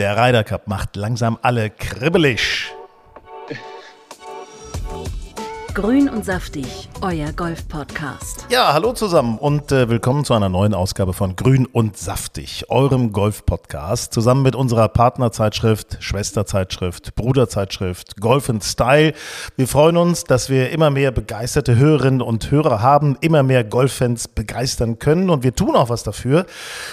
Der 0.00 0.16
Ryder 0.16 0.44
Cup 0.44 0.66
macht 0.66 0.96
langsam 0.96 1.38
alle 1.42 1.68
kribbelig. 1.68 2.72
Grün 5.80 6.10
und 6.10 6.26
saftig, 6.26 6.90
euer 7.00 7.32
Golf-Podcast. 7.32 8.44
Ja, 8.50 8.74
hallo 8.74 8.92
zusammen 8.92 9.38
und 9.38 9.72
äh, 9.72 9.88
willkommen 9.88 10.26
zu 10.26 10.34
einer 10.34 10.50
neuen 10.50 10.74
Ausgabe 10.74 11.14
von 11.14 11.36
Grün 11.36 11.64
und 11.64 11.96
saftig, 11.96 12.66
eurem 12.68 13.12
Golf-Podcast, 13.12 14.12
zusammen 14.12 14.42
mit 14.42 14.54
unserer 14.54 14.88
Partnerzeitschrift, 14.88 15.96
Schwesterzeitschrift, 16.00 17.14
Bruderzeitschrift, 17.14 18.20
Golf 18.20 18.52
Style. 18.60 19.14
Wir 19.56 19.66
freuen 19.66 19.96
uns, 19.96 20.24
dass 20.24 20.50
wir 20.50 20.68
immer 20.68 20.90
mehr 20.90 21.12
begeisterte 21.12 21.76
Hörerinnen 21.76 22.20
und 22.20 22.50
Hörer 22.50 22.82
haben, 22.82 23.16
immer 23.22 23.42
mehr 23.42 23.64
Golffans 23.64 24.28
begeistern 24.28 24.98
können 24.98 25.30
und 25.30 25.44
wir 25.44 25.54
tun 25.54 25.76
auch 25.76 25.88
was 25.88 26.02
dafür. 26.02 26.44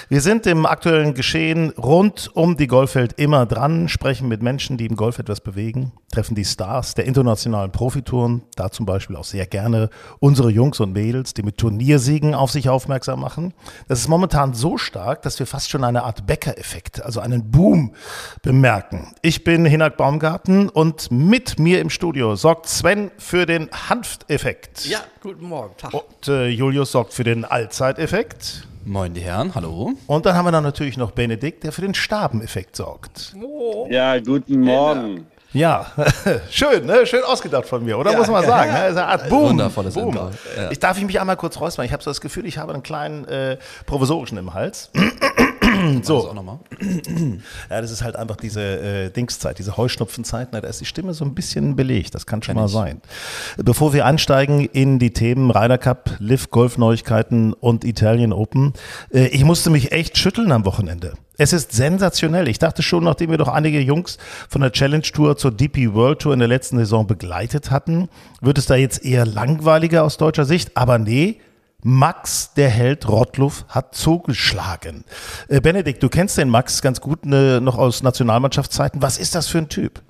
Wir 0.08 0.22
sind 0.22 0.48
im 0.48 0.66
aktuellen 0.66 1.14
Geschehen 1.14 1.72
rund 1.72 2.32
um 2.36 2.56
die 2.56 2.68
Golfwelt 2.68 3.20
immer 3.20 3.46
dran, 3.46 3.90
sprechen 3.90 4.30
mit 4.30 4.42
Menschen, 4.42 4.78
die 4.78 4.86
im 4.86 4.96
Golf 4.96 5.20
etwas 5.20 5.42
bewegen, 5.42 5.92
treffen 6.10 6.36
die 6.36 6.46
Stars 6.46 6.94
der 6.94 7.04
internationalen 7.04 7.74
Profitouren, 7.74 8.44
da 8.56 8.72
zum 8.78 8.86
Beispiel 8.86 9.16
auch 9.16 9.24
sehr 9.24 9.48
gerne 9.48 9.90
unsere 10.20 10.52
Jungs 10.52 10.80
und 10.80 10.94
Mädels, 10.94 11.34
die 11.34 11.42
mit 11.42 11.58
Turniersiegen 11.58 12.36
auf 12.36 12.52
sich 12.52 12.70
aufmerksam 12.70 13.20
machen. 13.20 13.54
Das 13.88 14.00
ist 14.00 14.08
momentan 14.08 14.54
so 14.54 14.78
stark, 14.78 15.24
dass 15.24 15.40
wir 15.40 15.48
fast 15.48 15.72
schon 15.72 15.84
eine 15.84 16.04
Art 16.04 16.28
Bäcker-Effekt, 16.28 17.02
also 17.04 17.20
einen 17.20 17.50
Boom 17.50 17.94
bemerken. 18.44 19.16
Ich 19.24 19.44
bin 19.44 19.66
Hinak 19.66 19.98
Baumgarten 19.98 20.70
und 20.70 21.12
mit 21.12 21.58
mir 21.58 21.82
im 21.82 21.90
Studio 21.90 22.36
sorgt 22.36 22.68
Sven 22.68 23.10
für 23.18 23.48
den 23.48 23.68
Hanfteffekt. 23.72 24.86
Ja, 24.86 25.00
guten 25.22 25.48
Morgen. 25.48 25.76
Tag. 25.76 25.94
Und 25.94 26.28
äh, 26.28 26.48
Julius 26.48 26.92
sorgt 26.92 27.14
für 27.14 27.24
den 27.24 27.46
Allzeiteffekt. 27.46 28.68
Moin 28.86 29.14
die 29.14 29.22
Herren, 29.22 29.56
hallo. 29.56 29.94
Und 30.06 30.26
dann 30.28 30.36
haben 30.36 30.46
wir 30.46 30.52
dann 30.52 30.64
natürlich 30.64 30.98
noch 30.98 31.12
Benedikt, 31.12 31.64
der 31.64 31.72
für 31.72 31.82
den 31.82 31.96
Stabeneffekt 31.96 32.76
sorgt. 32.76 33.34
Oh. 33.42 33.88
Ja, 33.90 34.20
guten 34.20 34.62
Morgen. 34.62 35.26
Ja, 35.58 35.88
schön, 36.52 36.86
ne? 36.86 37.08
schön 37.08 37.24
ausgedacht 37.24 37.66
von 37.66 37.84
mir, 37.84 37.98
oder 37.98 38.12
ja, 38.12 38.18
muss 38.20 38.28
man 38.28 38.46
sagen. 38.46 38.72
Ja, 38.72 38.92
ne? 38.92 39.06
Art 39.06 39.28
Boom. 39.28 39.50
Wundervolles 39.50 39.96
Boom. 39.96 40.16
Ja. 40.16 40.70
Ich 40.70 40.78
darf 40.78 41.00
ich 41.00 41.04
mich 41.04 41.20
einmal 41.20 41.36
kurz 41.36 41.60
räuspern. 41.60 41.84
Ich 41.84 41.94
habe 41.94 42.04
so 42.04 42.12
das 42.12 42.22
Gefühl, 42.22 42.46
ich 42.46 42.60
habe 42.60 42.74
einen 42.74 42.84
kleinen 42.84 43.28
äh, 43.28 43.58
provisorischen 43.88 44.38
im 44.38 44.54
Hals. 44.54 44.92
So. 46.04 46.22
Das 46.22 46.26
auch 46.26 46.34
nochmal. 46.34 46.60
ja, 47.70 47.82
das 47.82 47.92
ist 47.92 48.04
halt 48.04 48.16
einfach 48.16 48.38
diese 48.38 48.62
äh, 48.62 49.10
Dingszeit, 49.10 49.60
diese 49.60 49.78
Heuschnupfenzeit. 49.78 50.54
Ne? 50.54 50.62
Da 50.62 50.68
ist 50.68 50.82
die 50.82 50.86
Stimme 50.86 51.14
so 51.14 51.26
ein 51.26 51.36
bisschen 51.36 51.76
belegt. 51.76 52.16
Das 52.16 52.26
kann 52.26 52.42
schon 52.42 52.56
Kenn 52.56 52.64
mal 52.64 52.68
ich. 52.68 52.74
sein. 52.74 53.02
Bevor 53.58 53.94
wir 53.94 54.06
einsteigen 54.06 54.62
in 54.62 55.00
die 55.00 55.12
Themen 55.12 55.52
Ryder 55.52 55.78
Cup, 55.78 56.16
Liv 56.20 56.50
Golf 56.52 56.78
Neuigkeiten 56.78 57.54
und 57.54 57.84
Italian 57.84 58.34
Open, 58.34 58.74
äh, 59.14 59.28
ich 59.28 59.44
musste 59.44 59.70
mich 59.70 59.92
echt 59.92 60.18
schütteln 60.18 60.52
am 60.52 60.66
Wochenende. 60.66 61.14
Es 61.40 61.54
ist 61.54 61.72
sensationell. 61.72 62.48
Ich 62.48 62.58
dachte 62.58 62.82
schon, 62.82 63.04
nachdem 63.04 63.30
wir 63.30 63.38
doch 63.38 63.48
einige 63.48 63.80
Jungs 63.80 64.18
von 64.50 64.62
der 64.62 64.72
Challenge 64.72 65.04
Tour 65.04 65.38
zur 65.38 65.52
DP 65.52 65.94
World 65.94 66.20
Tour 66.20 66.34
in 66.34 66.40
der 66.40 66.48
letzten 66.48 66.78
Saison 66.78 67.06
begleitet 67.06 67.70
hatten, 67.70 68.10
wird 68.42 68.58
es 68.58 68.66
da 68.66 68.76
jetzt 68.76 69.06
eher 69.06 69.26
langweiliger 69.26 70.04
aus 70.04 70.18
deutscher 70.18 70.46
Sicht. 70.46 70.76
Aber 70.76 70.98
nee, 70.98 71.40
Max, 71.84 72.54
der 72.56 72.70
Held 72.70 73.08
Rottluff, 73.08 73.66
hat 73.70 73.94
zugeschlagen. 73.96 75.06
Äh, 75.48 75.62
Benedikt, 75.62 76.02
du 76.02 76.10
kennst 76.10 76.38
den 76.38 76.50
Max 76.50 76.82
ganz 76.82 77.02
gut 77.02 77.26
ne, 77.26 77.62
noch 77.62 77.78
aus 77.78 78.02
Nationalmannschaftszeiten. 78.02 79.02
Was 79.02 79.18
ist 79.20 79.36
das 79.36 79.48
für 79.48 79.60
ein 79.60 79.70
Typ? 79.70 80.02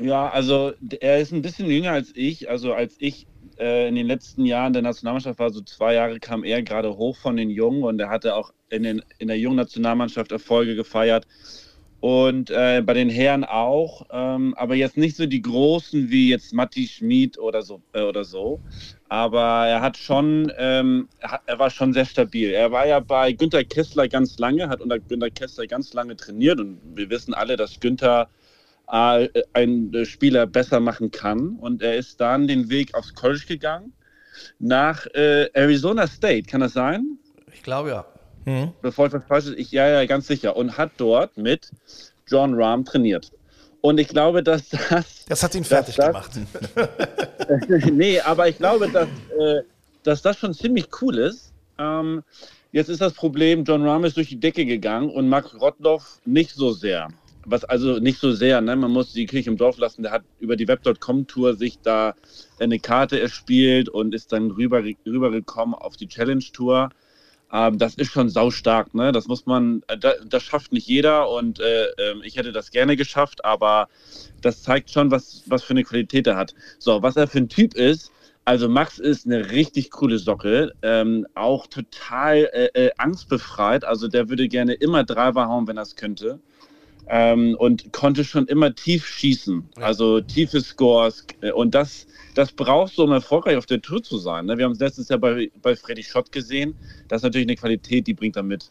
Ja, 0.00 0.28
also 0.28 0.72
er 1.00 1.20
ist 1.20 1.32
ein 1.32 1.42
bisschen 1.42 1.66
jünger 1.66 1.92
als 1.92 2.12
ich. 2.14 2.48
Also 2.48 2.74
als 2.74 2.96
ich 2.98 3.26
äh, 3.58 3.88
in 3.88 3.94
den 3.94 4.06
letzten 4.06 4.44
Jahren 4.44 4.72
der 4.72 4.82
Nationalmannschaft 4.82 5.38
war, 5.38 5.50
so 5.50 5.60
zwei 5.60 5.94
Jahre 5.94 6.18
kam 6.18 6.44
er 6.44 6.62
gerade 6.62 6.96
hoch 6.96 7.16
von 7.16 7.36
den 7.36 7.50
Jungen 7.50 7.84
und 7.84 8.00
er 8.00 8.08
hatte 8.08 8.34
auch 8.34 8.52
in, 8.68 8.82
den, 8.82 9.02
in 9.18 9.28
der 9.28 9.38
jungen 9.38 9.56
Nationalmannschaft 9.56 10.32
Erfolge 10.32 10.74
gefeiert. 10.74 11.26
Und 12.00 12.48
äh, 12.50 12.82
bei 12.84 12.94
den 12.94 13.10
Herren 13.10 13.44
auch, 13.44 14.06
ähm, 14.10 14.54
aber 14.56 14.74
jetzt 14.74 14.96
nicht 14.96 15.16
so 15.16 15.26
die 15.26 15.42
großen 15.42 16.08
wie 16.08 16.30
jetzt 16.30 16.54
Matti 16.54 16.86
Schmid 16.86 17.38
oder 17.38 17.60
so, 17.60 17.82
äh, 17.92 18.00
oder 18.00 18.24
so. 18.24 18.60
Aber 19.10 19.66
er 19.66 19.82
hat 19.82 19.98
schon, 19.98 20.50
ähm, 20.56 21.08
er 21.46 21.58
war 21.58 21.68
schon 21.68 21.92
sehr 21.92 22.06
stabil. 22.06 22.52
Er 22.52 22.72
war 22.72 22.86
ja 22.86 23.00
bei 23.00 23.32
Günter 23.32 23.64
Kessler 23.64 24.08
ganz 24.08 24.38
lange, 24.38 24.68
hat 24.68 24.80
unter 24.80 24.98
Günter 24.98 25.30
Kessler 25.30 25.66
ganz 25.66 25.92
lange 25.92 26.16
trainiert 26.16 26.58
und 26.58 26.80
wir 26.94 27.10
wissen 27.10 27.34
alle, 27.34 27.56
dass 27.56 27.78
Günter 27.80 28.30
äh, 28.90 29.28
einen 29.52 30.06
Spieler 30.06 30.46
besser 30.46 30.80
machen 30.80 31.10
kann. 31.10 31.56
Und 31.56 31.82
er 31.82 31.96
ist 31.96 32.20
dann 32.20 32.48
den 32.48 32.70
Weg 32.70 32.94
aufs 32.94 33.14
College 33.14 33.44
gegangen 33.46 33.92
nach 34.58 35.06
äh, 35.14 35.50
Arizona 35.52 36.06
State. 36.06 36.44
Kann 36.44 36.62
das 36.62 36.72
sein? 36.72 37.18
Ich 37.52 37.62
glaube 37.62 37.90
ja. 37.90 38.06
Mhm. 38.44 38.72
Bevor 38.82 39.06
ich 39.06 39.12
was 39.12 39.24
Falsches, 39.24 39.54
ich, 39.56 39.70
ja, 39.70 39.88
ja, 39.88 40.04
ganz 40.06 40.26
sicher. 40.26 40.56
Und 40.56 40.76
hat 40.78 40.92
dort 40.96 41.36
mit 41.36 41.70
John 42.26 42.54
Rahm 42.54 42.84
trainiert. 42.84 43.30
Und 43.80 43.98
ich 43.98 44.08
glaube, 44.08 44.42
dass 44.42 44.68
das. 44.68 45.24
Das 45.26 45.42
hat 45.42 45.54
ihn 45.54 45.64
fertig 45.64 45.96
das, 45.96 46.06
gemacht. 46.06 46.32
nee, 47.92 48.20
aber 48.20 48.48
ich 48.48 48.58
glaube, 48.58 48.88
dass, 48.88 49.08
äh, 49.38 49.62
dass 50.02 50.22
das 50.22 50.38
schon 50.38 50.54
ziemlich 50.54 50.88
cool 51.00 51.18
ist. 51.18 51.52
Ähm, 51.78 52.22
jetzt 52.72 52.88
ist 52.88 53.00
das 53.00 53.14
Problem, 53.14 53.64
John 53.64 53.86
Rahm 53.86 54.04
ist 54.04 54.16
durch 54.16 54.28
die 54.28 54.40
Decke 54.40 54.66
gegangen 54.66 55.10
und 55.10 55.28
Max 55.28 55.54
Rottloff 55.58 56.20
nicht 56.24 56.54
so 56.54 56.72
sehr. 56.72 57.08
Was 57.46 57.64
also 57.64 57.98
nicht 57.98 58.20
so 58.20 58.32
sehr, 58.32 58.60
ne? 58.60 58.76
man 58.76 58.90
muss 58.90 59.14
die 59.14 59.24
Kirche 59.24 59.48
im 59.48 59.56
Dorf 59.56 59.78
lassen. 59.78 60.02
Der 60.02 60.12
hat 60.12 60.22
über 60.40 60.56
die 60.56 60.68
Web.com-Tour 60.68 61.56
sich 61.56 61.78
da 61.82 62.14
eine 62.58 62.78
Karte 62.78 63.18
erspielt 63.18 63.88
und 63.88 64.14
ist 64.14 64.32
dann 64.32 64.50
rüber, 64.50 64.82
rübergekommen 65.06 65.74
auf 65.74 65.96
die 65.96 66.06
Challenge-Tour. 66.06 66.90
Ähm, 67.52 67.78
das 67.78 67.94
ist 67.94 68.12
schon 68.12 68.28
saustark, 68.28 68.94
ne? 68.94 69.12
Das 69.12 69.26
muss 69.26 69.46
man, 69.46 69.82
äh, 69.88 69.98
das, 69.98 70.16
das 70.26 70.42
schafft 70.42 70.72
nicht 70.72 70.86
jeder 70.86 71.30
und 71.30 71.60
äh, 71.60 71.86
äh, 71.86 72.14
ich 72.24 72.36
hätte 72.36 72.52
das 72.52 72.70
gerne 72.70 72.96
geschafft, 72.96 73.44
aber 73.44 73.88
das 74.40 74.62
zeigt 74.62 74.90
schon, 74.90 75.10
was, 75.10 75.42
was 75.46 75.62
für 75.64 75.72
eine 75.72 75.84
Qualität 75.84 76.26
er 76.26 76.36
hat. 76.36 76.54
So, 76.78 77.02
was 77.02 77.16
er 77.16 77.26
für 77.26 77.38
ein 77.38 77.48
Typ 77.48 77.74
ist, 77.74 78.12
also 78.44 78.68
Max 78.68 78.98
ist 78.98 79.26
eine 79.26 79.50
richtig 79.50 79.90
coole 79.90 80.18
Socke, 80.18 80.72
ähm, 80.82 81.26
auch 81.34 81.66
total 81.66 82.48
äh, 82.52 82.86
äh 82.86 82.90
angstbefreit. 82.96 83.84
Also 83.84 84.08
der 84.08 84.28
würde 84.28 84.48
gerne 84.48 84.74
immer 84.74 85.04
Driver 85.04 85.46
hauen, 85.48 85.66
wenn 85.68 85.76
er 85.76 85.82
es 85.82 85.96
könnte 85.96 86.40
ähm, 87.10 87.56
und 87.58 87.92
konnte 87.92 88.24
schon 88.24 88.46
immer 88.46 88.72
tief 88.72 89.04
schießen, 89.04 89.68
also 89.80 90.20
tiefe 90.20 90.60
Scores. 90.60 91.26
Äh, 91.40 91.50
und 91.50 91.74
das, 91.74 92.06
das 92.34 92.52
brauchst 92.52 92.96
du, 92.98 93.02
um 93.02 93.12
erfolgreich 93.12 93.56
auf 93.56 93.66
der 93.66 93.82
Tour 93.82 94.02
zu 94.02 94.16
sein. 94.16 94.46
Ne? 94.46 94.56
Wir 94.56 94.64
haben 94.64 94.72
es 94.72 94.78
letztes 94.78 95.08
Jahr 95.08 95.18
bei, 95.18 95.50
bei 95.60 95.74
Freddy 95.74 96.04
Schott 96.04 96.30
gesehen. 96.30 96.76
Das 97.08 97.18
ist 97.18 97.24
natürlich 97.24 97.48
eine 97.48 97.56
Qualität, 97.56 98.06
die 98.06 98.14
bringt 98.14 98.36
er 98.36 98.44
mit. 98.44 98.70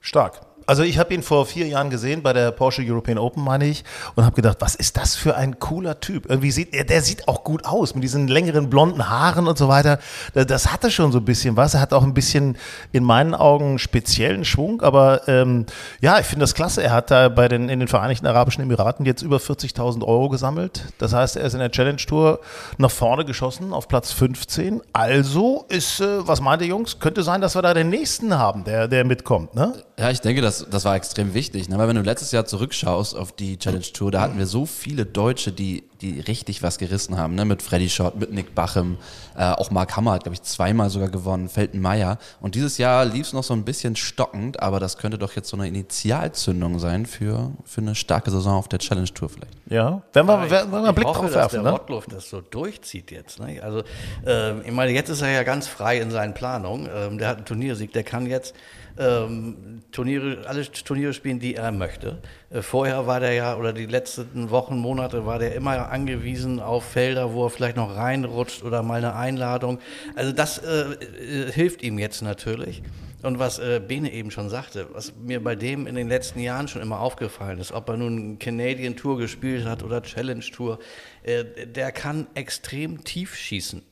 Stark. 0.00 0.40
Also 0.66 0.82
ich 0.82 0.98
habe 0.98 1.12
ihn 1.14 1.22
vor 1.22 1.46
vier 1.46 1.66
Jahren 1.66 1.90
gesehen 1.90 2.22
bei 2.22 2.32
der 2.32 2.50
Porsche 2.50 2.82
European 2.84 3.18
Open, 3.18 3.42
meine 3.42 3.66
ich, 3.66 3.84
und 4.14 4.24
habe 4.24 4.34
gedacht, 4.34 4.58
was 4.60 4.74
ist 4.74 4.96
das 4.96 5.16
für 5.16 5.36
ein 5.36 5.58
cooler 5.58 6.00
Typ? 6.00 6.26
Irgendwie 6.28 6.50
sieht 6.50 6.74
er, 6.74 6.84
der 6.84 7.02
sieht 7.02 7.28
auch 7.28 7.44
gut 7.44 7.64
aus 7.64 7.94
mit 7.94 8.04
diesen 8.04 8.28
längeren 8.28 8.70
blonden 8.70 9.08
Haaren 9.08 9.46
und 9.46 9.58
so 9.58 9.68
weiter. 9.68 9.98
Das 10.34 10.72
hatte 10.72 10.90
schon 10.90 11.12
so 11.12 11.18
ein 11.18 11.24
bisschen 11.24 11.56
was. 11.56 11.74
Er 11.74 11.80
hat 11.80 11.92
auch 11.92 12.02
ein 12.02 12.14
bisschen 12.14 12.56
in 12.92 13.04
meinen 13.04 13.34
Augen 13.34 13.78
speziellen 13.78 14.44
Schwung, 14.44 14.82
aber 14.82 15.28
ähm, 15.28 15.66
ja, 16.00 16.18
ich 16.18 16.26
finde 16.26 16.44
das 16.44 16.54
klasse. 16.54 16.82
Er 16.82 16.92
hat 16.92 17.10
da 17.10 17.28
bei 17.28 17.48
den 17.48 17.68
in 17.68 17.80
den 17.80 17.88
Vereinigten 17.88 18.26
Arabischen 18.26 18.62
Emiraten 18.62 19.04
jetzt 19.06 19.22
über 19.22 19.38
40.000 19.38 20.02
Euro 20.04 20.28
gesammelt. 20.28 20.84
Das 20.98 21.12
heißt, 21.12 21.36
er 21.36 21.44
ist 21.44 21.54
in 21.54 21.60
der 21.60 21.70
Challenge 21.70 21.96
Tour 21.96 22.40
nach 22.78 22.90
vorne 22.90 23.24
geschossen 23.24 23.72
auf 23.72 23.88
Platz 23.88 24.12
15. 24.12 24.80
Also 24.92 25.64
ist, 25.68 26.00
äh, 26.00 26.26
was 26.26 26.40
meint 26.40 26.62
ihr 26.62 26.68
Jungs? 26.68 26.98
Könnte 26.98 27.22
sein, 27.22 27.40
dass 27.40 27.54
wir 27.54 27.62
da 27.62 27.74
den 27.74 27.88
nächsten 27.88 28.38
haben, 28.38 28.64
der 28.64 28.88
der 28.88 29.04
mitkommt, 29.04 29.54
ne? 29.54 29.74
Ja, 29.98 30.10
ich 30.10 30.20
denke, 30.20 30.42
das, 30.42 30.53
das 30.60 30.84
war 30.84 30.96
extrem 30.96 31.34
wichtig. 31.34 31.68
Ne? 31.68 31.78
Weil 31.78 31.88
wenn 31.88 31.96
du 31.96 32.02
letztes 32.02 32.32
Jahr 32.32 32.44
zurückschaust 32.44 33.16
auf 33.16 33.32
die 33.32 33.58
Challenge 33.58 33.84
Tour, 33.84 34.10
da 34.10 34.20
hatten 34.20 34.38
wir 34.38 34.46
so 34.46 34.66
viele 34.66 35.06
Deutsche, 35.06 35.52
die, 35.52 35.84
die 36.00 36.20
richtig 36.20 36.62
was 36.62 36.78
gerissen 36.78 37.16
haben. 37.16 37.34
Ne? 37.34 37.44
Mit 37.44 37.62
Freddy 37.62 37.88
Schott, 37.88 38.16
mit 38.16 38.32
Nick 38.32 38.54
Bachem, 38.54 38.98
äh, 39.36 39.50
auch 39.50 39.70
Mark 39.70 39.96
Hammer 39.96 40.12
hat, 40.12 40.24
glaube 40.24 40.34
ich, 40.34 40.42
zweimal 40.42 40.90
sogar 40.90 41.08
gewonnen, 41.08 41.48
Felten 41.48 41.80
Meyer. 41.80 42.18
Und 42.40 42.54
dieses 42.54 42.78
Jahr 42.78 43.04
lief 43.04 43.26
es 43.26 43.32
noch 43.32 43.44
so 43.44 43.54
ein 43.54 43.64
bisschen 43.64 43.96
stockend, 43.96 44.60
aber 44.60 44.80
das 44.80 44.98
könnte 44.98 45.18
doch 45.18 45.34
jetzt 45.34 45.48
so 45.48 45.56
eine 45.56 45.68
Initialzündung 45.68 46.78
sein 46.78 47.06
für, 47.06 47.52
für 47.64 47.80
eine 47.80 47.94
starke 47.94 48.30
Saison 48.30 48.58
auf 48.58 48.68
der 48.68 48.78
Challenge 48.78 49.12
Tour 49.12 49.28
vielleicht. 49.28 49.54
Ja, 49.66 50.02
wenn 50.12 50.26
wir, 50.26 50.50
wenn 50.50 50.70
wir 50.70 50.78
einen 50.78 50.94
Blick 50.94 51.06
hoffe, 51.06 51.20
drauf 51.20 51.34
werfen. 51.34 51.36
Dass 51.36 51.52
der 51.52 51.62
ne? 51.62 51.70
Rottluff 51.70 52.06
das 52.06 52.28
so 52.28 52.40
durchzieht 52.40 53.10
jetzt. 53.10 53.40
Ne? 53.40 53.60
Also, 53.62 53.82
äh, 54.26 54.60
ich 54.60 54.72
meine, 54.72 54.92
jetzt 54.92 55.08
ist 55.08 55.22
er 55.22 55.30
ja 55.30 55.42
ganz 55.42 55.66
frei 55.66 55.98
in 55.98 56.10
seinen 56.10 56.34
Planungen. 56.34 56.88
Ähm, 56.94 57.18
der 57.18 57.28
hat 57.28 57.36
einen 57.38 57.46
Turniersieg, 57.46 57.92
der 57.92 58.04
kann 58.04 58.26
jetzt 58.26 58.54
ähm, 58.98 59.82
Turniere, 59.90 60.46
alle 60.46 60.64
Turniere 60.70 61.12
spielen, 61.12 61.38
die 61.38 61.54
er 61.54 61.72
möchte. 61.72 62.18
Äh, 62.50 62.62
vorher 62.62 63.06
war 63.06 63.20
der 63.20 63.32
ja, 63.32 63.56
oder 63.56 63.72
die 63.72 63.86
letzten 63.86 64.50
Wochen, 64.50 64.78
Monate, 64.78 65.26
war 65.26 65.38
der 65.38 65.54
immer 65.54 65.90
angewiesen 65.90 66.60
auf 66.60 66.84
Felder, 66.84 67.32
wo 67.32 67.46
er 67.46 67.50
vielleicht 67.50 67.76
noch 67.76 67.96
reinrutscht 67.96 68.62
oder 68.62 68.82
mal 68.82 68.98
eine 68.98 69.14
Einladung. 69.14 69.78
Also 70.14 70.32
das 70.32 70.58
äh, 70.58 70.92
äh, 70.92 71.52
hilft 71.52 71.82
ihm 71.82 71.98
jetzt 71.98 72.22
natürlich. 72.22 72.82
Und 73.22 73.38
was 73.38 73.58
äh, 73.58 73.80
Bene 73.80 74.12
eben 74.12 74.30
schon 74.30 74.50
sagte, 74.50 74.86
was 74.92 75.14
mir 75.16 75.42
bei 75.42 75.56
dem 75.56 75.86
in 75.86 75.94
den 75.94 76.08
letzten 76.08 76.40
Jahren 76.40 76.68
schon 76.68 76.82
immer 76.82 77.00
aufgefallen 77.00 77.58
ist, 77.58 77.72
ob 77.72 77.88
er 77.88 77.96
nun 77.96 78.38
Canadian 78.38 78.96
Tour 78.96 79.16
gespielt 79.16 79.64
hat 79.64 79.82
oder 79.82 80.02
Challenge 80.02 80.44
Tour, 80.44 80.78
äh, 81.22 81.66
der 81.66 81.90
kann 81.90 82.26
extrem 82.34 83.02
tief 83.02 83.34
schießen. 83.34 83.82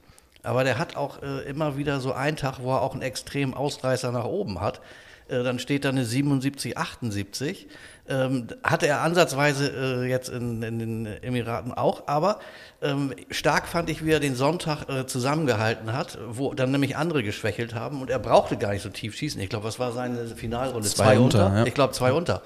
Aber 0.42 0.64
der 0.64 0.78
hat 0.78 0.96
auch 0.96 1.22
äh, 1.22 1.42
immer 1.48 1.76
wieder 1.76 2.00
so 2.00 2.12
einen 2.12 2.36
Tag, 2.36 2.58
wo 2.60 2.72
er 2.72 2.82
auch 2.82 2.92
einen 2.92 3.02
extremen 3.02 3.54
Ausreißer 3.54 4.10
nach 4.12 4.24
oben 4.24 4.60
hat. 4.60 4.80
äh, 5.28 5.42
dann 5.42 5.58
steht 5.58 5.84
da 5.84 5.90
eine 5.90 6.04
77, 6.04 6.76
78. 6.76 7.68
Ähm, 8.08 8.48
hatte 8.64 8.88
er 8.88 9.00
ansatzweise 9.02 9.68
äh, 9.68 10.08
jetzt 10.08 10.28
in, 10.28 10.62
in, 10.62 10.78
den 10.80 11.06
Emiraten 11.06 11.72
auch, 11.72 12.08
aber 12.08 12.40
ähm, 12.82 13.14
stark 13.30 13.68
fand 13.68 13.88
ich, 13.90 14.04
wie 14.04 14.10
er 14.10 14.18
den 14.18 14.34
Sonntag 14.34 14.88
äh, 14.88 15.06
zusammengehalten 15.06 15.92
hat, 15.92 16.18
wo 16.28 16.52
dann 16.52 16.72
nämlich 16.72 16.96
andere 16.96 17.22
geschwächelt 17.22 17.76
haben 17.76 18.00
und 18.00 18.10
er 18.10 18.18
brauchte 18.18 18.56
gar 18.56 18.72
nicht 18.72 18.82
so 18.82 18.88
tief 18.88 19.14
schießen. 19.14 19.40
Ich 19.40 19.48
glaube, 19.48 19.64
was 19.64 19.78
war 19.78 19.92
seine 19.92 20.26
Finalrunde? 20.26 20.88
Zwei 20.88 21.16
unter, 21.20 21.58
ja. 21.58 21.64
Ich 21.64 21.74
glaube, 21.74 21.92
zwei 21.92 22.12
unter. 22.12 22.42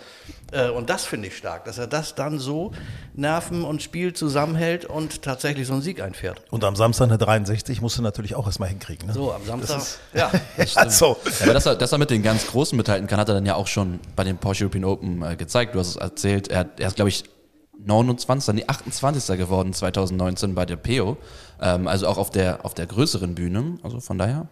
Äh, 0.52 0.68
und 0.68 0.90
das 0.90 1.06
finde 1.06 1.28
ich 1.28 1.36
stark, 1.38 1.64
dass 1.64 1.78
er 1.78 1.86
das 1.86 2.14
dann 2.14 2.38
so 2.38 2.72
Nerven 3.14 3.64
und 3.64 3.82
Spiel 3.82 4.12
zusammenhält 4.12 4.84
und 4.84 5.22
tatsächlich 5.22 5.66
so 5.66 5.72
einen 5.72 5.82
Sieg 5.82 6.02
einfährt. 6.02 6.42
Und 6.50 6.64
am 6.64 6.76
Samstag 6.76 7.06
eine 7.06 7.16
63 7.16 7.80
musst 7.80 7.96
du 7.96 8.02
natürlich 8.02 8.34
auch 8.34 8.46
erstmal 8.46 8.68
hinkriegen. 8.68 9.08
Ne? 9.08 9.14
So, 9.14 9.32
am 9.32 9.44
Samstag, 9.44 9.82
ja. 10.12 10.30
also, 10.74 11.16
Ja, 11.24 11.44
aber 11.44 11.54
dass 11.54 11.64
er, 11.64 11.76
dass 11.76 11.92
er 11.92 11.98
mit 11.98 12.10
den 12.10 12.22
ganz 12.22 12.46
Großen 12.46 12.76
mithalten 12.76 13.06
kann, 13.06 13.18
hat 13.18 13.28
er 13.28 13.34
dann 13.34 13.46
ja 13.46 13.54
auch 13.54 13.66
schon 13.66 14.00
bei 14.14 14.22
den 14.22 14.36
Porsche 14.36 14.64
European 14.64 14.84
Open 14.84 15.22
äh, 15.22 15.30
gezeigt. 15.30 15.45
Du 15.74 15.78
hast 15.78 15.88
es 15.88 15.96
erzählt. 15.96 16.48
Er, 16.48 16.60
hat- 16.60 16.80
er 16.80 16.88
ist, 16.88 16.96
glaube 16.96 17.08
ich, 17.08 17.24
29, 17.78 18.54
nee, 18.54 18.64
28. 18.66 19.36
geworden 19.36 19.72
2019 19.74 20.54
bei 20.54 20.64
der 20.64 20.76
PO. 20.76 21.16
Ähm, 21.60 21.86
also 21.88 22.06
auch 22.08 22.16
auf 22.18 22.30
der, 22.30 22.64
auf 22.64 22.74
der 22.74 22.86
größeren 22.86 23.34
Bühne. 23.34 23.78
Also 23.82 24.00
von 24.00 24.16
daher. 24.18 24.48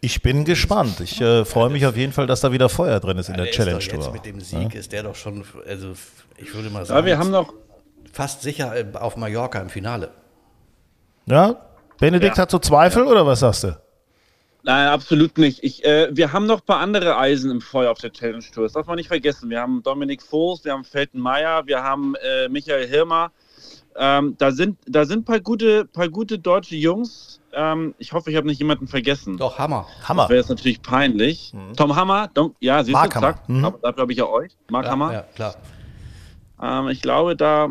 ich 0.00 0.22
bin 0.22 0.44
gespannt. 0.44 1.00
Ich 1.00 1.20
äh, 1.20 1.44
freue 1.44 1.70
mich 1.70 1.84
auf 1.86 1.96
jeden 1.96 2.12
Fall, 2.12 2.26
dass 2.26 2.40
da 2.40 2.52
wieder 2.52 2.68
Feuer 2.68 3.00
drin 3.00 3.18
ist 3.18 3.28
in 3.28 3.34
der 3.36 3.44
Der 3.46 3.52
Challenge 3.52 3.78
doch 3.78 3.92
jetzt 3.92 4.04
Tour. 4.04 4.12
mit 4.12 4.24
dem 4.24 4.40
Sieg 4.40 4.74
ist 4.74 4.92
der 4.92 5.02
doch 5.02 5.14
schon, 5.16 5.44
also 5.66 5.92
ich 6.38 6.54
würde 6.54 6.70
mal 6.70 6.80
Ja, 6.80 6.84
sagen, 6.86 7.06
wir 7.06 7.18
haben 7.18 7.30
noch, 7.30 7.52
fast 8.12 8.42
sicher 8.42 8.74
äh, 8.76 8.86
auf 8.94 9.16
Mallorca 9.16 9.60
im 9.60 9.68
Finale. 9.68 10.10
Ja? 11.26 11.56
Benedikt 11.98 12.36
Ja. 12.36 12.42
hat 12.42 12.50
so 12.50 12.58
Zweifel 12.58 13.04
oder 13.04 13.26
was 13.26 13.40
sagst 13.40 13.64
du? 13.64 13.76
Nein, 14.62 14.88
absolut 14.88 15.38
nicht. 15.38 15.62
Ich, 15.62 15.84
äh, 15.84 16.08
wir 16.12 16.32
haben 16.32 16.46
noch 16.46 16.60
ein 16.60 16.66
paar 16.66 16.80
andere 16.80 17.16
Eisen 17.16 17.50
im 17.50 17.60
Feuer 17.60 17.90
auf 17.90 17.98
der 17.98 18.12
Challenge 18.12 18.44
Tour. 18.52 18.64
Das 18.64 18.72
darf 18.72 18.86
man 18.86 18.96
nicht 18.96 19.08
vergessen. 19.08 19.50
Wir 19.50 19.60
haben 19.60 19.82
Dominik 19.82 20.22
Voß, 20.22 20.64
wir 20.64 20.72
haben 20.72 20.84
Felten 20.84 21.20
Meyer, 21.20 21.66
wir 21.66 21.82
haben 21.82 22.14
äh, 22.16 22.48
Michael 22.48 22.86
Hirmer. 22.86 23.32
Ähm, 23.96 24.36
da 24.38 24.52
sind 24.52 24.78
da 24.86 25.04
sind 25.04 25.24
paar 25.24 25.40
gute, 25.40 25.84
paar 25.84 26.08
gute 26.08 26.38
deutsche 26.38 26.76
Jungs. 26.76 27.40
Ähm, 27.52 27.94
ich 27.98 28.12
hoffe, 28.12 28.30
ich 28.30 28.36
habe 28.36 28.46
nicht 28.46 28.60
jemanden 28.60 28.86
vergessen. 28.86 29.36
Doch, 29.36 29.58
Hammer. 29.58 29.86
Hammer. 30.04 30.28
Wäre 30.28 30.38
jetzt 30.38 30.48
natürlich 30.48 30.80
peinlich. 30.82 31.52
Tom 31.76 31.96
Hammer, 31.96 32.28
Dom, 32.32 32.54
ja, 32.60 32.84
siehst 32.84 32.94
Mark 32.94 33.10
du, 33.10 33.16
Hammer. 33.16 33.34
Mhm. 33.48 33.64
Aber 33.64 33.78
dafür 33.78 34.02
habe 34.02 34.12
ich 34.12 34.18
ja 34.18 34.26
euch. 34.26 34.56
Mark 34.70 34.84
Ja, 34.84 34.90
Hammer. 34.92 35.12
ja, 35.12 35.22
klar. 35.34 35.56
Ähm, 36.62 36.88
ich 36.88 37.02
glaube, 37.02 37.34
da, 37.34 37.70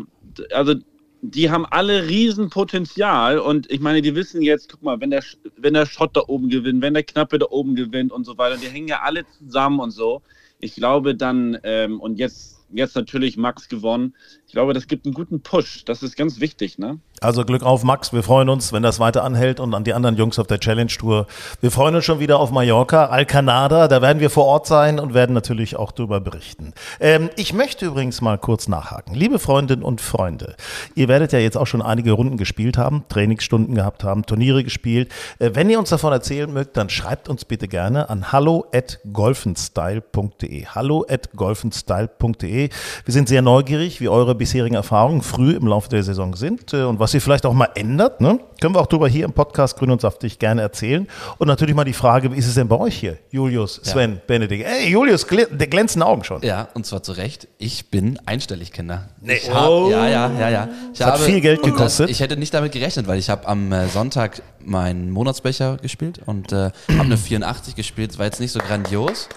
also 0.52 0.74
die 1.22 1.50
haben 1.50 1.66
alle 1.66 2.08
Riesenpotenzial 2.08 3.38
und 3.38 3.70
ich 3.70 3.80
meine, 3.80 4.00
die 4.02 4.14
wissen 4.14 4.42
jetzt, 4.42 4.70
guck 4.70 4.82
mal, 4.82 5.00
wenn 5.00 5.10
der, 5.10 5.22
wenn 5.56 5.74
der 5.74 5.86
Schott 5.86 6.16
da 6.16 6.22
oben 6.26 6.48
gewinnt, 6.48 6.82
wenn 6.82 6.94
der 6.94 7.02
Knappe 7.02 7.38
da 7.38 7.46
oben 7.50 7.74
gewinnt 7.74 8.12
und 8.12 8.24
so 8.24 8.38
weiter, 8.38 8.56
die 8.56 8.68
hängen 8.68 8.88
ja 8.88 9.00
alle 9.02 9.24
zusammen 9.38 9.80
und 9.80 9.90
so. 9.90 10.22
Ich 10.60 10.74
glaube 10.74 11.14
dann, 11.14 11.58
ähm, 11.62 12.00
und 12.00 12.18
jetzt, 12.18 12.60
jetzt 12.72 12.96
natürlich 12.96 13.36
Max 13.36 13.68
gewonnen, 13.68 14.14
ich 14.50 14.54
glaube, 14.54 14.74
das 14.74 14.88
gibt 14.88 15.06
einen 15.06 15.14
guten 15.14 15.42
Push. 15.42 15.84
Das 15.84 16.02
ist 16.02 16.16
ganz 16.16 16.40
wichtig, 16.40 16.76
ne? 16.76 16.98
Also 17.20 17.44
Glück 17.44 17.62
auf, 17.62 17.84
Max. 17.84 18.12
Wir 18.12 18.24
freuen 18.24 18.48
uns, 18.48 18.72
wenn 18.72 18.82
das 18.82 18.98
weiter 18.98 19.22
anhält 19.22 19.60
und 19.60 19.74
an 19.74 19.84
die 19.84 19.94
anderen 19.94 20.16
Jungs 20.16 20.40
auf 20.40 20.48
der 20.48 20.58
Challenge 20.58 20.90
Tour. 20.90 21.28
Wir 21.60 21.70
freuen 21.70 21.94
uns 21.94 22.04
schon 22.04 22.18
wieder 22.18 22.40
auf 22.40 22.50
Mallorca, 22.50 23.06
Alcanada. 23.06 23.86
Da 23.86 24.02
werden 24.02 24.18
wir 24.18 24.28
vor 24.28 24.46
Ort 24.46 24.66
sein 24.66 24.98
und 24.98 25.14
werden 25.14 25.34
natürlich 25.34 25.76
auch 25.76 25.92
darüber 25.92 26.18
berichten. 26.18 26.72
Ähm, 26.98 27.30
ich 27.36 27.52
möchte 27.52 27.86
übrigens 27.86 28.22
mal 28.22 28.38
kurz 28.38 28.66
nachhaken. 28.66 29.14
Liebe 29.14 29.38
Freundinnen 29.38 29.84
und 29.84 30.00
Freunde, 30.00 30.56
ihr 30.96 31.06
werdet 31.06 31.32
ja 31.32 31.38
jetzt 31.38 31.56
auch 31.56 31.68
schon 31.68 31.82
einige 31.82 32.10
Runden 32.10 32.36
gespielt 32.36 32.76
haben, 32.76 33.04
Trainingsstunden 33.08 33.76
gehabt 33.76 34.02
haben, 34.02 34.26
Turniere 34.26 34.64
gespielt. 34.64 35.12
Äh, 35.38 35.50
wenn 35.54 35.70
ihr 35.70 35.78
uns 35.78 35.90
davon 35.90 36.12
erzählen 36.12 36.52
mögt, 36.52 36.76
dann 36.76 36.88
schreibt 36.88 37.28
uns 37.28 37.44
bitte 37.44 37.68
gerne 37.68 38.10
an 38.10 38.32
hallo 38.32 38.66
at 38.72 38.98
golfenstyle.de. 39.12 40.66
Hallo 40.66 41.06
at 41.08 41.30
golfenstyle.de. 41.36 42.70
Wir 43.04 43.12
sind 43.12 43.28
sehr 43.28 43.42
neugierig, 43.42 44.00
wie 44.00 44.08
eure 44.08 44.39
bisherigen 44.40 44.74
Erfahrungen 44.74 45.20
früh 45.20 45.52
im 45.52 45.66
Laufe 45.66 45.90
der 45.90 46.02
Saison 46.02 46.34
sind 46.34 46.72
äh, 46.72 46.82
und 46.82 46.98
was 46.98 47.12
ihr 47.12 47.20
vielleicht 47.20 47.44
auch 47.44 47.52
mal 47.52 47.68
ändert. 47.74 48.22
Ne? 48.22 48.40
Können 48.58 48.74
wir 48.74 48.80
auch 48.80 48.86
drüber 48.86 49.06
hier 49.06 49.26
im 49.26 49.34
Podcast 49.34 49.78
Grün 49.78 49.90
und 49.90 50.00
Saftig 50.00 50.38
gerne 50.38 50.62
erzählen. 50.62 51.06
Und 51.36 51.46
natürlich 51.46 51.74
mal 51.74 51.84
die 51.84 51.92
Frage, 51.92 52.32
wie 52.32 52.36
ist 52.36 52.46
es 52.46 52.54
denn 52.54 52.66
bei 52.66 52.78
euch 52.78 52.96
hier? 52.96 53.18
Julius, 53.30 53.80
Sven, 53.84 54.22
Benedikt. 54.26 54.66
Ey, 54.66 54.88
Julius, 54.88 55.26
gl 55.26 55.46
der 55.50 55.66
glänzenden 55.66 56.08
Augen 56.08 56.24
schon. 56.24 56.40
Ja, 56.40 56.68
und 56.72 56.86
zwar 56.86 57.02
zu 57.02 57.12
Recht. 57.12 57.48
Ich 57.58 57.90
bin 57.90 58.18
einstellig, 58.24 58.72
Kinder. 58.72 59.10
Nee. 59.20 59.34
Ich 59.34 59.50
hab, 59.52 59.90
Ja, 59.90 60.08
ja, 60.08 60.30
ja, 60.38 60.48
ja. 60.48 60.68
Ich 60.94 61.02
hat 61.02 61.18
viel 61.18 61.42
Geld 61.42 61.62
gekostet. 61.62 62.08
Das, 62.08 62.16
ich 62.16 62.20
hätte 62.20 62.38
nicht 62.38 62.54
damit 62.54 62.72
gerechnet, 62.72 63.06
weil 63.06 63.18
ich 63.18 63.28
habe 63.28 63.46
am 63.46 63.70
äh, 63.72 63.88
Sonntag 63.88 64.40
meinen 64.64 65.10
Monatsbecher 65.10 65.76
gespielt 65.76 66.20
und 66.24 66.50
äh, 66.52 66.70
habe 66.88 67.00
eine 67.00 67.18
84 67.18 67.76
gespielt. 67.76 68.12
Es 68.12 68.18
war 68.18 68.24
jetzt 68.24 68.40
nicht 68.40 68.52
so 68.52 68.60
grandios. 68.60 69.28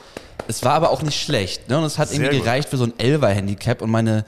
Es 0.48 0.64
war 0.64 0.74
aber 0.74 0.92
auch 0.92 1.02
nicht 1.02 1.22
schlecht. 1.22 1.70
Ne? 1.70 1.78
Und 1.78 1.84
es 1.84 1.98
hat 1.98 2.10
Sehr 2.10 2.20
irgendwie 2.20 2.38
gut. 2.38 2.46
gereicht 2.46 2.70
für 2.70 2.78
so 2.78 2.86
ein 2.86 2.94
11er-Handicap 2.94 3.82
und 3.82 3.92
meine 3.92 4.26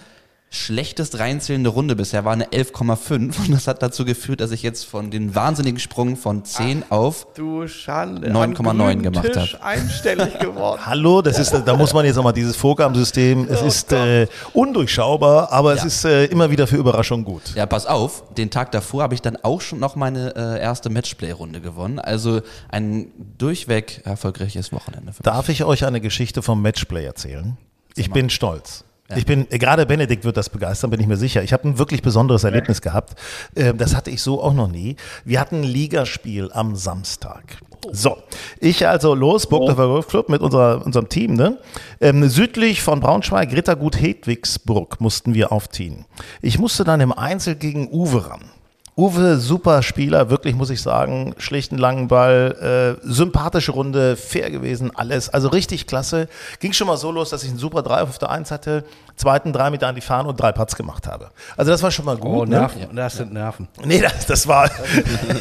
schlechtest 0.56 1.19
reinzählende 1.19 1.69
Runde 1.69 1.96
bisher 1.96 2.25
war 2.25 2.34
eine 2.34 2.46
11,5 2.48 3.40
und 3.40 3.52
das 3.52 3.68
hat 3.68 3.81
dazu 3.81 4.06
geführt, 4.06 4.42
dass 4.42 4.52
ich 4.52 4.63
jetzt 4.63 4.86
von 4.86 5.12
den 5.12 5.36
wahnsinnigen 5.36 5.80
Sprung 5.80 6.16
von 6.18 6.46
10 6.46 6.84
auf 6.90 7.28
Du 7.36 7.68
Schande. 7.68 8.31
9,9 8.31 9.02
gemacht 9.02 9.36
hab. 9.36 9.63
einstellig 9.63 10.40
geworden. 10.40 10.81
Hallo, 10.86 11.22
das 11.22 11.38
ist, 11.40 11.52
da 11.54 11.75
muss 11.75 11.94
man 11.94 12.06
jetzt 12.06 12.16
nochmal 12.16 12.34
dieses 12.34 12.56
Vorgabensystem. 12.56 13.48
Es 13.50 13.62
ist 13.62 13.92
äh, 13.92 14.28
undurchschaubar, 14.54 15.52
aber 15.52 15.74
es 15.74 15.81
Ja. 15.81 15.86
ist 15.88 16.06
äh, 16.06 16.25
immer 16.25 16.50
wieder 16.52 16.68
für 16.68 16.78
Überraschung 16.78 17.24
gut. 17.24 17.42
Ja, 17.56 17.66
pass 17.66 17.86
auf, 17.86 18.24
den 18.36 18.50
Tag 18.50 18.72
davor 18.72 19.04
habe 19.04 19.13
ich 19.13 19.22
dann 19.22 19.38
auch 19.44 19.62
schon 19.62 19.80
noch 19.80 19.96
meine 19.96 20.36
äh, 20.36 20.60
erste 20.62 20.90
Matchplay-Runde 20.90 21.62
gewonnen. 21.62 22.00
Also 22.00 22.42
ein 22.69 23.07
durchweg 23.38 24.02
erfolgreiches 24.06 24.72
Wochenende 24.72 25.12
für 25.13 25.19
mich. 25.19 25.24
Darf 25.24 25.50
ich 25.50 25.63
euch 25.63 25.86
eine 25.86 26.02
Geschichte 26.02 26.42
vom 26.42 26.62
Matchplay 26.62 27.04
erzählen? 27.06 27.57
Ich 27.96 28.12
bin 28.12 28.30
stolz. 28.30 28.84
Ich 29.16 29.25
bin, 29.25 29.46
äh, 29.52 29.60
gerade 29.60 29.86
Benedikt 29.86 30.24
wird 30.24 30.38
das 30.38 30.50
begeistern, 30.50 30.90
bin 30.90 31.00
ich 31.00 31.07
mir 31.07 31.18
sicher. 31.18 31.44
Ich 31.44 31.54
habe 31.54 31.68
ein 31.68 31.78
wirklich 31.78 32.02
besonderes 32.02 32.44
Erlebnis 32.44 32.81
gehabt. 32.81 33.13
Ähm, 33.56 33.78
Das 33.78 33.96
hatte 33.96 34.10
ich 34.10 34.22
so 34.22 34.42
auch 34.42 34.54
noch 34.54 34.68
nie. 34.68 34.96
Wir 35.25 35.40
hatten 35.40 35.57
ein 35.62 35.63
Ligaspiel 35.63 36.50
am 36.52 36.75
Samstag. 36.75 37.57
So, 37.92 38.18
ich 38.60 38.88
also 38.88 39.13
los, 39.13 39.48
Burgdorfer 39.48 39.86
Golfclub 39.86 40.30
mit 40.30 40.42
unserer, 40.42 40.84
unserem 40.84 41.07
Team. 41.07 41.36
Ne? 41.36 41.60
Ähm, 42.02 42.28
südlich 42.30 42.81
von 42.81 43.00
Braunschweig, 43.00 43.52
Rittergut 43.52 44.02
Hedwigsburg 44.02 45.00
mussten 45.00 45.36
wir 45.36 45.52
aufziehen. 45.52 46.06
Ich 46.42 46.57
musste 46.57 46.84
dann 46.84 47.00
im 47.00 47.12
Einzel 47.12 47.56
gegen 47.56 47.90
Uwe 47.92 48.28
ran. 48.30 48.50
Uwe, 48.97 49.39
super 49.39 49.83
Spieler, 49.83 50.30
wirklich 50.30 50.56
muss 50.56 50.69
ich 50.69 50.81
sagen. 50.81 51.36
Schlichten 51.38 51.77
langen 51.77 52.07
Ball, 52.07 52.97
äh, 53.03 53.06
sympathische 53.06 53.74
Runde, 53.74 54.15
fair 54.15 54.50
gewesen, 54.50 54.89
alles. 54.95 55.27
Also 55.27 55.50
richtig 55.50 55.86
klasse. 55.86 56.30
Ging 56.62 56.71
schon 56.71 56.88
mal 56.88 56.95
so 56.95 57.12
los, 57.12 57.30
dass 57.30 57.44
ich 57.44 57.50
einen 57.50 57.59
super 57.59 57.83
Drive 57.83 58.07
auf 58.07 58.19
der 58.19 58.30
Eins 58.30 58.51
hatte, 58.51 58.86
zweiten 59.18 59.51
drei 59.51 59.69
Meter 59.69 59.88
an 59.88 59.95
die 59.95 60.01
Fahne 60.01 60.30
und 60.30 60.39
drei 60.39 60.53
Putts 60.53 60.77
gemacht 60.77 61.07
habe. 61.07 61.31
Also 61.57 61.71
das 61.71 61.83
war 61.83 61.92
schon 61.92 62.06
mal 62.06 62.16
gut. 62.16 62.31
Oh, 62.31 62.45
ne? 62.45 62.52
Nerven. 62.52 62.95
Das 62.95 63.18
sind 63.18 63.33
Nerven. 63.33 63.68
Nee, 63.83 63.99
das, 63.99 64.28
das 64.28 64.47
war, 64.47 64.71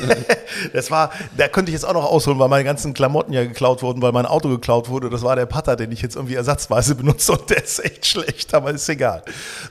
das 0.73 0.90
war, 0.90 1.11
da 1.37 1.46
könnte 1.46 1.70
ich 1.70 1.75
jetzt 1.75 1.84
auch 1.84 1.94
noch 1.94 2.06
ausholen, 2.06 2.40
weil 2.40 2.49
meine 2.49 2.64
ganzen 2.64 2.92
Klamotten 2.92 3.32
ja 3.32 3.44
geklaut 3.44 3.82
wurden, 3.82 4.02
weil 4.02 4.11
mein 4.11 4.26
Auto 4.26 4.49
geklaut 4.49 4.88
wurde. 4.88 5.11
Das 5.11 5.23
war 5.23 5.37
der 5.37 5.46
Putter, 5.46 5.76
den 5.76 5.92
ich 5.92 6.02
jetzt 6.02 6.16
irgendwie 6.16 6.34
ersatzweise 6.34 6.94
benutze 6.96 7.30
und 7.30 7.49
der 7.49 7.62
ist 7.62 7.78
echt 7.84 8.04
schlecht, 8.04 8.52
aber 8.52 8.73
ist 8.73 8.88
egal. 8.88 9.23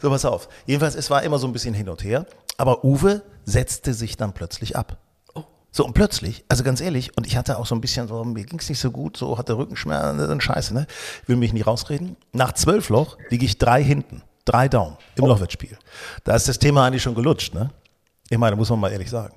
So, 0.02 0.10
pass 0.10 0.24
auf. 0.24 0.48
Jedenfalls, 0.66 0.96
es 0.96 1.10
war 1.10 1.22
immer 1.24 1.38
so 1.38 1.48
ein 1.48 1.52
bisschen 1.52 1.74
hin 1.74 1.90
und 1.90 2.02
her, 2.02 2.26
aber 2.56 2.86
Uwe 2.86 3.22
setzte 3.46 3.94
sich 3.94 4.18
dann 4.18 4.34
plötzlich 4.34 4.76
ab. 4.76 4.98
So, 5.76 5.84
und 5.84 5.94
plötzlich, 5.94 6.46
also 6.50 6.64
ganz 6.64 6.82
ehrlich, 6.82 7.18
und 7.18 7.26
ich 7.26 7.36
hatte 7.36 7.58
auch 7.58 7.66
so 7.66 7.74
ein 7.74 7.82
bisschen 7.82 8.08
so, 8.08 8.24
mir 8.24 8.44
ging 8.44 8.60
es 8.60 8.70
nicht 8.70 8.80
so 8.80 8.92
gut, 8.92 9.18
so 9.18 9.40
hatte 9.40 9.58
Rückenschmerzen, 9.58 10.40
Scheiße, 10.40 10.72
ne? 10.72 10.86
Will 11.26 11.36
mich 11.36 11.52
nicht 11.52 11.66
rausreden. 11.66 12.16
Nach 12.32 12.52
zwölf 12.52 12.90
Loch 12.90 13.18
liege 13.30 13.44
ich 13.44 13.58
drei 13.58 13.84
hinten, 13.84 14.22
drei 14.46 14.70
down 14.70 14.98
im 15.16 15.26
Lochwettspiel. 15.26 15.76
Da 16.26 16.36
ist 16.36 16.48
das 16.48 16.60
Thema 16.60 16.86
eigentlich 16.86 17.02
schon 17.02 17.16
gelutscht, 17.16 17.56
ne? 17.56 17.72
Ich 18.30 18.38
meine, 18.38 18.56
muss 18.56 18.70
man 18.70 18.82
mal 18.82 18.92
ehrlich 18.92 19.10
sagen. 19.10 19.36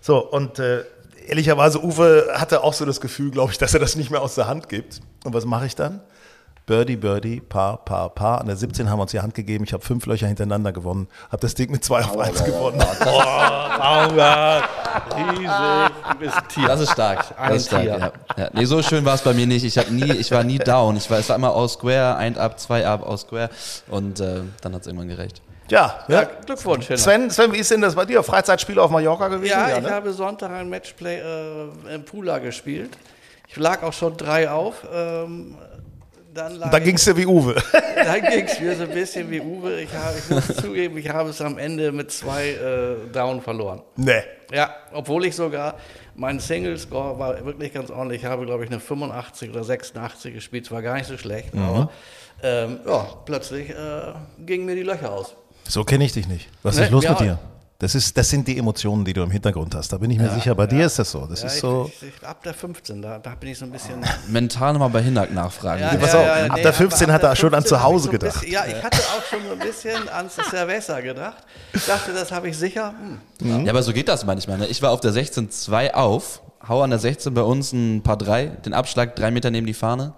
So, 0.00 0.28
und 0.28 0.58
äh, 0.58 0.82
ehrlicherweise, 1.28 1.80
Uwe 1.80 2.30
hatte 2.34 2.64
auch 2.64 2.74
so 2.74 2.84
das 2.84 3.00
Gefühl, 3.00 3.30
glaube 3.30 3.52
ich, 3.52 3.58
dass 3.58 3.72
er 3.72 3.78
das 3.78 3.94
nicht 3.94 4.10
mehr 4.10 4.22
aus 4.22 4.34
der 4.34 4.48
Hand 4.48 4.68
gibt. 4.68 5.00
Und 5.24 5.34
was 5.34 5.44
mache 5.44 5.66
ich 5.66 5.76
dann? 5.76 6.00
Birdie, 6.66 6.96
Birdie, 6.96 7.40
Paar, 7.40 7.76
Paar, 7.84 8.10
Paar. 8.10 8.40
An 8.40 8.48
der 8.48 8.56
17 8.56 8.90
haben 8.90 8.98
wir 8.98 9.02
uns 9.02 9.12
die 9.12 9.20
Hand 9.20 9.34
gegeben. 9.34 9.62
Ich 9.62 9.72
habe 9.72 9.84
fünf 9.84 10.04
Löcher 10.06 10.26
hintereinander 10.26 10.72
gewonnen. 10.72 11.06
Habe 11.30 11.38
das 11.40 11.54
Ding 11.54 11.70
mit 11.70 11.84
zwei 11.84 12.02
auf 12.02 12.18
eins 12.18 12.42
gewonnen. 12.42 12.80
Riesig. 15.16 15.48
Du 16.10 16.18
bist 16.18 16.36
ein 16.36 16.48
Tier. 16.48 16.66
Das 16.66 16.80
ist 16.80 16.90
stark. 16.90 17.24
Ein 17.38 17.52
Das 17.52 17.62
ist 17.62 17.68
stark 17.68 17.82
Tier. 17.82 17.98
ja. 17.98 18.12
Ja. 18.36 18.50
Nee, 18.52 18.64
so 18.64 18.82
schön 18.82 19.04
war 19.04 19.14
es 19.14 19.22
bei 19.22 19.32
mir 19.32 19.46
nicht. 19.46 19.64
Ich, 19.64 19.78
hab 19.78 19.90
nie, 19.92 20.12
ich 20.12 20.32
war 20.32 20.42
nie 20.42 20.58
down. 20.58 20.96
Ich 20.96 21.08
war, 21.08 21.18
es 21.20 21.28
war 21.28 21.36
immer 21.36 21.52
aus 21.54 21.74
Square, 21.74 22.16
ein 22.16 22.36
up, 22.36 22.58
zwei 22.58 22.84
up, 22.84 23.04
aus 23.06 23.20
Square. 23.20 23.48
Und 23.88 24.18
äh, 24.18 24.40
dann 24.60 24.74
hat 24.74 24.80
es 24.80 24.88
irgendwann 24.88 25.08
gerecht. 25.08 25.42
Ja, 25.70 26.00
Ja, 26.08 26.22
ja. 26.22 26.28
Glückwunsch, 26.46 26.88
Henna. 26.88 26.98
Sven, 26.98 27.30
Sven, 27.30 27.52
wie 27.52 27.58
ist 27.58 27.70
denn 27.70 27.80
das 27.80 27.94
bei 27.94 28.04
dir? 28.04 28.24
Freizeitspiele 28.24 28.82
auf 28.82 28.90
Mallorca 28.90 29.28
gewesen? 29.28 29.50
Ja, 29.52 29.76
ich 29.76 29.82
ne? 29.82 29.90
habe 29.90 30.12
Sonntag 30.12 30.50
ein 30.50 30.68
Matchplay 30.68 31.18
äh, 31.20 31.94
im 31.94 32.04
Pula 32.04 32.38
gespielt. 32.38 32.90
Ich 33.48 33.56
lag 33.56 33.84
auch 33.84 33.92
schon 33.92 34.16
drei 34.16 34.50
auf. 34.50 34.84
Ähm, 34.92 35.56
dann, 36.36 36.60
dann 36.60 36.84
ging 36.84 36.94
es 36.96 37.04
dir 37.04 37.16
wie 37.16 37.26
Uwe. 37.26 37.54
Dann 37.96 38.20
ging 38.22 38.44
es 38.44 38.60
mir 38.60 38.76
so 38.76 38.82
ein 38.84 38.90
bisschen 38.90 39.30
wie 39.30 39.40
Uwe. 39.40 39.80
Ich, 39.80 39.92
habe, 39.92 40.16
ich 40.18 40.28
muss 40.30 40.46
zugeben, 40.56 40.96
ich 40.98 41.08
habe 41.08 41.30
es 41.30 41.40
am 41.40 41.56
Ende 41.58 41.90
mit 41.92 42.10
zwei 42.12 42.50
äh, 42.50 43.10
Down 43.12 43.40
verloren. 43.40 43.82
nee. 43.96 44.22
Ja, 44.52 44.72
obwohl 44.92 45.24
ich 45.24 45.34
sogar, 45.34 45.74
mein 46.14 46.38
Single-Score 46.38 47.18
war 47.18 47.44
wirklich 47.44 47.74
ganz 47.74 47.90
ordentlich. 47.90 48.22
Ich 48.22 48.28
habe, 48.28 48.46
glaube 48.46 48.62
ich, 48.64 48.70
eine 48.70 48.78
85 48.78 49.50
oder 49.50 49.64
86 49.64 50.34
gespielt. 50.34 50.66
Es 50.66 50.70
war 50.70 50.82
gar 50.82 50.94
nicht 50.94 51.06
so 51.06 51.18
schlecht, 51.18 51.52
Mhm. 51.52 51.62
aber 51.62 51.90
ähm, 52.44 52.78
ja, 52.86 53.08
plötzlich 53.24 53.70
äh, 53.70 53.74
gingen 54.38 54.64
mir 54.66 54.76
die 54.76 54.84
Löcher 54.84 55.10
aus. 55.10 55.34
So 55.66 55.82
kenne 55.82 56.04
ich 56.04 56.12
dich 56.12 56.28
nicht. 56.28 56.48
Was 56.62 56.76
Nee, 56.76 56.84
ist 56.84 56.90
los 56.92 57.08
mit 57.08 57.18
dir? 57.18 57.38
Das, 57.78 57.94
ist, 57.94 58.16
das 58.16 58.30
sind 58.30 58.48
die 58.48 58.56
Emotionen, 58.56 59.04
die 59.04 59.12
du 59.12 59.22
im 59.22 59.30
Hintergrund 59.30 59.74
hast. 59.74 59.92
Da 59.92 59.98
bin 59.98 60.10
ich 60.10 60.18
mir 60.18 60.30
sicher. 60.30 60.54
Bei 60.54 60.66
dir 60.66 60.86
ist 60.86 60.98
das 60.98 61.10
so. 61.10 61.26
Das 61.26 61.42
Ja, 61.42 61.48
ist 61.48 61.58
so. 61.58 61.90
ich, 61.92 62.08
ich, 62.08 62.26
ab 62.26 62.42
der 62.42 62.54
15, 62.54 63.02
da, 63.02 63.18
da 63.18 63.34
bin 63.34 63.50
ich 63.50 63.58
so 63.58 63.66
ein 63.66 63.70
bisschen. 63.70 64.00
Mental 64.28 64.72
nochmal 64.72 64.88
bei 64.88 65.02
Hinak 65.02 65.30
nachfragen. 65.34 65.82
Ja, 65.82 65.94
pass 65.96 66.14
ja, 66.14 66.20
auf, 66.20 66.26
ja, 66.26 66.32
ab 66.46 66.56
nee, 66.56 66.62
der 66.62 66.70
aber 66.70 66.72
15 66.72 67.10
ab 67.10 67.14
hat 67.16 67.22
er 67.24 67.36
schon 67.36 67.52
an 67.52 67.60
15 67.60 67.68
zu 67.68 67.82
Hause 67.82 68.04
so 68.04 68.10
gedacht. 68.10 68.40
Bisschen, 68.40 68.52
ja, 68.52 68.64
ich 68.66 68.82
hatte 68.82 68.96
auch 68.98 69.22
schon 69.28 69.40
so 69.46 69.52
ein 69.52 69.58
bisschen 69.58 70.08
ans 70.08 70.36
Cerveza 70.50 71.00
gedacht. 71.00 71.44
Ich 71.74 71.84
dachte, 71.84 72.14
das 72.14 72.32
habe 72.32 72.48
ich 72.48 72.56
sicher. 72.56 72.94
Hm. 73.42 73.66
Ja, 73.66 73.72
aber 73.72 73.82
so 73.82 73.92
geht 73.92 74.08
das 74.08 74.24
manchmal. 74.24 74.56
Ne? 74.56 74.66
Ich 74.68 74.80
war 74.80 74.90
auf 74.90 75.00
der 75.00 75.12
16-2 75.12 75.92
auf, 75.92 76.40
hau 76.66 76.80
an 76.80 76.88
der 76.88 76.98
16 76.98 77.34
bei 77.34 77.42
uns 77.42 77.72
ein 77.72 78.02
paar 78.02 78.16
drei, 78.16 78.46
den 78.46 78.72
Abschlag 78.72 79.16
drei 79.16 79.30
Meter 79.30 79.50
neben 79.50 79.66
die 79.66 79.74
Fahne. 79.74 80.14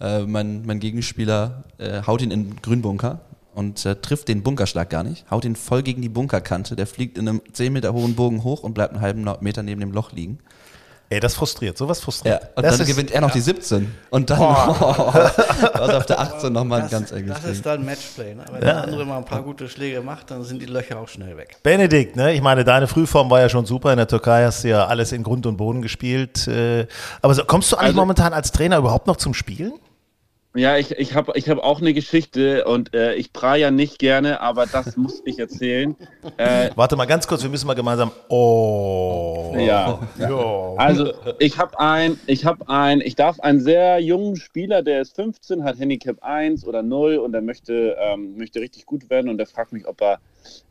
Äh, 0.00 0.20
mein, 0.20 0.64
mein 0.64 0.78
Gegenspieler 0.78 1.64
äh, 1.78 2.02
haut 2.06 2.22
ihn 2.22 2.30
in 2.30 2.50
den 2.50 2.62
Grünbunker 2.62 3.18
und 3.54 3.84
äh, 3.86 3.96
trifft 3.96 4.28
den 4.28 4.42
Bunkerschlag 4.42 4.88
gar 4.90 5.02
nicht, 5.02 5.30
haut 5.30 5.44
ihn 5.44 5.56
voll 5.56 5.82
gegen 5.82 6.02
die 6.02 6.08
Bunkerkante. 6.08 6.76
Der 6.76 6.86
fliegt 6.86 7.18
in 7.18 7.28
einem 7.28 7.42
10 7.52 7.72
Meter 7.72 7.92
hohen 7.92 8.14
Bogen 8.14 8.44
hoch 8.44 8.62
und 8.62 8.74
bleibt 8.74 8.94
einen 8.94 9.02
halben 9.02 9.26
Meter 9.40 9.62
neben 9.62 9.80
dem 9.80 9.92
Loch 9.92 10.12
liegen. 10.12 10.38
Ey, 11.12 11.18
das 11.18 11.34
frustriert. 11.34 11.76
Sowas 11.76 11.98
Ja, 11.98 12.04
frustriert. 12.04 12.40
und 12.54 12.62
das 12.64 12.78
dann 12.78 12.86
ist, 12.86 12.92
gewinnt 12.92 13.10
er 13.10 13.20
noch 13.20 13.32
die 13.32 13.40
17. 13.40 13.92
Und 14.10 14.30
dann 14.30 14.38
also 14.40 14.76
auf 15.96 16.06
der 16.06 16.20
18 16.20 16.52
nochmal 16.52 16.82
ein 16.82 16.84
Das, 16.84 16.92
ganz 16.92 17.10
enges 17.10 17.32
das 17.34 17.42
Ding. 17.42 17.50
ist 17.52 17.66
dann 17.66 17.84
Matchplay. 17.84 18.34
Ne? 18.36 18.44
Wenn 18.52 18.60
der 18.60 18.82
andere 18.84 19.04
mal 19.04 19.18
ein 19.18 19.24
paar 19.24 19.42
gute 19.42 19.68
Schläge 19.68 20.02
macht, 20.02 20.30
dann 20.30 20.44
sind 20.44 20.62
die 20.62 20.66
Löcher 20.66 21.00
auch 21.00 21.08
schnell 21.08 21.36
weg. 21.36 21.56
Benedikt, 21.64 22.14
ne? 22.14 22.32
ich 22.32 22.40
meine, 22.42 22.62
deine 22.62 22.86
Frühform 22.86 23.28
war 23.28 23.40
ja 23.40 23.48
schon 23.48 23.66
super. 23.66 23.90
In 23.90 23.96
der 23.96 24.06
Türkei 24.06 24.44
hast 24.44 24.62
du 24.62 24.68
ja 24.68 24.86
alles 24.86 25.10
in 25.10 25.24
Grund 25.24 25.46
und 25.46 25.56
Boden 25.56 25.82
gespielt. 25.82 26.46
Äh, 26.46 26.86
aber 27.22 27.34
so, 27.34 27.42
kommst 27.44 27.72
du 27.72 27.76
eigentlich 27.76 27.88
Also- 27.88 28.00
momentan 28.02 28.32
als 28.32 28.52
Trainer 28.52 28.78
überhaupt 28.78 29.08
noch 29.08 29.16
zum 29.16 29.34
Spielen? 29.34 29.72
Ja, 30.54 30.76
ich, 30.76 30.90
ich 30.92 31.14
habe 31.14 31.32
ich 31.36 31.48
hab 31.48 31.58
auch 31.58 31.80
eine 31.80 31.94
Geschichte 31.94 32.64
und 32.64 32.92
äh, 32.92 33.14
ich 33.14 33.32
prahe 33.32 33.58
ja 33.58 33.70
nicht 33.70 34.00
gerne, 34.00 34.40
aber 34.40 34.66
das 34.66 34.96
muss 34.96 35.22
ich 35.24 35.38
erzählen. 35.38 35.96
Äh, 36.36 36.70
Warte 36.76 36.96
mal 36.96 37.06
ganz 37.06 37.26
kurz, 37.26 37.42
wir 37.42 37.50
müssen 37.50 37.66
mal 37.66 37.74
gemeinsam. 37.74 38.10
Oh. 38.28 39.54
ja. 39.58 40.00
Jo. 40.18 40.74
Also 40.76 41.12
ich 41.38 41.58
habe 41.58 41.78
ein, 41.78 42.18
ich 42.26 42.44
habe 42.44 42.68
ein, 42.68 43.00
ich 43.00 43.14
darf 43.16 43.40
einen 43.40 43.60
sehr 43.60 44.00
jungen 44.00 44.36
Spieler, 44.36 44.82
der 44.82 45.00
ist 45.00 45.16
15, 45.16 45.64
hat 45.64 45.78
Handicap 45.78 46.22
1 46.22 46.66
oder 46.66 46.82
0 46.82 47.16
und 47.16 47.32
der 47.32 47.42
möchte, 47.42 47.96
ähm, 47.98 48.36
möchte 48.36 48.60
richtig 48.60 48.86
gut 48.86 49.08
werden 49.08 49.30
und 49.30 49.38
der 49.38 49.46
fragt 49.46 49.72
mich, 49.72 49.86
ob 49.86 50.00
er 50.02 50.18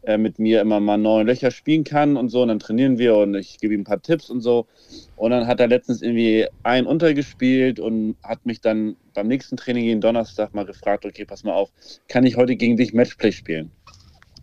äh, 0.03 0.17
mit 0.17 0.39
mir 0.39 0.61
immer 0.61 0.79
mal 0.79 0.97
neun 0.97 1.27
Löcher 1.27 1.51
spielen 1.51 1.83
kann 1.83 2.17
und 2.17 2.29
so 2.29 2.41
und 2.41 2.47
dann 2.47 2.59
trainieren 2.59 2.97
wir 2.97 3.15
und 3.17 3.35
ich 3.35 3.57
gebe 3.59 3.73
ihm 3.73 3.81
ein 3.81 3.85
paar 3.85 4.01
Tipps 4.01 4.29
und 4.29 4.41
so 4.41 4.67
und 5.15 5.31
dann 5.31 5.47
hat 5.47 5.59
er 5.59 5.67
letztens 5.67 6.01
irgendwie 6.01 6.47
ein 6.63 6.85
untergespielt 6.85 7.79
und 7.79 8.15
hat 8.23 8.45
mich 8.45 8.61
dann 8.61 8.95
beim 9.13 9.27
nächsten 9.27 9.57
Training 9.57 9.83
jeden 9.83 10.01
Donnerstag 10.01 10.53
mal 10.53 10.65
gefragt, 10.65 11.05
okay, 11.05 11.25
pass 11.25 11.43
mal 11.43 11.53
auf, 11.53 11.71
kann 12.07 12.25
ich 12.25 12.38
heute 12.38 12.55
gegen 12.55 12.77
dich 12.77 12.93
Matchplay 12.93 13.31
spielen? 13.31 13.71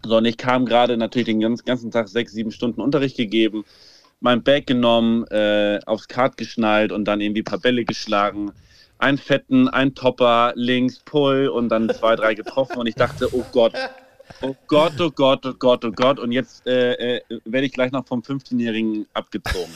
So, 0.04 0.18
und 0.18 0.24
ich 0.24 0.36
kam 0.36 0.66
gerade 0.66 0.96
natürlich 0.96 1.26
den 1.26 1.40
ganz- 1.40 1.64
ganzen 1.64 1.90
Tag 1.90 2.08
sechs, 2.08 2.32
sieben 2.32 2.52
Stunden 2.52 2.80
Unterricht 2.80 3.16
gegeben, 3.16 3.64
mein 4.20 4.42
Bag 4.42 4.66
genommen, 4.66 5.24
äh, 5.28 5.80
aufs 5.86 6.08
Kart 6.08 6.36
geschnallt 6.36 6.92
und 6.92 7.06
dann 7.06 7.20
irgendwie 7.20 7.42
ein 7.42 7.44
paar 7.44 7.58
Bälle 7.60 7.84
geschlagen. 7.84 8.52
Ein 8.98 9.18
Fetten, 9.18 9.68
ein 9.68 9.94
Topper, 9.94 10.52
links, 10.54 11.00
Pull 11.04 11.48
und 11.48 11.68
dann 11.68 11.88
zwei, 11.90 12.16
drei 12.16 12.34
getroffen 12.34 12.78
und 12.78 12.86
ich 12.86 12.94
dachte, 12.94 13.28
oh 13.32 13.44
Gott, 13.52 13.74
oh 14.42 14.54
Gott, 14.66 15.00
oh 15.00 15.10
Gott, 15.10 15.44
oh 15.46 15.54
Gott, 15.54 15.84
oh 15.84 15.92
Gott 15.92 16.18
und 16.18 16.32
jetzt 16.32 16.66
äh, 16.66 17.16
äh, 17.16 17.20
werde 17.44 17.66
ich 17.66 17.72
gleich 17.72 17.92
noch 17.92 18.06
vom 18.06 18.20
15-Jährigen 18.20 19.06
abgezogen. 19.12 19.72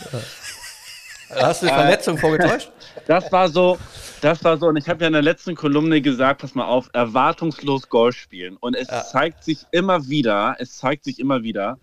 Hast 1.30 1.62
du 1.62 1.66
die 1.66 1.72
Verletzung 1.72 2.18
vorgetäuscht? 2.18 2.70
Das 3.06 3.30
war 3.32 3.48
so, 3.48 3.78
das 4.20 4.42
war 4.44 4.56
so, 4.56 4.66
und 4.66 4.76
ich 4.76 4.88
habe 4.88 5.00
ja 5.00 5.06
in 5.06 5.12
der 5.12 5.22
letzten 5.22 5.54
Kolumne 5.54 6.00
gesagt, 6.00 6.40
pass 6.40 6.54
mal 6.54 6.66
auf, 6.66 6.90
erwartungslos 6.92 7.88
Golf 7.88 8.16
spielen. 8.16 8.56
Und 8.56 8.76
es 8.76 8.88
zeigt 9.10 9.44
sich 9.44 9.64
immer 9.72 10.08
wieder, 10.08 10.56
es 10.58 10.76
zeigt 10.76 11.04
sich 11.04 11.18
immer 11.18 11.42
wieder. 11.42 11.78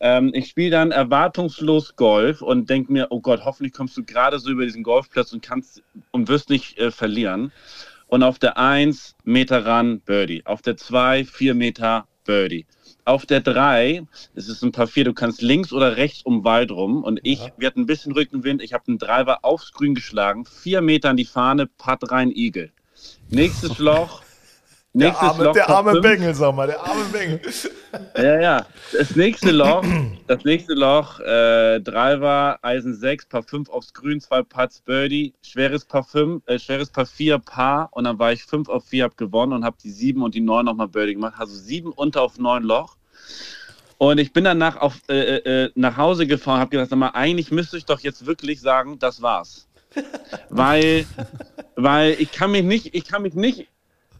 Ähm, 0.00 0.30
ich 0.34 0.48
spiele 0.48 0.70
dann 0.70 0.90
erwartungslos 0.90 1.96
Golf 1.96 2.40
und 2.40 2.70
denke 2.70 2.92
mir, 2.92 3.08
oh 3.10 3.20
Gott, 3.20 3.44
hoffentlich 3.44 3.74
kommst 3.74 3.96
du 3.96 4.04
gerade 4.04 4.38
so 4.38 4.50
über 4.50 4.64
diesen 4.64 4.82
Golfplatz 4.82 5.32
und 5.32 5.42
kannst 5.42 5.82
und 6.10 6.28
wirst 6.28 6.48
nicht 6.48 6.78
äh, 6.78 6.90
verlieren. 6.90 7.52
Und 8.06 8.22
auf 8.22 8.38
der 8.38 8.56
1 8.56 9.16
Meter 9.24 9.66
ran 9.66 10.00
Birdie, 10.00 10.44
auf 10.46 10.62
der 10.62 10.76
2 10.76 11.24
4 11.24 11.54
Meter 11.54 12.06
Birdie. 12.30 12.64
Auf 13.04 13.26
der 13.26 13.40
3, 13.40 14.06
es 14.36 14.48
ist 14.48 14.62
ein 14.62 14.70
paar 14.70 14.86
vier, 14.86 15.02
du 15.02 15.12
kannst 15.12 15.42
links 15.42 15.72
oder 15.72 15.96
rechts 15.96 16.22
um 16.22 16.44
Wald 16.44 16.70
rum. 16.70 17.02
Und 17.02 17.18
ich, 17.24 17.40
wir 17.56 17.66
hatten 17.66 17.80
ein 17.80 17.86
bisschen 17.86 18.12
Rückenwind, 18.12 18.62
ich 18.62 18.72
habe 18.72 18.84
einen 18.86 18.98
Driver 18.98 19.40
aufs 19.44 19.72
Grün 19.72 19.96
geschlagen, 19.96 20.44
vier 20.44 20.80
Meter 20.80 21.10
an 21.10 21.16
die 21.16 21.24
Fahne, 21.24 21.66
Putt 21.66 22.08
rein, 22.12 22.30
Igel. 22.30 22.70
Nächstes 23.30 23.78
Loch. 23.80 24.22
Der 24.92 25.16
arme, 25.16 25.52
der 25.52 25.68
arme. 25.68 26.00
Bengel, 26.00 26.34
sag 26.34 26.54
mal, 26.54 26.66
der 26.66 26.82
arme 26.82 27.04
Bengel. 27.12 27.40
Ja, 28.16 28.40
ja. 28.40 28.66
Das 28.92 29.16
nächste 29.16 29.50
Loch, 29.50 29.84
das 30.28 30.44
nächste 30.44 30.74
Loch, 30.74 31.18
äh, 31.18 31.80
Driver, 31.80 32.58
Eisen 32.62 32.94
6, 32.94 33.26
Paar 33.26 33.42
5 33.42 33.68
aufs 33.68 33.92
Grün, 33.92 34.20
zwei 34.20 34.42
Putts 34.42 34.80
Birdie, 34.80 35.34
schweres 35.42 35.84
Paar 35.84 36.04
5, 36.04 36.42
äh, 36.46 36.58
schweres 36.60 36.90
Paar 36.90 37.06
4, 37.06 37.38
Paar 37.38 37.88
und 37.90 38.04
dann 38.04 38.18
war 38.20 38.32
ich 38.32 38.44
5 38.44 38.68
auf 38.68 38.84
4, 38.84 39.04
hab 39.04 39.16
gewonnen 39.16 39.52
und 39.52 39.64
hab 39.64 39.78
die 39.78 39.90
7 39.90 40.22
und 40.22 40.36
die 40.36 40.40
9 40.40 40.64
nochmal 40.64 40.86
Birdie 40.86 41.14
gemacht. 41.14 41.34
Also 41.38 41.54
7 41.54 41.90
unter 41.90 42.22
auf 42.22 42.38
9 42.38 42.62
Loch. 42.62 42.96
Und 43.98 44.18
ich 44.18 44.32
bin 44.32 44.44
danach 44.44 44.76
auf, 44.76 45.00
äh, 45.08 45.38
äh, 45.38 45.70
nach 45.74 45.96
Hause 45.96 46.26
gefahren 46.26 46.60
hab 46.60 46.70
gedacht, 46.70 46.90
sag 46.90 46.98
mal, 46.98 47.10
eigentlich 47.10 47.50
müsste 47.50 47.76
ich 47.76 47.86
doch 47.86 48.00
jetzt 48.00 48.24
wirklich 48.24 48.60
sagen, 48.60 48.98
das 49.00 49.20
war's. 49.20 49.68
weil, 50.48 51.06
weil 51.74 52.12
ich 52.20 52.30
kann 52.30 52.52
mich 52.52 52.62
nicht, 52.62 52.94
ich 52.94 53.04
kann 53.04 53.22
mich 53.22 53.34
nicht, 53.34 53.68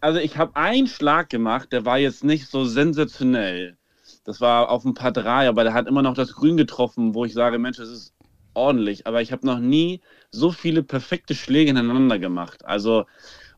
also 0.01 0.19
ich 0.19 0.37
habe 0.37 0.57
einen 0.57 0.87
Schlag 0.87 1.29
gemacht, 1.29 1.73
der 1.73 1.85
war 1.85 1.99
jetzt 1.99 2.25
nicht 2.25 2.49
so 2.49 2.65
sensationell. 2.65 3.77
Das 4.25 4.41
war 4.41 4.71
auf 4.71 4.85
ein 4.85 4.95
paar 4.95 5.13
drei, 5.13 5.49
aber 5.49 5.65
der 5.65 5.75
hat 5.75 5.87
immer 5.87 6.03
noch 6.03 6.15
das 6.15 6.33
Grün 6.33 6.57
getroffen, 6.57 7.15
wo 7.15 7.25
ich 7.25 7.33
sage, 7.33 7.59
Mensch, 7.59 7.79
das 7.79 7.89
ist 7.89 8.13
ordentlich. 8.55 9.07
Aber 9.07 9.23
ich 9.23 9.33
habe 9.33 9.47
noch 9.47 9.59
nie 9.59 10.01
so 10.31 10.53
viele 10.53 10.83
perfekte 10.83 11.35
Schläge 11.35 11.71
ineinander 11.71 12.19
gemacht. 12.19 12.65
Also, 12.65 13.07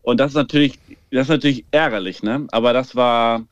und 0.02 0.18
das 0.18 0.32
ist 0.32 0.36
natürlich, 0.36 0.78
das 1.10 1.22
ist 1.22 1.28
natürlich 1.28 1.64
ärgerlich, 1.70 2.22
ne? 2.22 2.46
Aber 2.50 2.72
das 2.72 2.96
war, 2.96 3.42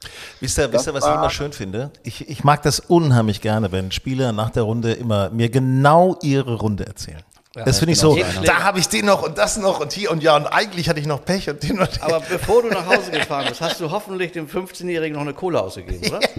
Wisst 0.41 0.59
ihr, 0.59 0.73
wisst 0.73 0.89
ihr 0.89 0.95
was 0.95 1.05
ich 1.05 1.15
immer 1.15 1.31
schön 1.31 1.53
finde? 1.53 1.91
Ich, 2.03 2.29
ich 2.29 2.45
mag 2.45 2.63
das 2.63 2.81
unheimlich 2.81 3.41
gerne, 3.41 3.71
wenn 3.73 3.93
Spieler 3.93 4.33
nach 4.33 4.51
der 4.51 4.65
Runde 4.65 4.93
immer 4.93 5.31
mir 5.31 5.49
genau 5.49 6.19
ihre 6.23 6.55
Runde 6.57 6.87
erzählen. 6.87 7.23
Das 7.53 7.81
finde 7.81 7.93
ich 7.93 7.99
so, 7.99 8.17
Jeden 8.17 8.31
Schläger. 8.31 8.47
da 8.47 8.63
habe 8.63 8.79
ich 8.79 8.89
den 8.89 9.07
noch 9.07 9.23
und 9.23 9.37
das 9.37 9.57
noch 9.57 9.81
und 9.81 9.93
hier 9.93 10.11
und 10.11 10.23
ja 10.23 10.37
und 10.37 10.47
eigentlich 10.47 10.89
hatte 10.89 11.01
ich 11.01 11.07
noch 11.07 11.25
Pech 11.25 11.51
und 11.51 11.63
den 11.63 11.81
und 11.81 11.97
den. 11.97 12.03
Aber 12.03 12.21
bevor 12.29 12.63
du 12.63 12.69
nach 12.69 12.87
Hause 12.87 13.11
gefahren 13.11 13.47
bist, 13.49 13.61
hast 13.61 13.81
du 13.81 13.91
hoffentlich 13.91 14.33
dem 14.33 14.47
15-Jährigen 14.47 15.15
noch 15.15 15.23
eine 15.23 15.35
Cola 15.35 15.61
ausgegeben, 15.61 16.09
oder? 16.09 16.21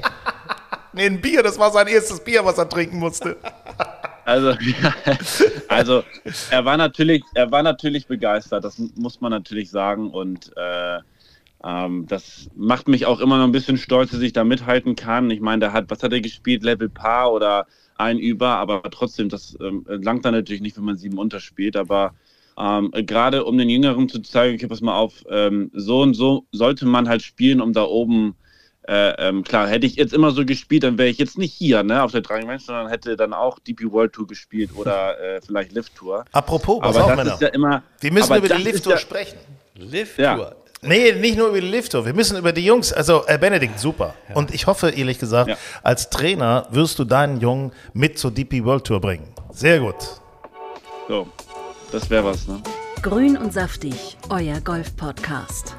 Nee, 0.94 1.06
ein 1.06 1.22
Bier, 1.22 1.42
das 1.42 1.58
war 1.58 1.72
sein 1.72 1.88
erstes 1.88 2.20
Bier, 2.22 2.44
was 2.44 2.58
er 2.58 2.68
trinken 2.68 3.00
musste. 3.00 3.38
also, 4.26 4.50
ja, 4.50 4.94
also 5.70 6.04
er 6.50 6.66
war 6.66 6.76
natürlich, 6.76 7.24
er 7.34 7.50
war 7.50 7.64
natürlich 7.64 8.08
begeistert, 8.08 8.66
das 8.66 8.78
muss 8.96 9.22
man 9.22 9.32
natürlich 9.32 9.72
sagen. 9.72 10.12
Und 10.12 10.52
äh, 10.58 11.00
ähm, 11.64 12.08
das 12.08 12.50
macht 12.56 12.90
mich 12.90 13.06
auch 13.06 13.22
immer 13.22 13.38
noch 13.38 13.46
ein 13.46 13.54
bisschen 13.54 13.78
stolz, 13.78 14.12
dass 14.12 14.20
ich 14.20 14.34
da 14.34 14.44
mithalten 14.44 14.98
kann. 14.98 15.32
Ich 15.32 15.40
meine, 15.40 15.62
der 15.62 15.74
hat, 15.74 15.86
was 15.88 16.04
hat 16.04 16.12
er 16.12 16.20
gespielt? 16.20 16.64
Level 16.64 16.90
Paar 16.90 17.32
oder 17.32 17.68
ein 18.02 18.20
über, 18.20 18.50
aber 18.58 18.82
trotzdem, 18.92 19.30
das 19.30 19.58
ähm, 19.62 19.86
langt 19.88 20.26
dann 20.26 20.34
natürlich 20.34 20.62
nicht, 20.62 20.78
wenn 20.78 20.84
man 20.84 20.98
sieben 20.98 21.18
unterspielt. 21.18 21.76
Aber 21.76 22.14
ähm, 22.58 22.92
gerade 22.92 23.46
um 23.46 23.58
den 23.58 23.70
Jüngeren 23.70 24.10
zu 24.10 24.20
zeigen, 24.22 24.56
okay, 24.56 24.68
pass 24.68 24.82
mal 24.82 24.96
auf, 24.96 25.24
ähm, 25.30 25.72
so 25.74 26.02
und 26.02 26.14
so 26.14 26.46
sollte 26.52 26.86
man 26.86 27.08
halt 27.08 27.22
spielen, 27.22 27.62
um 27.62 27.74
da 27.74 27.84
oben 27.84 28.36
äh, 28.88 29.30
ähm, 29.30 29.44
klar, 29.44 29.68
hätte 29.68 29.86
ich 29.86 29.96
jetzt 29.96 30.14
immer 30.14 30.32
so 30.32 30.44
gespielt, 30.44 30.84
dann 30.84 30.98
wäre 30.98 31.10
ich 31.10 31.20
jetzt 31.20 31.38
nicht 31.38 31.54
hier, 31.54 31.84
ne, 31.84 32.02
auf 32.02 32.12
der 32.12 32.22
Drang 32.22 32.48
Range, 32.48 32.60
sondern 32.60 32.88
hätte 32.88 33.16
dann 33.16 33.32
auch 33.32 33.60
DP 33.60 33.92
World 33.92 34.14
Tour 34.14 34.26
gespielt 34.26 34.72
oder 34.76 35.20
äh, 35.20 35.42
vielleicht 35.42 35.72
Lift 35.72 35.96
Tour. 35.96 36.26
Apropos, 36.32 36.80
pass 36.80 36.96
Aber 36.96 37.08
das 37.08 37.18
Männer. 37.18 37.34
ist 37.36 37.42
ja 37.42 37.48
immer. 37.50 37.84
wir 38.00 38.12
müssen 38.12 38.36
über 38.36 38.42
die 38.42 38.50
das 38.50 38.60
ist 38.60 38.66
Lift-Tour 38.66 38.94
ja, 38.94 38.98
sprechen. 38.98 39.38
Lift-Tour. 39.76 40.24
Ja. 40.24 40.56
Nee, 40.84 41.12
nicht 41.14 41.38
nur 41.38 41.50
über 41.50 41.62
die 41.62 41.68
Lift-Tour. 41.68 42.06
Wir 42.08 42.14
müssen 42.16 42.38
über 42.38 42.52
die 42.52 42.66
Jungs, 42.66 42.92
also 42.92 43.24
äh, 43.28 43.38
Benedikt, 43.38 43.80
super. 43.80 44.16
Und 44.34 44.52
ich 44.52 44.66
hoffe, 44.66 44.90
ehrlich 44.90 45.20
gesagt, 45.20 45.50
Ja. 45.52 45.58
als 45.84 46.10
Trainer 46.10 46.66
wirst 46.72 46.98
du 46.98 47.04
deinen 47.04 47.40
Jungen 47.40 47.72
mit 47.94 48.18
zur 48.18 48.32
DP 48.32 48.64
World 48.66 48.86
Tour 48.86 49.00
bringen. 49.00 49.28
Sehr 49.52 49.80
gut. 49.80 49.96
So, 51.08 51.28
das 51.92 52.10
wäre 52.10 52.26
was, 52.26 52.48
ne? 52.48 52.64
Grün 53.04 53.38
und 53.38 53.54
saftig, 53.54 54.18
euer 54.30 54.60
Golf-Podcast. 54.60 55.76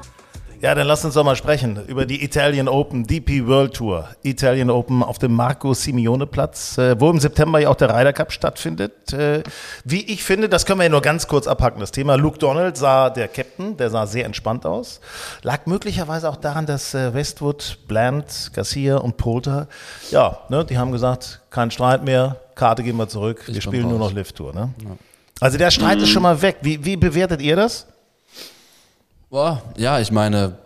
Ja, 0.63 0.73
dann 0.73 0.87
lass 0.87 1.03
uns 1.03 1.15
doch 1.15 1.25
mal 1.25 1.35
sprechen 1.35 1.77
über 1.87 2.05
die 2.05 2.23
Italian 2.23 2.69
Open, 2.69 3.03
DP 3.03 3.47
World 3.47 3.73
Tour. 3.73 4.07
Italian 4.21 4.69
Open 4.69 5.03
auf 5.03 5.17
dem 5.17 5.33
Marco 5.33 5.73
Simeone 5.73 6.25
Platz, 6.25 6.77
äh, 6.77 6.95
wo 7.01 7.09
im 7.09 7.19
September 7.19 7.59
ja 7.59 7.67
auch 7.67 7.75
der 7.75 7.89
Ryder 7.93 8.13
Cup 8.13 8.31
stattfindet. 8.31 9.11
Äh, 9.11 9.43
wie 9.83 10.05
ich 10.05 10.23
finde, 10.23 10.47
das 10.47 10.65
können 10.65 10.79
wir 10.79 10.85
ja 10.85 10.89
nur 10.89 11.01
ganz 11.01 11.27
kurz 11.27 11.47
abhaken, 11.47 11.81
das 11.81 11.91
Thema. 11.91 12.15
Luke 12.15 12.37
Donald 12.37 12.77
sah, 12.77 13.09
der 13.09 13.27
Captain, 13.27 13.75
der 13.75 13.89
sah 13.89 14.07
sehr 14.07 14.23
entspannt 14.23 14.65
aus. 14.65 15.01
Lag 15.41 15.65
möglicherweise 15.65 16.29
auch 16.29 16.37
daran, 16.37 16.65
dass 16.65 16.93
äh, 16.93 17.13
Westwood, 17.13 17.79
Bland, 17.89 18.51
Garcia 18.53 18.95
und 18.95 19.17
Poulter, 19.17 19.67
ja, 20.11 20.37
ne, 20.47 20.63
die 20.63 20.77
haben 20.77 20.93
gesagt, 20.93 21.41
kein 21.49 21.71
Streit 21.71 22.05
mehr, 22.05 22.37
Karte 22.55 22.83
gehen 22.83 22.95
wir 22.95 23.09
zurück, 23.09 23.43
Ich 23.47 23.55
wir 23.55 23.61
spielen 23.61 23.89
nur 23.89 23.99
raus. 23.99 24.11
noch 24.11 24.15
Lift 24.15 24.37
Tour. 24.37 24.55
Ne? 24.55 24.69
Also 25.41 25.57
der 25.57 25.71
Streit 25.71 25.97
ist 25.97 26.07
schon 26.07 26.23
mal 26.23 26.41
weg. 26.41 26.59
Wie, 26.61 26.85
wie 26.85 26.95
bewertet 26.95 27.41
ihr 27.41 27.57
das? 27.57 27.85
Boah, 29.33 29.63
ja, 29.77 29.99
ich 29.99 30.11
meine, 30.11 30.59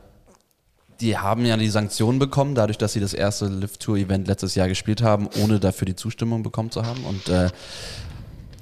die 0.99 1.17
haben 1.17 1.45
ja 1.45 1.55
die 1.55 1.69
Sanktionen 1.69 2.19
bekommen, 2.19 2.53
dadurch, 2.53 2.77
dass 2.77 2.91
sie 2.91 2.99
das 2.99 3.13
erste 3.13 3.47
Lift 3.47 3.79
Tour 3.79 3.95
Event 3.95 4.27
letztes 4.27 4.55
Jahr 4.55 4.67
gespielt 4.67 5.01
haben, 5.01 5.29
ohne 5.41 5.61
dafür 5.61 5.85
die 5.85 5.95
Zustimmung 5.95 6.43
bekommen 6.43 6.69
zu 6.69 6.83
haben. 6.85 7.05
Und 7.05 7.29
äh, 7.29 7.47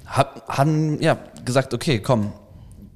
hab, 0.06 0.46
haben 0.46 1.02
ja 1.02 1.18
gesagt, 1.44 1.74
okay, 1.74 1.98
komm, 1.98 2.32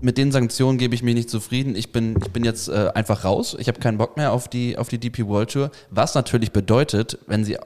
mit 0.01 0.19
den 0.19 0.31
Sanktionen 0.31 0.79
gebe 0.79 0.95
ich 0.95 1.03
mich 1.03 1.17
nicht 1.17 1.31
zufrieden. 1.31 1.75
Ich 1.75 1.91
bin, 1.91 2.15
ich 2.25 2.31
bin 2.31 2.45
jetzt 2.45 2.69
äh, 2.69 2.93
einfach 2.95 3.25
raus. 3.25 3.57
Ich 3.59 3.67
habe 3.67 3.81
keinen 3.81 3.99
Bock 3.99 4.17
mehr 4.17 4.31
auf 4.31 4.47
die, 4.47 4.79
auf 4.79 4.89
die 4.89 4.99
DP 4.99 5.27
World 5.27 5.51
Tour. 5.51 5.73
Was 5.91 6.15
natürlich 6.15 6.53
bedeutet, 6.53 7.19
wenn 7.27 7.45
sie 7.45 7.59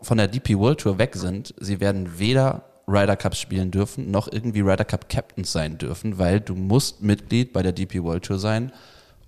von 0.00 0.16
der 0.16 0.26
DP 0.26 0.56
World 0.56 0.80
Tour 0.80 0.96
weg 0.96 1.16
sind, 1.16 1.54
sie 1.60 1.80
werden 1.80 2.18
weder 2.18 2.69
Ryder 2.90 3.16
Cup 3.16 3.36
spielen 3.36 3.70
dürfen, 3.70 4.10
noch 4.10 4.30
irgendwie 4.30 4.60
Ryder 4.60 4.84
Cup 4.84 5.08
Captains 5.08 5.52
sein 5.52 5.78
dürfen, 5.78 6.18
weil 6.18 6.40
du 6.40 6.54
musst 6.54 7.02
Mitglied 7.02 7.52
bei 7.52 7.62
der 7.62 7.72
DP 7.72 8.02
World 8.02 8.24
Tour 8.24 8.38
sein, 8.38 8.72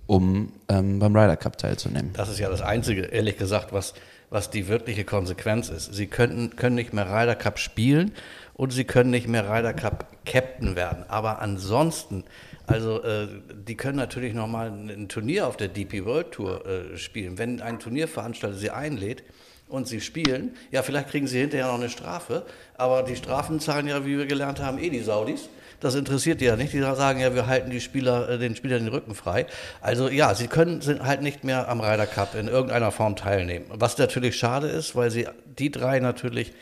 um 0.05 0.51
ähm, 0.69 0.99
beim 0.99 1.15
Ryder 1.15 1.37
Cup 1.37 1.57
teilzunehmen. 1.57 2.11
Das 2.13 2.29
ist 2.29 2.39
ja 2.39 2.49
das 2.49 2.61
Einzige, 2.61 3.03
ehrlich 3.03 3.37
gesagt, 3.37 3.71
was, 3.71 3.93
was 4.29 4.49
die 4.49 4.67
wirkliche 4.67 5.05
Konsequenz 5.05 5.69
ist. 5.69 5.93
Sie 5.93 6.07
können, 6.07 6.55
können 6.55 6.75
nicht 6.75 6.93
mehr 6.93 7.05
Ryder 7.05 7.35
Cup 7.35 7.57
spielen 7.57 8.11
und 8.53 8.71
sie 8.71 8.83
können 8.83 9.11
nicht 9.11 9.27
mehr 9.27 9.49
Ryder 9.49 9.73
Cup 9.73 10.07
Captain 10.25 10.75
werden. 10.75 11.05
Aber 11.07 11.41
ansonsten, 11.41 12.23
also 12.67 13.01
äh, 13.03 13.27
die 13.67 13.75
können 13.75 13.97
natürlich 13.97 14.33
nochmal 14.33 14.71
ein 14.71 15.07
Turnier 15.07 15.47
auf 15.47 15.57
der 15.57 15.69
DP 15.69 16.05
World 16.05 16.31
Tour 16.31 16.65
äh, 16.65 16.97
spielen. 16.97 17.37
Wenn 17.37 17.61
ein 17.61 17.79
Turnierveranstalter 17.79 18.57
sie 18.57 18.71
einlädt 18.71 19.23
und 19.73 19.87
sie 19.87 20.01
spielen, 20.01 20.55
ja, 20.71 20.83
vielleicht 20.83 21.09
kriegen 21.09 21.25
sie 21.27 21.39
hinterher 21.39 21.67
noch 21.67 21.73
eine 21.79 21.89
Strafe, 21.89 22.43
aber 22.77 23.01
die 23.03 23.15
Strafen 23.15 23.59
zahlen 23.59 23.87
ja, 23.87 24.05
wie 24.05 24.17
wir 24.19 24.27
gelernt 24.27 24.61
haben, 24.61 24.77
eh 24.77 24.89
die 24.89 24.99
Saudis. 25.01 25.49
Das 25.79 25.95
interessiert 25.95 26.39
die 26.39 26.45
ja 26.45 26.55
nicht. 26.55 26.71
Die 26.71 26.79
sagen 26.79 27.19
ja, 27.19 27.33
wir 27.35 27.47
halten 27.47 27.69
die 27.71 27.81
Spieler, 27.81 28.29
äh, 28.29 28.37
den 28.37 28.55
Spielern 28.55 28.85
den 28.85 28.93
Rücken 28.93 29.15
frei. 29.15 29.47
Also 29.81 30.07
ja, 30.07 30.33
sie 30.35 30.47
können 30.47 30.79
sind 30.81 31.03
halt 31.03 31.21
nicht 31.21 31.43
mehr 31.43 31.67
am 31.67 31.81
Ryder 31.81 32.05
Cup 32.05 32.35
in 32.35 32.47
irgendeiner 32.47 32.91
Form 32.91 33.15
teilnehmen. 33.17 33.65
Was 33.69 33.97
natürlich 33.97 34.37
schade 34.37 34.67
ist, 34.67 34.95
weil 34.95 35.09
sie 35.11 35.27
die 35.59 35.71
drei 35.71 35.99
natürlich 35.99 36.53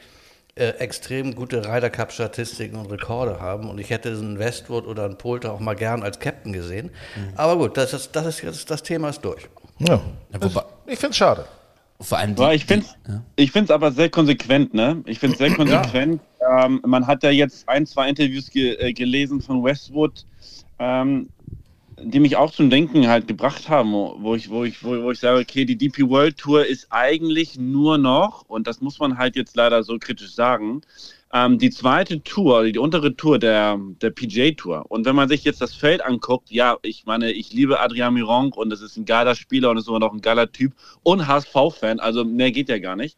äh, 0.55 0.69
extrem 0.79 1.35
gute 1.35 1.65
Ryder 1.65 1.89
Cup 1.91 2.11
Statistiken 2.13 2.77
und 2.77 2.89
Rekorde 2.89 3.39
haben. 3.39 3.69
Und 3.69 3.77
ich 3.79 3.89
hätte 3.91 4.09
einen 4.09 4.39
Westwood 4.39 4.87
oder 4.87 5.05
einen 5.05 5.17
Polter 5.17 5.51
auch 5.53 5.59
mal 5.59 5.75
gern 5.75 6.01
als 6.01 6.17
Captain 6.19 6.51
gesehen. 6.53 6.89
Aber 7.35 7.57
gut, 7.57 7.77
das 7.77 7.93
ist, 7.93 8.15
das 8.15 8.25
ist 8.25 8.41
jetzt 8.41 8.71
das 8.71 8.81
Thema 8.81 9.09
ist 9.09 9.21
durch. 9.23 9.47
Ja. 9.79 9.99
Ja, 10.33 10.41
wobei- 10.41 10.63
Ich 10.87 10.97
finde 10.97 11.11
es 11.11 11.17
schade. 11.17 11.45
Vor 12.01 12.17
allem 12.17 12.35
die, 12.35 12.41
Aber 12.41 12.53
ich 12.53 12.65
finde 12.65 12.85
es 13.35 13.51
find's 13.51 13.71
aber 13.71 13.91
sehr 13.91 14.09
konsequent, 14.09 14.73
ne? 14.73 15.03
Ich 15.05 15.19
finde 15.19 15.33
es 15.33 15.39
sehr 15.39 15.51
konsequent. 15.55 16.21
Ähm, 16.59 16.81
man 16.85 17.05
hat 17.05 17.23
ja 17.23 17.29
jetzt 17.29 17.69
ein, 17.69 17.85
zwei 17.85 18.09
Interviews 18.09 18.49
ge 18.49 18.75
äh, 18.75 18.93
gelesen 18.93 19.41
von 19.41 19.63
Westwood, 19.63 20.25
ähm, 20.79 21.29
die 22.03 22.19
mich 22.19 22.35
auch 22.35 22.51
zum 22.51 22.69
Denken 22.71 23.07
halt 23.07 23.27
gebracht 23.27 23.69
haben, 23.69 23.91
wo 23.93 24.35
ich, 24.35 24.49
wo 24.49 24.63
ich, 24.63 24.83
wo, 24.83 25.03
wo 25.03 25.11
ich 25.11 25.19
sage, 25.19 25.39
okay, 25.39 25.65
die 25.65 25.75
DP 25.75 26.09
World 26.09 26.37
Tour 26.37 26.65
ist 26.65 26.87
eigentlich 26.89 27.59
nur 27.59 27.99
noch, 27.99 28.45
und 28.47 28.65
das 28.65 28.81
muss 28.81 28.99
man 28.99 29.17
halt 29.17 29.35
jetzt 29.35 29.55
leider 29.55 29.83
so 29.83 29.99
kritisch 29.99 30.33
sagen, 30.33 30.81
ähm, 31.33 31.57
die 31.57 31.69
zweite 31.69 32.21
Tour, 32.23 32.63
die 32.65 32.77
untere 32.79 33.15
Tour 33.15 33.39
der, 33.39 33.79
der 34.01 34.09
PJ 34.09 34.51
Tour. 34.51 34.85
Und 34.89 35.05
wenn 35.05 35.15
man 35.15 35.29
sich 35.29 35.43
jetzt 35.43 35.61
das 35.61 35.73
Feld 35.73 36.03
anguckt, 36.03 36.51
ja, 36.51 36.77
ich 36.81 37.05
meine, 37.05 37.31
ich 37.31 37.53
liebe 37.53 37.79
Adrian 37.79 38.13
Mironk 38.13 38.57
und 38.57 38.71
es 38.73 38.81
ist 38.81 38.97
ein 38.97 39.05
geiler 39.05 39.35
Spieler 39.35 39.69
und 39.71 39.77
ist 39.77 39.87
immer 39.87 39.99
noch 39.99 40.13
ein 40.13 40.21
geiler 40.21 40.51
Typ 40.51 40.73
und 41.03 41.27
HSV-Fan, 41.27 41.99
also 41.99 42.25
mehr 42.25 42.51
geht 42.51 42.69
ja 42.69 42.79
gar 42.79 42.95
nicht. 42.95 43.17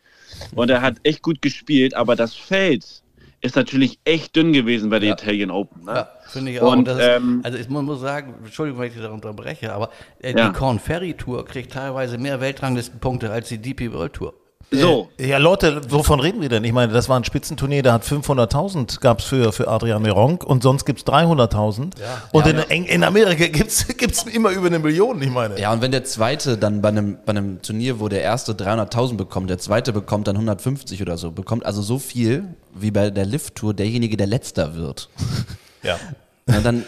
Und 0.55 0.69
er 0.69 0.81
hat 0.81 0.97
echt 1.03 1.21
gut 1.21 1.41
gespielt, 1.41 1.93
aber 1.95 2.15
das 2.15 2.35
Feld 2.35 3.03
ist 3.41 3.55
natürlich 3.57 3.99
echt 4.05 4.35
dünn 4.37 4.53
gewesen 4.53 4.89
bei 4.89 4.99
der 4.99 5.09
Ja. 5.09 5.15
Italien 5.15 5.51
Open. 5.51 5.83
Ne? 5.83 5.91
Ja, 5.93 6.09
finde 6.27 6.51
ich 6.51 6.61
auch. 6.61 6.71
Und, 6.71 6.87
ist, 6.87 6.97
ähm, 7.01 7.41
also 7.43 7.57
ich 7.57 7.67
muss 7.67 7.83
muss 7.83 7.99
sagen, 7.99 8.35
Entschuldigung, 8.43 8.79
wenn 8.79 8.87
ich 8.87 8.93
dich 8.93 9.01
da 9.03 9.09
unterbreche, 9.11 9.73
aber 9.73 9.89
äh, 10.21 10.31
Ja. 10.37 10.47
die 10.47 10.53
Corn 10.53 10.79
Ferry 10.79 11.13
Tour 11.15 11.43
kriegt 11.45 11.73
teilweise 11.73 12.17
mehr 12.17 12.39
Weltranglistenpunkte 12.39 13.29
als 13.31 13.49
die 13.49 13.57
DP 13.57 13.91
World 13.91 14.13
Tour. 14.13 14.33
So, 14.81 15.09
Ja, 15.19 15.37
Leute, 15.37 15.81
wovon 15.89 16.19
reden 16.19 16.41
wir 16.41 16.49
denn? 16.49 16.63
Ich 16.63 16.73
meine, 16.73 16.91
das 16.91 17.09
war 17.09 17.19
ein 17.19 17.23
Spitzenturnier, 17.23 17.83
da 17.83 17.93
hat 17.93 18.03
500.000 18.03 18.99
gab 18.99 19.19
es 19.19 19.25
für, 19.25 19.51
für 19.51 19.67
Adrian 19.67 20.01
Meronk 20.01 20.43
und 20.43 20.63
sonst 20.63 20.85
gibt 20.85 20.99
es 20.99 21.05
300.000. 21.05 21.91
Und 22.31 22.47
in, 22.47 22.57
in, 22.69 22.85
in 22.85 23.03
Amerika 23.03 23.47
gibt 23.47 23.71
es 23.71 24.23
immer 24.33 24.51
über 24.51 24.67
eine 24.67 24.79
Million, 24.79 25.21
ich 25.21 25.29
meine. 25.29 25.59
Ja, 25.59 25.71
und 25.73 25.81
wenn 25.81 25.91
der 25.91 26.03
zweite 26.03 26.57
dann 26.57 26.81
bei 26.81 26.89
einem, 26.89 27.17
bei 27.25 27.31
einem 27.31 27.61
Turnier, 27.61 27.99
wo 27.99 28.07
der 28.09 28.21
erste 28.21 28.53
300.000 28.53 29.17
bekommt, 29.17 29.49
der 29.49 29.59
zweite 29.59 29.93
bekommt 29.93 30.27
dann 30.27 30.35
150 30.35 31.01
oder 31.01 31.17
so, 31.17 31.31
bekommt 31.31 31.65
also 31.65 31.81
so 31.81 31.99
viel 31.99 32.45
wie 32.73 32.91
bei 32.91 33.09
der 33.09 33.25
Lift-Tour 33.25 33.73
derjenige, 33.73 34.17
der 34.17 34.27
letzter 34.27 34.75
wird. 34.75 35.09
Ja. 35.83 35.97
Na, 36.45 36.59
dann, 36.59 36.83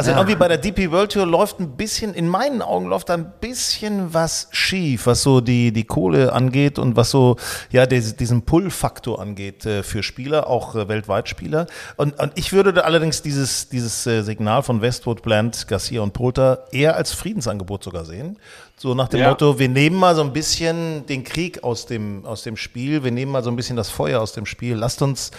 Also 0.00 0.12
ja. 0.12 0.16
irgendwie 0.16 0.36
bei 0.36 0.48
der 0.48 0.56
DP 0.56 0.90
World 0.92 1.12
Tour 1.12 1.26
läuft 1.26 1.60
ein 1.60 1.76
bisschen, 1.76 2.14
in 2.14 2.26
meinen 2.26 2.62
Augen 2.62 2.86
läuft 2.86 3.10
da 3.10 3.14
ein 3.14 3.34
bisschen 3.38 4.14
was 4.14 4.48
schief, 4.50 5.04
was 5.04 5.22
so 5.22 5.42
die, 5.42 5.72
die 5.72 5.84
Kohle 5.84 6.32
angeht 6.32 6.78
und 6.78 6.96
was 6.96 7.10
so, 7.10 7.36
ja, 7.70 7.84
des, 7.84 8.16
diesen 8.16 8.46
Pull-Faktor 8.46 9.20
angeht 9.20 9.66
äh, 9.66 9.82
für 9.82 10.02
Spieler, 10.02 10.46
auch 10.46 10.74
äh, 10.74 10.88
weltweit 10.88 11.28
Spieler. 11.28 11.66
Und, 11.98 12.18
und 12.18 12.32
ich 12.36 12.54
würde 12.54 12.82
allerdings 12.82 13.20
dieses, 13.20 13.68
dieses 13.68 14.06
äh, 14.06 14.22
Signal 14.22 14.62
von 14.62 14.80
Westwood, 14.80 15.20
Bland, 15.20 15.68
Garcia 15.68 16.00
und 16.00 16.14
Polter 16.14 16.64
eher 16.72 16.96
als 16.96 17.12
Friedensangebot 17.12 17.84
sogar 17.84 18.06
sehen. 18.06 18.38
So 18.78 18.94
nach 18.94 19.08
dem 19.08 19.20
Ja. 19.20 19.28
Motto, 19.28 19.58
wir 19.58 19.68
nehmen 19.68 19.96
mal 19.96 20.16
so 20.16 20.22
ein 20.22 20.32
bisschen 20.32 21.04
den 21.04 21.24
Krieg 21.24 21.62
aus 21.62 21.84
dem, 21.84 22.24
aus 22.24 22.42
dem 22.44 22.56
Spiel, 22.56 23.04
wir 23.04 23.10
nehmen 23.10 23.32
mal 23.32 23.44
so 23.44 23.50
ein 23.50 23.56
bisschen 23.56 23.76
das 23.76 23.90
Feuer 23.90 24.22
aus 24.22 24.32
dem 24.32 24.46
Spiel. 24.46 24.76
Lasst 24.76 25.02
uns 25.02 25.30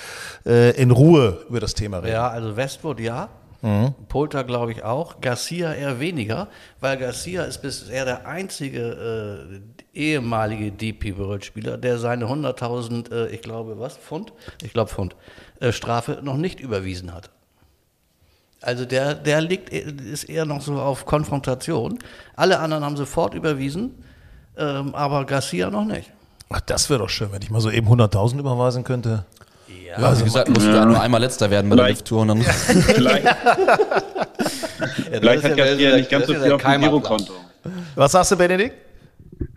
äh, 0.45 0.79
in 0.79 0.91
Ruhe 0.91 1.43
über 1.49 1.59
das 1.59 1.73
Thema 1.73 1.97
reden. 1.97 2.13
Ja, 2.13 2.27
also 2.27 2.55
Westwood 2.55 2.99
ja. 2.99 3.29
Mhm. 3.61 3.93
Polter 4.07 4.43
glaube 4.43 4.71
ich 4.71 4.83
auch. 4.83 5.21
Garcia 5.21 5.73
eher 5.73 5.99
weniger, 5.99 6.47
weil 6.79 6.97
Garcia 6.97 7.43
ist 7.43 7.61
bisher 7.61 8.05
der 8.05 8.27
einzige 8.27 9.61
äh, 9.93 9.97
ehemalige 9.97 10.71
DP 10.71 11.17
World 11.17 11.45
Spieler, 11.45 11.77
der 11.77 11.99
seine 11.99 12.25
100.000, 12.25 13.11
äh, 13.11 13.27
ich 13.29 13.41
glaube 13.41 13.79
was, 13.79 13.97
Pfund? 13.97 14.33
Ich 14.63 14.73
glaube 14.73 14.89
Pfund, 14.89 15.15
äh, 15.59 15.71
Strafe 15.71 16.19
noch 16.23 16.37
nicht 16.37 16.59
überwiesen 16.59 17.13
hat. 17.13 17.29
Also 18.61 18.85
der, 18.85 19.15
der 19.15 19.41
liegt, 19.41 19.69
ist 19.69 20.23
eher 20.25 20.45
noch 20.45 20.61
so 20.61 20.79
auf 20.79 21.05
Konfrontation. 21.05 21.99
Alle 22.35 22.59
anderen 22.59 22.83
haben 22.83 22.95
sofort 22.95 23.33
überwiesen, 23.33 24.03
ähm, 24.57 24.93
aber 24.93 25.25
Garcia 25.25 25.69
noch 25.69 25.85
nicht. 25.85 26.11
Ach, 26.49 26.61
das 26.61 26.89
wäre 26.89 26.99
doch 26.99 27.09
schön, 27.09 27.31
wenn 27.31 27.41
ich 27.41 27.49
mal 27.49 27.61
so 27.61 27.71
eben 27.71 27.87
100.000 27.87 28.39
überweisen 28.39 28.83
könnte. 28.83 29.25
Ja, 29.87 30.19
wie 30.19 30.23
gesagt, 30.23 30.49
musst 30.49 30.67
du 30.67 30.71
ja 30.71 30.85
nur 30.85 31.01
einmal 31.01 31.21
letzter 31.21 31.49
werden 31.49 31.69
bei 31.69 31.75
der 31.75 31.87
Lift-Tour 31.89 32.21
und 32.21 32.27
dann. 32.29 32.41
vielleicht, 32.43 33.27
vielleicht 35.09 35.43
hat 35.43 35.57
Garcia 35.57 35.95
nicht 35.95 36.09
ganz 36.09 36.27
so 36.27 36.33
viel 36.33 36.51
auf 36.51 36.61
dem 36.61 36.81
Girokonto. 36.81 37.33
Was 37.95 38.11
sagst 38.13 38.31
du, 38.31 38.37
Benedikt? 38.37 38.90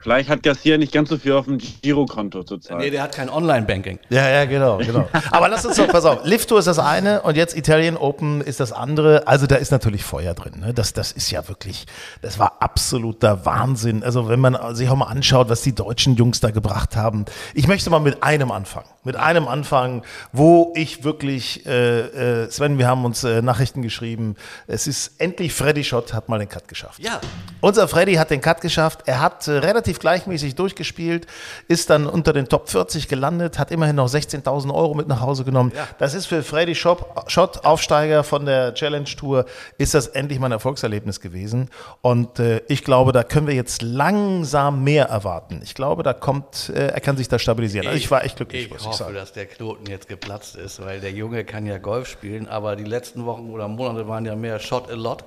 Vielleicht 0.05 0.29
hat 0.29 0.43
Garcia 0.43 0.77
nicht 0.77 0.93
ganz 0.93 1.09
so 1.09 1.17
viel 1.17 1.33
auf 1.33 1.47
dem 1.47 1.57
Girokonto 1.57 2.43
zurzeit. 2.43 2.77
Nee, 2.77 2.91
der 2.91 3.03
hat 3.03 3.15
kein 3.15 3.31
Online-Banking. 3.31 3.99
Ja, 4.11 4.29
ja, 4.29 4.45
genau, 4.45 4.77
genau. 4.85 5.09
Aber 5.31 5.49
lass 5.49 5.65
uns 5.65 5.79
doch, 5.79 5.89
pass 5.89 6.05
auf, 6.05 6.19
Lift 6.25 6.51
Tour 6.51 6.59
ist 6.59 6.67
das 6.67 6.79
eine 6.79 7.23
und 7.23 7.39
jetzt 7.39 7.57
Italian 7.57 7.97
Open 7.97 8.43
ist 8.43 8.61
das 8.61 8.71
andere. 8.71 9.27
Also 9.27 9.47
da 9.47 9.57
ist 9.57 9.73
natürlich 9.73 10.05
Feuer 10.05 10.35
drin. 10.35 10.61
Ne? 10.61 10.75
Das, 10.75 10.93
das 10.93 11.11
ist 11.11 11.31
ja 11.31 11.49
wirklich, 11.49 11.87
das 12.21 12.39
war 12.39 12.59
absoluter 12.61 13.47
Wahnsinn. 13.47 14.03
Also 14.05 14.29
wenn 14.29 14.41
man 14.41 14.77
sich 14.77 14.91
auch 14.91 14.97
mal 14.97 15.07
anschaut, 15.07 15.49
was 15.49 15.63
die 15.63 15.75
deutschen 15.75 16.17
Jungs 16.17 16.39
da 16.39 16.51
gebracht 16.51 16.97
haben. 16.97 17.25
Ich 17.55 17.67
möchte 17.67 17.89
mal 17.89 17.99
mit 17.99 18.23
einem 18.23 18.51
anfangen. 18.51 18.89
Mit 19.05 19.17
einem 19.17 19.49
anfangen, 19.49 20.03
wo 20.33 20.75
ich 20.77 21.03
wirklich, 21.03 21.65
äh, 21.65 22.43
äh, 22.43 22.51
Sven, 22.51 22.77
wir 22.77 22.89
haben 22.89 23.07
uns 23.07 23.25
äh, 23.25 23.41
Nachrichten 23.41 23.81
geschrieben. 23.81 24.37
Es 24.67 24.87
ist 24.87 25.19
endlich 25.19 25.55
Freddy 25.55 25.83
Schott 25.83 26.13
hat 26.13 26.29
mal 26.29 26.39
den 26.39 26.51
Cut 26.51 26.69
geschafft. 26.69 27.03
Ja. 27.03 27.23
Unser 27.63 27.89
Freddy 27.89 28.17
hat 28.17 28.29
den 28.29 28.43
Cut 28.43 28.61
geschafft. 28.61 29.05
Er 29.07 29.23
hat 29.23 29.49
äh, 29.49 29.53
relativ 29.95 29.99
gleichmäßig 30.01 30.55
durchgespielt, 30.55 31.27
ist 31.69 31.91
dann 31.91 32.07
unter 32.07 32.33
den 32.33 32.49
Top 32.49 32.69
40 32.69 33.09
gelandet, 33.09 33.59
hat 33.59 33.71
immerhin 33.71 33.97
noch 33.97 34.09
16.000 34.09 34.73
Euro 34.75 34.95
mit 34.95 35.09
nach 35.09 35.21
Hause 35.21 35.45
genommen. 35.45 35.73
Das 35.99 36.15
ist 36.15 36.27
für 36.27 36.43
Freddy 36.43 36.75
Schott, 36.75 37.05
Schott, 37.29 37.65
Aufsteiger 37.65 38.25
von 38.25 38.45
der 38.47 38.75
Challenge 38.75 39.05
Tour, 39.05 39.47
ist 39.79 39.95
das 39.95 40.09
endlich 40.09 40.39
mal 40.39 40.47
ein 40.47 40.53
Erfolgserlebnis 40.53 41.21
gewesen. 41.21 41.71
Und 42.03 42.39
äh, 42.39 42.63
ich 42.69 42.85
glaube, 42.85 43.13
da 43.13 43.23
können 43.23 43.47
wir 43.47 43.55
jetzt 43.55 43.83
langsam 43.83 44.85
mehr 44.85 45.07
erwarten. 45.07 45.61
Ich 45.63 45.75
glaube, 45.75 46.03
da 46.03 46.13
kommt, 46.13 46.71
äh, 46.75 46.89
er 46.89 47.01
kann 47.01 47.17
sich 47.17 47.29
da 47.29 47.39
stabilisieren. 47.39 47.87
Also 47.87 47.99
ich 47.99 48.11
war 48.11 48.25
echt 48.25 48.37
glücklich, 48.37 48.67
Ich 48.67 48.71
muss 48.71 48.83
ich 48.83 48.87
hoffe, 48.89 48.99
sagen. 48.99 49.15
dass 49.15 49.33
der 49.33 49.47
Knoten 49.47 49.87
jetzt 49.87 50.09
geplatzt 50.09 50.57
ist, 50.57 50.85
weil 50.85 51.01
der 51.01 51.13
Junge 51.13 51.45
kann 51.45 51.67
ja 51.67 51.79
Golf 51.79 52.09
spielen, 52.09 52.49
aber 52.49 52.77
die 52.77 52.85
letzten 52.85 53.25
Wochen 53.27 53.51
oder 53.51 53.69
Monate 53.69 54.09
waren 54.09 54.25
ja 54.27 54.35
mehr 54.37 54.59
Shot 54.59 54.91
a 54.91 54.95
lot. 54.95 55.25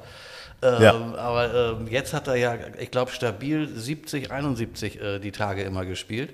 Ähm, 0.62 0.82
Ja. 0.82 0.94
Aber 1.16 1.54
ähm, 1.80 1.88
jetzt 1.88 2.14
hat 2.14 2.28
er 2.28 2.36
ja, 2.36 2.56
ich 2.80 2.92
glaube, 2.92 3.12
stabil 3.12 3.68
70, 3.68 4.32
71 4.32 5.00
äh, 5.02 5.20
die 5.20 5.32
Tage 5.32 5.64
immer 5.64 5.86
gespielt. 5.86 6.34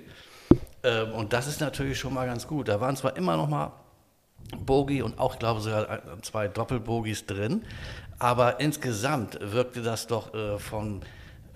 Ähm, 0.82 1.12
und 1.12 1.32
das 1.32 1.46
ist 1.46 1.60
natürlich 1.60 1.98
schon 1.98 2.14
mal 2.14 2.26
ganz 2.26 2.46
gut. 2.46 2.68
Da 2.68 2.80
waren 2.80 2.96
zwar 2.96 3.16
immer 3.16 3.36
noch 3.36 3.48
mal 3.48 3.72
Bogie 4.58 5.02
und 5.02 5.18
auch, 5.18 5.38
glaube 5.38 5.58
ich, 5.58 5.64
sogar 5.64 5.88
ein- 5.88 6.00
zwei 6.22 6.48
Doppelbogies 6.48 7.26
drin. 7.26 7.64
Aber 8.18 8.60
insgesamt 8.60 9.38
wirkte 9.40 9.82
das 9.82 10.06
doch 10.06 10.32
äh, 10.34 10.58
von, 10.58 11.02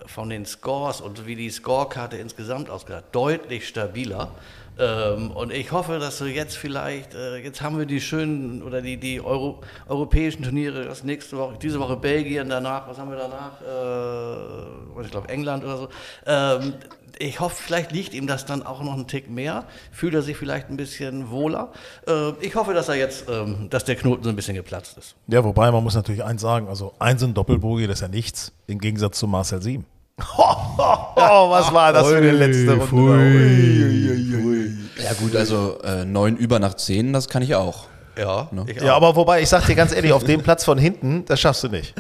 von 0.07 0.29
den 0.31 0.45
Scores 0.47 1.01
und 1.01 1.27
wie 1.27 1.37
die 1.37 1.51
Scorekarte 1.51 2.17
insgesamt 2.17 2.69
ausgeht, 2.71 3.05
deutlich 3.13 3.69
stabiler. 3.69 4.33
Ähm, 4.79 5.33
und 5.33 5.53
ich 5.53 5.73
hoffe, 5.73 5.99
dass 5.99 6.21
wir 6.21 6.31
jetzt 6.31 6.57
vielleicht, 6.57 7.15
äh, 7.15 7.39
jetzt 7.39 7.61
haben 7.63 7.79
wir 7.79 7.87
die 7.87 8.01
schönen 8.01 8.63
oder 8.63 8.81
die, 8.81 8.97
die 8.97 9.21
Euro, 9.21 9.61
europäischen 9.89 10.45
Turniere, 10.45 10.85
das 10.85 11.03
nächste 11.03 11.37
Woche, 11.37 11.59
diese 11.61 11.81
Woche 11.81 11.97
Belgien, 11.97 12.49
danach, 12.49 12.89
was 12.89 12.99
haben 12.99 13.11
wir 13.11 13.19
danach? 13.19 13.61
Äh, 13.61 15.03
ich 15.03 15.11
glaube 15.11 15.29
England 15.29 15.65
oder 15.65 15.77
so. 15.77 15.89
Ähm, 16.27 16.75
ich 17.19 17.41
hoffe, 17.41 17.57
vielleicht 17.61 17.91
liegt 17.93 18.15
ihm 18.15 18.27
das 18.27 18.47
dann 18.47 18.63
auch 18.63 18.83
noch 18.83 18.95
einen 18.95 19.09
Tick 19.09 19.29
mehr. 19.29 19.65
Fühlt 19.91 20.15
er 20.15 20.23
sich 20.23 20.37
vielleicht 20.37 20.71
ein 20.71 20.77
bisschen 20.77 21.31
wohler. 21.31 21.73
Äh, 22.07 22.31
ich 22.41 22.55
hoffe, 22.55 22.75
dass 22.75 22.89
er 22.89 22.95
jetzt, 22.95 23.29
ähm, 23.29 23.69
dass 23.71 23.85
der 23.85 23.97
Knoten 23.97 24.23
so 24.23 24.31
ein 24.31 24.37
bisschen 24.37 24.55
geplatzt 24.55 24.97
ist. 24.97 25.17
Ja, 25.27 25.43
wobei 25.43 25.71
man 25.73 25.83
muss 25.83 25.95
natürlich 25.95 26.23
eins 26.23 26.41
sagen, 26.41 26.69
also 26.69 26.95
eins 26.99 27.23
in 27.23 27.35
Doppelbogie, 27.35 27.87
das 27.87 27.97
ist 27.97 28.03
ja 28.03 28.09
nichts, 28.09 28.53
im 28.67 28.79
Gegensatz 28.79 29.19
zu 29.19 29.27
Marcel 29.27 29.61
Sieben. 29.61 29.87
Oh, 30.21 30.45
was 31.51 31.73
war 31.73 31.93
das 31.93 32.09
für 32.09 32.17
eine 32.17 32.33
letzte 32.33 32.75
Runde? 32.75 34.73
Ja 35.03 35.13
gut, 35.15 35.37
also 35.37 35.79
äh, 35.85 36.05
neun 36.05 36.37
über 36.37 36.59
nach 36.59 36.75
zehn, 36.75 37.13
das 37.13 37.29
kann 37.29 37.43
ich 37.43 37.55
auch. 37.55 37.87
Ja, 38.17 38.49
ich 38.67 38.83
Ja, 38.83 38.97
aber 38.97 39.15
wobei, 39.15 39.43
ich 39.43 39.49
sag 39.49 39.67
dir 39.67 39.77
ganz 39.77 39.95
ehrlich, 39.95 40.13
auf 40.13 40.25
dem 40.25 40.43
Platz 40.43 40.65
von 40.65 40.77
hinten, 40.77 41.25
das 41.25 41.41
schaffst 41.41 41.63
du 41.63 41.69
nicht. 41.69 41.95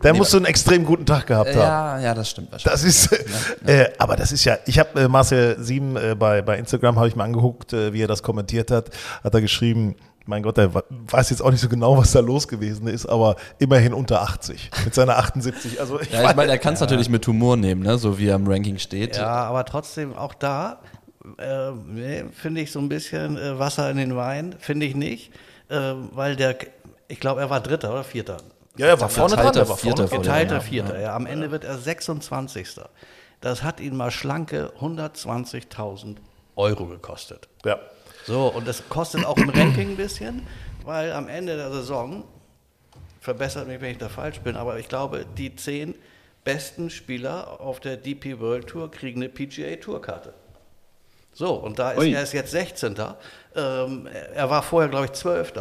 Da 0.00 0.12
musst 0.14 0.32
du 0.32 0.36
einen 0.36 0.46
extrem 0.46 0.84
guten 0.84 1.04
Tag 1.04 1.26
gehabt 1.26 1.50
haben. 1.50 1.58
Ja, 1.58 1.98
ja, 1.98 2.14
das 2.14 2.30
stimmt 2.30 2.52
wahrscheinlich. 2.52 2.72
Das 2.72 2.84
ist, 2.84 3.12
äh, 3.66 3.90
aber 3.98 4.16
das 4.16 4.32
ist 4.32 4.44
ja, 4.44 4.58
ich 4.64 4.78
habe 4.78 5.00
äh, 5.00 5.08
Marcel 5.08 5.56
Sieben 5.60 5.96
äh, 5.96 6.14
bei, 6.14 6.40
bei 6.40 6.56
Instagram, 6.56 6.96
habe 6.96 7.08
ich 7.08 7.16
mir 7.16 7.24
angeguckt, 7.24 7.72
äh, 7.72 7.92
wie 7.92 8.02
er 8.02 8.06
das 8.06 8.22
kommentiert 8.22 8.70
hat, 8.70 8.90
hat 9.24 9.34
er 9.34 9.40
geschrieben, 9.40 9.96
mein 10.28 10.42
Gott, 10.42 10.58
er 10.58 10.74
wa- 10.74 10.84
weiß 10.90 11.30
jetzt 11.30 11.40
auch 11.40 11.50
nicht 11.50 11.60
so 11.60 11.68
genau, 11.68 11.96
was 11.96 12.12
da 12.12 12.20
los 12.20 12.46
gewesen 12.46 12.86
ist, 12.86 13.06
aber 13.06 13.36
immerhin 13.58 13.94
unter 13.94 14.22
80 14.22 14.70
mit 14.84 14.94
seiner 14.94 15.16
78. 15.18 15.80
Also 15.80 16.00
ich, 16.00 16.10
Ja, 16.12 16.28
ich 16.30 16.36
meine, 16.36 16.52
er 16.52 16.58
kann 16.58 16.74
es 16.74 16.80
natürlich 16.80 17.08
mit 17.08 17.26
Humor 17.26 17.56
nehmen, 17.56 17.82
ne? 17.82 17.98
so 17.98 18.18
wie 18.18 18.28
er 18.28 18.36
im 18.36 18.46
Ranking 18.46 18.78
steht. 18.78 19.16
Ja, 19.16 19.26
aber 19.26 19.64
trotzdem 19.64 20.14
auch 20.16 20.34
da 20.34 20.80
äh, 21.38 21.70
nee, 21.72 22.24
finde 22.32 22.60
ich 22.60 22.70
so 22.72 22.78
ein 22.78 22.88
bisschen 22.88 23.36
äh, 23.36 23.58
Wasser 23.58 23.90
in 23.90 23.96
den 23.96 24.16
Wein, 24.16 24.54
finde 24.58 24.86
ich 24.86 24.94
nicht, 24.94 25.32
äh, 25.68 25.92
weil 26.12 26.36
der, 26.36 26.56
ich 27.08 27.20
glaube, 27.20 27.40
er 27.40 27.50
war 27.50 27.60
Dritter 27.60 27.90
oder 27.90 28.04
Vierter. 28.04 28.36
ja, 28.76 28.86
er 28.86 29.00
war 29.00 29.08
vorne 29.08 29.34
dran, 29.34 29.46
Geteilter 29.46 29.60
er 29.60 29.68
war 29.68 29.76
vorne 29.76 29.96
Vierter 29.96 30.02
dran. 30.04 30.08
vor 30.08 30.18
Geteilter 30.22 30.54
Ja, 30.54 30.60
Vierter, 30.60 31.00
ja. 31.00 31.14
Am 31.16 31.26
Ende 31.26 31.50
wird 31.50 31.64
er 31.64 31.76
26. 31.78 32.76
Das 33.40 33.62
hat 33.62 33.80
ihn 33.80 33.96
mal 33.96 34.10
schlanke 34.10 34.72
120.000 34.80 36.16
Euro 36.56 36.86
gekostet. 36.86 37.48
Ja. 37.64 37.78
So, 38.28 38.48
und 38.48 38.68
das 38.68 38.86
kostet 38.90 39.24
auch 39.24 39.38
im 39.38 39.48
Ranking 39.48 39.92
ein 39.92 39.96
bisschen, 39.96 40.46
weil 40.84 41.12
am 41.12 41.28
Ende 41.28 41.56
der 41.56 41.72
Saison, 41.72 42.24
verbessert 43.20 43.66
mich, 43.66 43.80
wenn 43.80 43.92
ich 43.92 43.96
da 43.96 44.10
falsch 44.10 44.40
bin, 44.40 44.54
aber 44.54 44.78
ich 44.78 44.86
glaube, 44.86 45.24
die 45.38 45.56
zehn 45.56 45.94
besten 46.44 46.90
Spieler 46.90 47.58
auf 47.58 47.80
der 47.80 47.96
DP 47.96 48.38
World 48.38 48.66
Tour 48.66 48.90
kriegen 48.90 49.22
eine 49.22 49.30
PGA 49.30 49.76
Tourkarte. 49.76 50.34
So, 51.32 51.54
und 51.54 51.78
da 51.78 51.92
ist 51.92 52.00
Ui. 52.00 52.12
er 52.12 52.22
ist 52.22 52.34
jetzt 52.34 52.50
16. 52.50 52.96
Ähm, 53.56 54.06
er 54.34 54.50
war 54.50 54.62
vorher, 54.62 54.90
glaube 54.90 55.06
ich, 55.06 55.12
12. 55.12 55.54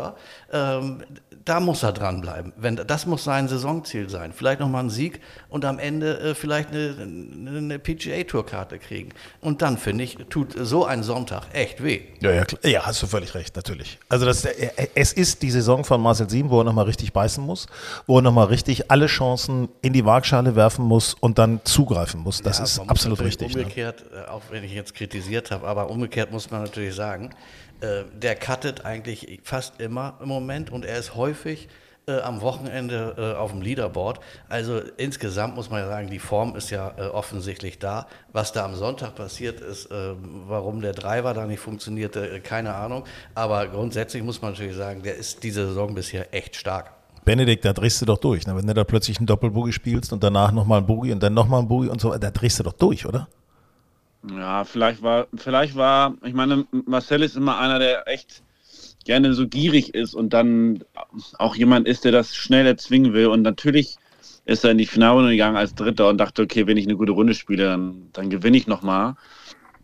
Ähm, 0.52 1.04
da 1.48 1.60
muss 1.60 1.84
er 1.84 1.94
dranbleiben. 1.94 2.52
Wenn, 2.58 2.76
das 2.76 3.06
muss 3.06 3.24
sein 3.24 3.48
Saisonziel 3.48 4.10
sein. 4.10 4.34
Vielleicht 4.34 4.60
nochmal 4.60 4.84
ein 4.84 4.90
Sieg 4.90 5.22
und 5.50 5.64
am 5.64 5.80
Ende 5.80 6.20
äh, 6.20 6.36
vielleicht 6.36 6.70
eine, 6.70 6.96
eine, 7.00 7.80
PGA-Tourkarte 7.80 8.80
kriegen. 8.80 9.10
Und 9.40 9.62
dann, 9.62 9.78
finde 9.78 10.04
ich, 10.04 10.18
tut 10.30 10.56
so 10.60 10.86
ein 10.86 11.04
Sonntag 11.04 11.44
echt 11.54 11.84
weh. 11.84 12.02
Ja, 12.20 12.32
ja, 12.32 12.46
klar. 12.46 12.66
ja, 12.66 12.86
hast 12.86 13.02
du 13.02 13.08
völlig 13.08 13.34
recht, 13.34 13.56
natürlich. 13.56 13.98
Also 14.10 14.26
das, 14.26 14.44
äh, 14.44 14.70
es 14.94 15.14
ist 15.14 15.42
die 15.42 15.52
Saison 15.52 15.86
von 15.86 16.02
Marcel 16.02 16.30
Sieben, 16.30 16.50
wo 16.50 16.60
er 16.60 16.66
nochmal 16.66 16.86
richtig 16.86 17.14
beißen 17.14 17.44
muss, 17.44 17.68
wo 18.06 18.20
er 18.20 18.22
nochmal 18.22 18.48
richtig 18.48 18.92
alle 18.92 19.08
Chancen 19.08 19.70
in 19.82 19.94
die 19.94 20.04
Waagschale 20.04 20.56
werfen 20.56 20.84
muss 20.84 21.14
und 21.14 21.38
dann 21.38 21.62
zugreifen 21.64 22.20
muss. 22.22 22.42
Das 22.42 22.58
Ja, 22.58 22.66
ist 22.66 22.80
absolut 22.80 23.22
richtig. 23.22 23.56
Ne? 23.56 23.62
Umgekehrt, 23.64 24.04
äh, 24.14 24.30
auch 24.30 24.42
wenn 24.50 24.64
ich 24.66 24.74
jetzt 24.74 24.96
kritisiert 24.96 25.52
habe, 25.52 25.66
aber 25.66 25.90
umgekehrt 25.90 26.32
muss 26.32 26.52
man 26.52 26.64
natürlich 26.64 26.94
sagen, 26.94 27.30
äh, 27.82 28.04
der 28.14 28.36
cuttet 28.36 28.86
eigentlich 28.86 29.40
fast 29.44 29.80
immer 29.80 30.18
im 30.22 30.28
Moment 30.28 30.72
und 30.72 30.86
er 30.86 30.98
ist 30.98 31.16
häufig 31.16 31.68
äh, 32.08 32.22
am 32.22 32.42
Wochenende 32.42 33.16
äh, 33.18 33.38
auf 33.38 33.52
dem 33.52 33.62
Leaderboard. 33.62 34.20
Also 34.48 34.80
insgesamt 34.96 35.56
muss 35.56 35.70
man 35.70 35.82
ja 35.82 35.88
sagen, 35.88 36.10
die 36.10 36.20
Form 36.20 36.56
ist 36.56 36.70
ja 36.70 36.94
äh, 36.98 37.02
offensichtlich 37.02 37.80
da. 37.80 38.08
Was 38.32 38.54
da 38.54 38.64
am 38.64 38.76
Sonntag 38.76 39.16
passiert 39.16 39.60
ist, 39.60 39.92
äh, 39.92 40.14
warum 40.48 40.82
der 40.82 40.94
Driver 40.94 41.34
da 41.34 41.46
nicht 41.46 41.60
funktionierte, 41.60 42.40
keine 42.40 42.76
Ahnung. 42.76 43.04
Aber 43.36 43.68
grundsätzlich 43.68 44.24
muss 44.24 44.42
man 44.42 44.52
natürlich 44.52 44.76
sagen, 44.76 45.04
der 45.04 45.16
ist 45.16 45.44
diese 45.44 45.68
Saison 45.68 45.94
bisher 45.94 46.34
echt 46.34 46.56
stark. 46.56 46.92
Benedikt, 47.26 47.66
da 47.66 47.74
drehst 47.74 48.02
du 48.02 48.06
doch 48.06 48.20
durch. 48.20 48.48
Ne? 48.48 48.56
Wenn 48.56 48.68
du 48.68 48.74
da 48.74 48.86
plötzlich 48.86 49.18
einen 49.18 49.28
Doppelboogie 49.28 49.74
spielst 49.74 50.14
und 50.14 50.24
danach 50.24 50.54
nochmal 50.54 50.78
einen 50.78 50.88
Boogie 50.88 51.12
und 51.12 51.22
dann 51.22 51.34
nochmal 51.34 51.60
einen 51.60 51.68
Boogie 51.68 51.90
und 51.90 52.00
so, 52.00 52.16
da 52.18 52.32
drehst 52.32 52.58
du 52.60 52.64
doch 52.64 52.72
durch, 52.72 53.06
oder? 53.06 53.28
Ja, 54.24 54.64
vielleicht 54.66 55.02
war, 55.02 55.28
vielleicht 55.36 55.76
war, 55.76 56.16
ich 56.24 56.34
meine, 56.34 56.68
Marcel 56.86 57.24
ist 57.24 57.38
immer 57.38 57.58
einer, 57.60 57.80
der 57.80 58.08
echt 58.08 58.44
gerne 59.06 59.34
so 59.34 59.48
gierig 59.48 59.94
ist 59.94 60.14
und 60.14 60.34
dann 60.34 60.84
auch 61.38 61.56
jemand 61.56 61.88
ist, 61.88 62.04
der 62.04 62.12
das 62.12 62.36
schnell 62.36 62.66
erzwingen 62.68 63.14
will. 63.14 63.28
Und 63.28 63.42
natürlich 63.42 63.98
ist 64.46 64.66
er 64.66 64.72
in 64.72 64.78
die 64.78 64.86
Finale 64.86 65.30
gegangen 65.30 65.56
als 65.58 65.76
Dritter 65.76 66.10
und 66.10 66.18
dachte, 66.18 66.42
okay, 66.44 66.68
wenn 66.68 66.78
ich 66.78 66.86
eine 66.86 66.98
gute 66.98 67.14
Runde 67.14 67.34
spiele, 67.34 67.66
dann, 67.66 68.10
dann 68.14 68.30
gewinne 68.30 68.58
ich 68.58 68.68
nochmal. 68.68 69.16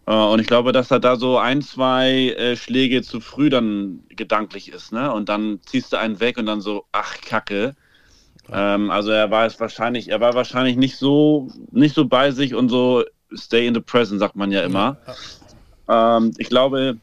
Äh, 0.08 0.14
Und 0.14 0.40
ich 0.42 0.48
glaube, 0.48 0.72
dass 0.74 0.92
er 0.92 1.00
da 1.00 1.16
so 1.16 1.38
ein, 1.38 1.62
zwei 1.62 2.32
äh, 2.38 2.56
Schläge 2.58 3.02
zu 3.04 3.22
früh 3.22 3.50
dann 3.50 4.04
gedanklich 4.10 4.72
ist, 4.72 4.92
ne? 4.92 5.12
Und 5.14 5.30
dann 5.30 5.62
ziehst 5.66 5.94
du 5.94 5.98
einen 5.98 6.20
weg 6.20 6.38
und 6.38 6.46
dann 6.48 6.62
so, 6.62 6.86
ach 6.92 7.22
Kacke. 7.22 7.76
Ähm, 8.52 8.92
also 8.92 9.12
er 9.12 9.32
war 9.32 9.46
es 9.46 9.60
wahrscheinlich, 9.60 10.10
er 10.10 10.22
war 10.22 10.34
wahrscheinlich 10.36 10.78
nicht 10.78 10.98
so, 10.98 11.50
nicht 11.72 11.96
so 11.96 12.06
bei 12.08 12.32
sich 12.32 12.56
und 12.56 12.70
so 12.70 13.04
stay 13.36 13.68
in 13.68 13.74
the 13.74 13.82
present, 13.82 14.20
sagt 14.20 14.36
man 14.36 14.52
ja 14.52 14.62
immer. 14.62 14.98
Ähm, 15.88 16.34
ich 16.38 16.50
glaube, 16.50 16.98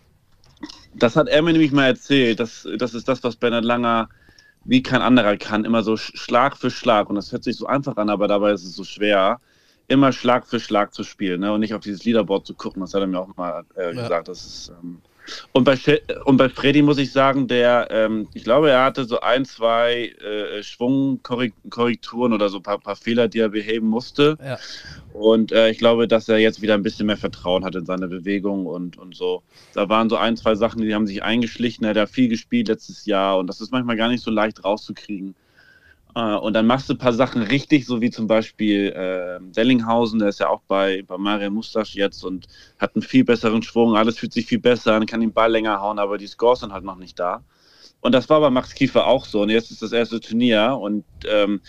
das 0.95 1.16
hat 1.16 1.29
er 1.29 1.43
mir 1.43 1.53
nämlich 1.53 1.73
mal 1.73 1.87
erzählt. 1.87 2.40
Das, 2.40 2.66
das 2.79 2.95
ist 2.95 3.09
das, 3.09 3.23
was 3.23 3.37
Bernhard 3.37 3.64
Langer 3.64 4.09
wie 4.64 4.83
kein 4.83 5.03
anderer 5.03 5.37
kann. 5.37 5.64
Immer 5.64 5.83
so 5.83 5.95
Sch- 5.95 6.16
Schlag 6.16 6.57
für 6.57 6.71
Schlag. 6.71 7.09
Und 7.09 7.14
das 7.16 7.33
hört 7.33 7.45
sich 7.45 7.57
so 7.57 7.66
einfach 7.66 7.97
an, 7.97 8.11
aber 8.11 8.29
dabei 8.29 8.53
ist 8.53 8.64
es 8.64 8.75
so 8.75 8.85
schwer, 8.85 9.40
immer 9.88 10.12
Schlag 10.12 10.47
für 10.47 10.61
Schlag 10.61 10.93
zu 10.95 11.03
spielen 11.03 11.40
ne? 11.40 11.53
und 11.53 11.61
nicht 11.61 11.75
auf 11.75 11.81
dieses 11.81 12.05
Leaderboard 12.05 12.47
zu 12.47 12.55
gucken. 12.55 12.81
Das 12.81 12.95
hat 12.95 13.01
er 13.01 13.07
mir 13.07 13.19
auch 13.21 13.35
mal 13.37 13.64
äh, 13.77 13.95
Ja. 13.95 14.03
gesagt. 14.03 14.29
Das 14.29 14.45
ist, 14.47 14.73
ähm, 14.83 15.01
und, 15.52 15.64
bei 15.64 15.78
und 16.24 16.37
bei 16.37 16.48
Freddy 16.48 16.83
muss 16.83 16.98
ich 16.98 17.12
sagen, 17.12 17.48
der, 17.48 17.88
ähm, 17.90 18.28
ich 18.35 18.44
glaube, 18.44 18.70
er 18.70 18.85
hatte 18.85 19.04
so 19.04 19.20
ein, 19.20 19.44
zwei 19.44 20.14
äh, 20.20 20.62
Schwungkorrekturen 20.62 22.33
oder 22.33 22.48
so 22.48 22.59
ein 22.59 22.62
paar, 22.62 22.78
paar 22.78 22.96
Fehler, 22.96 23.28
die 23.28 23.38
er 23.38 23.48
beheben 23.48 23.87
musste. 23.87 24.38
Ja. 24.42 24.59
Und 25.12 25.52
äh, 25.52 25.70
ich 25.70 25.78
glaube, 25.78 26.09
dass 26.09 26.28
er 26.28 26.38
jetzt 26.38 26.62
wieder 26.62 26.74
ein 26.74 26.83
bisschen 26.83 27.06
mehr 27.06 27.16
Vertrauen 27.16 27.64
hat 27.64 27.74
in 27.74 27.87
seine 27.87 28.09
Bewegung 28.09 28.66
und, 28.66 28.96
und 28.96 29.14
so. 29.14 29.42
Da 29.74 29.88
waren 29.88 30.09
so 30.09 30.16
ein, 30.16 30.37
zwei 30.37 30.54
Sachen, 30.54 30.83
die 30.83 30.94
haben 30.94 31.06
sich 31.06 31.22
eingeschlichen. 31.22 31.85
Er 31.85 31.90
hat 31.90 31.96
ja 31.96 32.06
viel 32.06 32.28
gespielt 32.28 32.68
letztes 32.68 33.06
Jahr 33.06 33.38
und 33.38 33.46
das 33.46 33.61
ist 33.61 33.72
manchmal 33.72 33.96
gar 33.96 34.09
nicht 34.09 34.22
so 34.22 34.30
leicht 34.30 34.64
rauszukriegen. 34.64 35.35
Äh, 36.14 36.37
und 36.37 36.55
dann 36.55 36.66
machst 36.66 36.88
du 36.88 36.94
ein 36.94 36.99
paar 36.99 37.12
Sachen 37.12 37.42
richtig, 37.42 37.87
so 37.87 38.01
wie 38.01 38.11
zum 38.11 38.27
Beispiel 38.27 38.88
äh, 38.88 39.38
Dellinghausen, 39.55 40.18
der 40.18 40.29
ist 40.29 40.40
ja 40.40 40.49
auch 40.49 40.62
bei, 40.66 41.03
bei 41.07 41.18
Mario 41.18 41.51
Mustasch 41.51 41.94
jetzt 41.94 42.25
und 42.25 42.46
hat 42.79 42.94
einen 42.94 43.03
viel 43.03 43.25
besseren 43.25 43.62
Schwung. 43.62 43.96
Alles 43.96 44.18
fühlt 44.18 44.33
sich 44.33 44.46
viel 44.46 44.61
besser 44.61 44.94
an, 44.94 45.07
kann 45.07 45.20
den 45.20 45.33
Ball 45.33 45.51
länger 45.51 45.81
hauen, 45.81 45.99
aber 45.99 46.18
die 46.18 46.27
Scores 46.27 46.61
sind 46.61 46.73
halt 46.73 46.85
noch 46.85 46.96
nicht 46.96 47.18
da. 47.18 47.42
Und 48.01 48.12
das 48.12 48.31
war 48.31 48.40
bei 48.40 48.51
Max 48.51 48.75
Kiefer 48.75 49.07
auch 49.07 49.27
so. 49.27 49.42
Und 49.42 49.51
jetzt 49.51 49.70
ist 49.70 49.83
das 49.83 49.92
erste 49.92 50.20
Turnier 50.20 50.79
und 50.81 51.05
ähm, 51.27 51.61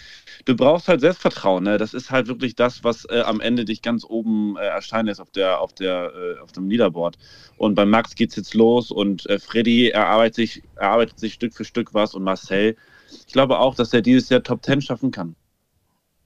du 0.45 0.55
brauchst 0.55 0.87
halt 0.87 1.01
Selbstvertrauen. 1.01 1.63
Ne? 1.65 1.77
Das 1.77 1.93
ist 1.93 2.09
halt 2.09 2.27
wirklich 2.27 2.55
das, 2.55 2.83
was 2.83 3.05
äh, 3.05 3.21
am 3.25 3.41
Ende 3.41 3.65
dich 3.65 3.81
ganz 3.81 4.05
oben 4.05 4.55
äh, 4.57 4.61
erscheinen 4.61 5.07
lässt 5.07 5.19
auf 5.19 5.31
der, 5.31 5.59
auf 5.59 5.73
der, 5.73 6.13
äh, 6.15 6.39
auf 6.39 6.53
dem 6.53 6.69
Leaderboard. 6.69 7.17
Und 7.57 7.75
bei 7.75 7.85
Max 7.85 8.15
geht's 8.15 8.37
jetzt 8.37 8.53
los 8.53 8.91
und 8.91 9.29
äh, 9.29 9.39
Freddy 9.39 9.89
erarbeitet 9.89 10.35
sich, 10.35 10.63
erarbeitet 10.75 11.19
sich 11.19 11.33
Stück 11.33 11.53
für 11.53 11.65
Stück 11.65 11.93
was 11.93 12.15
und 12.15 12.23
Marcel. 12.23 12.77
Ich 13.11 13.33
glaube 13.33 13.59
auch, 13.59 13.75
dass 13.75 13.93
er 13.93 14.01
dieses 14.01 14.29
Jahr 14.29 14.43
Top 14.43 14.63
10 14.63 14.81
schaffen 14.81 15.11
kann. 15.11 15.35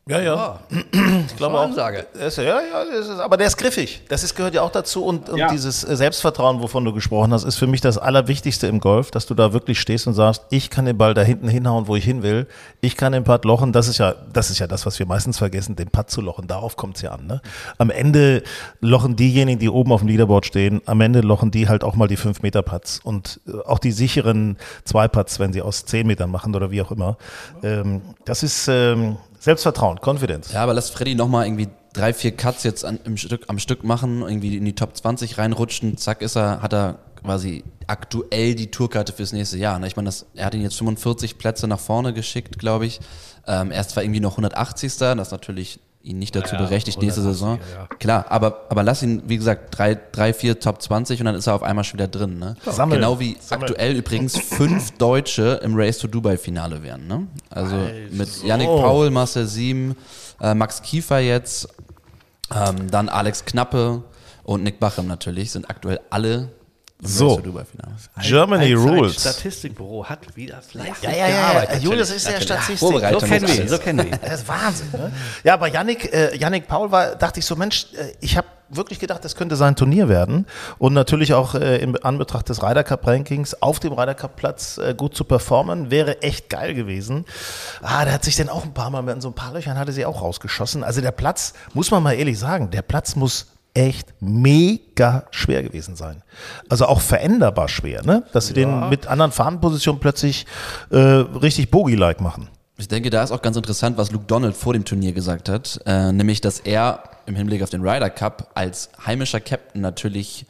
Ja, 0.07 0.21
ja. 0.21 0.35
Ah, 0.35 0.59
Ich 1.27 1.35
glaube 1.35 1.57
auch. 1.57 1.63
Ansage. 1.63 2.05
Ist, 2.13 2.37
ja, 2.37 2.43
ja, 2.61 2.81
ist, 2.99 3.09
aber 3.09 3.37
der 3.37 3.47
ist 3.47 3.57
griffig. 3.57 4.03
Das 4.07 4.23
ist, 4.23 4.35
gehört 4.35 4.53
ja 4.53 4.61
auch 4.61 4.69
dazu. 4.69 5.03
Und, 5.03 5.29
und 5.29 5.39
Ja. 5.39 5.49
dieses 5.49 5.83
äh, 5.83 5.95
Selbstvertrauen, 5.95 6.61
wovon 6.61 6.85
du 6.85 6.93
gesprochen 6.93 7.33
hast, 7.33 7.43
ist 7.43 7.55
für 7.55 7.65
mich 7.65 7.81
das 7.81 7.97
Allerwichtigste 7.97 8.67
im 8.67 8.79
Golf, 8.79 9.09
dass 9.09 9.25
du 9.25 9.33
da 9.33 9.51
wirklich 9.51 9.79
stehst 9.81 10.05
und 10.05 10.13
sagst, 10.13 10.43
ich 10.51 10.69
kann 10.69 10.85
den 10.85 10.95
Ball 10.95 11.15
da 11.15 11.23
hinten 11.23 11.47
hinhauen, 11.47 11.87
wo 11.87 11.95
ich 11.95 12.05
hin 12.05 12.21
will. 12.21 12.45
Ich 12.81 12.97
kann 12.97 13.13
den 13.13 13.23
Putt 13.23 13.45
lochen. 13.45 13.71
Das 13.73 13.87
ist 13.87 13.97
ja, 13.97 14.13
das 14.31 14.51
ist 14.51 14.59
ja 14.59 14.67
das, 14.67 14.85
was 14.85 14.99
wir 14.99 15.07
meistens 15.07 15.39
vergessen, 15.39 15.75
den 15.75 15.89
Putt 15.89 16.11
zu 16.11 16.21
lochen. 16.21 16.45
Darauf 16.45 16.77
kommt 16.77 16.97
es 16.97 17.01
ja 17.01 17.09
an. 17.09 17.25
Ne? 17.25 17.41
Am 17.79 17.89
Ende 17.89 18.43
lochen 18.81 19.15
diejenigen, 19.15 19.57
die 19.59 19.69
oben 19.69 19.91
auf 19.91 20.01
dem 20.01 20.07
Leaderboard 20.09 20.45
stehen, 20.45 20.83
am 20.85 21.01
Ende 21.01 21.21
lochen 21.21 21.49
die 21.49 21.67
halt 21.67 21.83
auch 21.83 21.95
mal 21.95 22.07
die 22.07 22.17
5 22.17 22.43
Meter 22.43 22.61
Putts 22.61 22.99
und 23.03 23.39
äh, 23.47 23.53
auch 23.65 23.79
die 23.79 23.91
sicheren 23.91 24.57
zwei 24.83 25.07
Putts, 25.07 25.39
wenn 25.39 25.51
sie 25.51 25.63
aus 25.63 25.83
10 25.85 26.05
Metern 26.05 26.29
machen 26.29 26.53
oder 26.55 26.69
wie 26.69 26.83
auch 26.83 26.91
immer. 26.91 27.17
Ähm, 27.63 28.03
das 28.25 28.43
ist, 28.43 28.67
ähm, 28.67 29.17
Selbstvertrauen, 29.45 29.99
Confidence. 30.03 30.53
Ja, 30.53 30.63
aber 30.63 30.73
lass 30.73 30.89
Freddy 30.89 31.13
nochmal 31.13 31.45
irgendwie 31.45 31.67
drei, 31.93 32.13
vier 32.13 32.35
Cuts 32.35 32.63
jetzt 32.63 32.83
an, 32.83 32.99
im 33.03 33.15
Stück, 33.15 33.43
am 33.45 33.59
Stück 33.59 33.83
machen, 33.83 34.23
irgendwie 34.23 34.57
in 34.57 34.65
die 34.65 34.73
Top 34.73 34.97
20 34.97 35.37
reinrutschen, 35.37 35.97
zack 35.97 36.23
ist 36.23 36.35
er, 36.35 36.63
hat 36.63 36.73
er 36.73 36.97
quasi 37.21 37.63
aktuell 37.85 38.55
die 38.55 38.71
Tourkarte 38.71 39.13
fürs 39.13 39.33
nächste 39.33 39.59
Jahr. 39.59 39.77
Ne? 39.77 39.85
Ich 39.85 39.95
meine, 39.95 40.09
er 40.33 40.45
hat 40.47 40.55
ihn 40.55 40.63
jetzt 40.63 40.79
45 40.79 41.37
Plätze 41.37 41.67
nach 41.67 41.79
vorne 41.79 42.11
geschickt, 42.11 42.57
glaube 42.57 42.87
ich. 42.87 42.99
Ähm, 43.45 43.69
er 43.69 43.81
ist 43.81 43.91
zwar 43.91 44.01
irgendwie 44.01 44.19
noch 44.19 44.31
180. 44.31 44.97
Das 44.97 45.29
natürlich 45.29 45.79
ihn 46.05 46.19
nicht 46.19 46.35
dazu 46.35 46.55
Ja, 46.55 46.61
berechtigt 46.61 47.01
nächste 47.01 47.21
180, 47.21 47.23
Saison. 47.23 47.59
ja. 47.89 47.95
Klar, 47.97 48.25
aber, 48.29 48.65
aber 48.69 48.83
lass 48.83 49.01
ihn, 49.03 49.23
wie 49.27 49.37
gesagt, 49.37 49.77
drei, 49.77 49.95
drei, 50.11 50.33
vier 50.33 50.59
Top 50.59 50.81
20 50.81 51.19
und 51.19 51.25
dann 51.25 51.35
ist 51.35 51.47
er 51.47 51.55
auf 51.55 51.63
einmal 51.63 51.83
schon 51.83 51.99
wieder 51.99 52.07
drin. 52.07 52.37
Ne? 52.39 52.55
Sammeln. 52.65 53.01
Genau 53.01 53.19
wie 53.19 53.35
Sammeln. 53.39 53.69
aktuell 53.71 53.95
übrigens 53.95 54.37
fünf 54.37 54.91
Deutsche 54.97 55.59
im 55.63 55.75
Race 55.75 55.97
to 55.97 56.07
Dubai 56.07 56.37
Finale 56.37 56.83
wären. 56.83 57.07
Ne? 57.07 57.27
Also 57.49 57.75
mit 58.11 58.43
Yannick 58.43 58.67
Paul, 58.67 59.09
Marcel 59.09 59.47
Sieben, 59.47 59.95
äh, 60.41 60.53
Max 60.53 60.81
Kiefer 60.81 61.19
jetzt, 61.19 61.67
ähm, 62.53 62.89
dann 62.91 63.09
Alex 63.09 63.43
Knappe 63.45 64.03
und 64.43 64.63
Nick 64.63 64.79
Bachem 64.79 65.07
natürlich 65.07 65.51
sind 65.51 65.69
aktuell 65.69 65.99
alle 66.11 66.49
So. 67.01 67.41
Germany 68.21 68.71
Ein 68.71 68.77
Rules. 68.77 69.19
Statistikbüro 69.19 70.05
hat 70.05 70.35
wieder 70.35 70.61
fleißig 70.61 71.03
Ja, 71.03 71.11
ja, 71.11 71.27
ja, 71.27 71.51
gearbeitet. 71.51 71.83
Julius 71.83 72.09
ist 72.09 72.27
der 72.27 72.39
Statistik. 72.39 72.77
So 72.79 72.99
kennen 72.99 73.47
wir 73.47 73.67
so 73.67 73.77
kennen 73.77 74.09
wir. 74.09 74.17
Das 74.17 74.41
ist 74.41 74.47
Wahnsinn. 74.47 74.87
Ne? 74.93 75.11
Ja, 75.43 75.55
aber 75.55 75.67
Yannick, 75.67 76.13
äh, 76.13 76.35
Yannick 76.37 76.67
Paul 76.67 76.91
war, 76.91 77.15
dachte 77.15 77.39
ich 77.41 77.45
so, 77.45 77.57
Mensch, 77.57 77.87
äh, 77.97 78.13
ich 78.21 78.37
habe 78.37 78.47
wirklich 78.69 78.99
gedacht, 78.99 79.23
das 79.23 79.35
könnte 79.35 79.57
sein 79.57 79.75
Turnier 79.75 80.07
werden. 80.07 80.47
Und 80.77 80.93
natürlich 80.93 81.33
auch 81.33 81.53
äh, 81.53 81.77
in 81.77 82.01
Anbetracht 82.01 82.47
des 82.47 82.63
Ryder 82.63 82.83
Cup 82.83 83.05
Rankings 83.05 83.61
auf 83.61 83.79
dem 83.79 83.93
Ryder 83.93 84.15
Cup 84.15 84.37
Platz 84.37 84.77
äh, 84.77 84.95
gut 84.95 85.15
zu 85.15 85.25
performen, 85.25 85.91
wäre 85.91 86.21
echt 86.21 86.49
geil 86.49 86.73
gewesen. 86.73 87.25
Ah, 87.81 88.05
der 88.05 88.13
hat 88.13 88.23
sich 88.23 88.37
dann 88.37 88.49
auch 88.49 88.63
ein 88.63 88.73
paar 88.73 88.89
Mal 88.89 89.01
mit 89.01 89.21
so 89.21 89.29
ein 89.29 89.35
paar 89.35 89.53
Löchern 89.53 89.77
hatte 89.77 89.91
sie 89.91 90.05
auch 90.05 90.21
rausgeschossen. 90.21 90.83
Also 90.83 91.01
der 91.01 91.11
Platz, 91.11 91.53
muss 91.73 91.91
man 91.91 92.01
mal 92.01 92.13
ehrlich 92.13 92.39
sagen, 92.39 92.71
der 92.71 92.81
Platz 92.81 93.15
muss 93.15 93.47
echt 93.75 94.13
mega 94.19 95.25
schwer 95.29 95.61
gewesen 95.61 95.95
sein. 95.95 96.23
Also 96.69 96.87
auch 96.87 97.01
veränderbar 97.01 97.67
schwer, 97.67 98.03
ne? 98.03 98.23
Dass 98.33 98.47
sie 98.47 98.53
den 98.53 98.89
mit 98.89 99.07
anderen 99.07 99.31
Fahnenpositionen 99.31 99.99
plötzlich 99.99 100.47
äh, 100.89 100.97
richtig 100.97 101.69
Bogie-like 101.69 102.21
machen. 102.21 102.49
Ich 102.77 102.87
denke, 102.87 103.09
da 103.09 103.23
ist 103.23 103.31
auch 103.31 103.41
ganz 103.41 103.55
interessant, 103.55 103.97
was 103.97 104.11
Luke 104.11 104.25
Donald 104.25 104.55
vor 104.55 104.73
dem 104.73 104.83
Turnier 104.83 105.13
gesagt 105.13 105.47
hat, 105.47 105.79
äh, 105.85 106.11
nämlich, 106.11 106.41
dass 106.41 106.59
er 106.59 107.03
im 107.25 107.35
Hinblick 107.35 107.63
auf 107.63 107.69
den 107.69 107.81
Ryder 107.81 108.09
Cup 108.09 108.51
als 108.53 108.89
heimischer 109.05 109.39
Captain 109.39 109.81
natürlich 109.81 110.45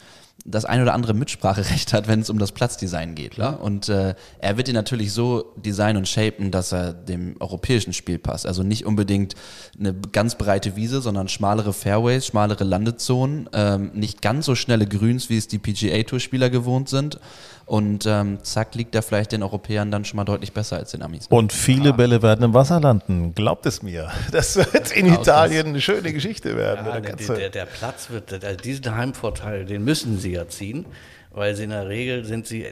das 0.48 0.64
ein 0.64 0.80
oder 0.80 0.94
andere 0.94 1.16
Mitspracherecht 1.16 1.92
hat, 1.92 2.08
wenn 2.08 2.20
es 2.20 2.30
um 2.30 2.38
das 2.38 2.52
Platzdesign 2.52 3.16
geht. 3.16 3.40
Ne? 3.40 3.58
Und 3.58 3.90
äh, 3.90 4.14
er 4.38 4.58
wird 4.58 4.68
ihn 4.68 4.76
natürlich 4.76 5.12
so 5.12 5.54
designen 5.56 5.98
und 5.98 6.08
shapen, 6.08 6.52
dass 6.52 6.72
er 6.72 6.94
dem 6.94 7.36
europäischen 7.40 7.94
Spiel 7.94 8.20
passt. 8.20 8.46
Also 8.46 8.62
nicht 8.62 8.86
unbedingt 8.86 9.34
eine 9.80 9.94
ganz 9.94 10.36
breite 10.36 10.76
Wiese, 10.76 11.02
sondern 11.02 11.30
schmalere 11.30 11.74
Fairways, 11.74 12.28
schmalere 12.28 12.64
Landezonen, 12.64 13.50
ähm, 13.54 13.90
nicht 13.96 14.22
ganz 14.22 14.46
so 14.46 14.54
schnelle 14.54 14.86
Grüns, 14.86 15.30
wie 15.30 15.38
es 15.38 15.48
die 15.48 15.58
PGA-Tour-Spieler 15.58 16.52
gewohnt 16.52 16.90
sind. 16.90 17.20
Und 17.66 18.06
ähm, 18.06 18.38
zack, 18.44 18.76
liegt 18.76 18.94
er 18.94 19.02
vielleicht 19.02 19.32
den 19.32 19.42
Europäern 19.42 19.90
dann 19.90 20.06
schon 20.06 20.18
mal 20.18 20.24
deutlich 20.24 20.54
besser 20.54 20.78
als 20.78 20.92
den 20.92 21.02
Amis. 21.02 21.28
Und 21.30 21.52
viele 21.52 21.94
Bälle 21.94 22.22
werden 22.22 22.46
im 22.46 22.54
Wasser 22.54 22.80
landen. 22.80 23.34
Glaubt 23.34 23.66
es 23.66 23.82
mir. 23.82 24.12
Das 24.32 24.56
wird 24.56 24.92
in 24.92 25.08
Italien 25.08 25.68
eine 25.68 25.82
schöne 25.82 26.14
Geschichte 26.14 26.56
werden. 26.56 26.86
Ja, 26.86 27.00
Da 27.00 27.16
der, 27.16 27.16
der, 27.16 27.50
der 27.50 27.66
Platz 27.66 28.10
wird, 28.10 28.32
also 28.44 28.58
diesen 28.58 28.96
Heimvorteil, 28.96 29.66
den 29.66 29.84
müssen 29.84 30.20
sie 30.20 30.34
ja 30.34 30.48
ziehen, 30.48 30.86
weil 31.32 31.56
sie 31.56 31.64
in 31.64 31.72
der 31.72 31.88
Regel 31.88 32.26
sind 32.26 32.46
sie, 32.46 32.66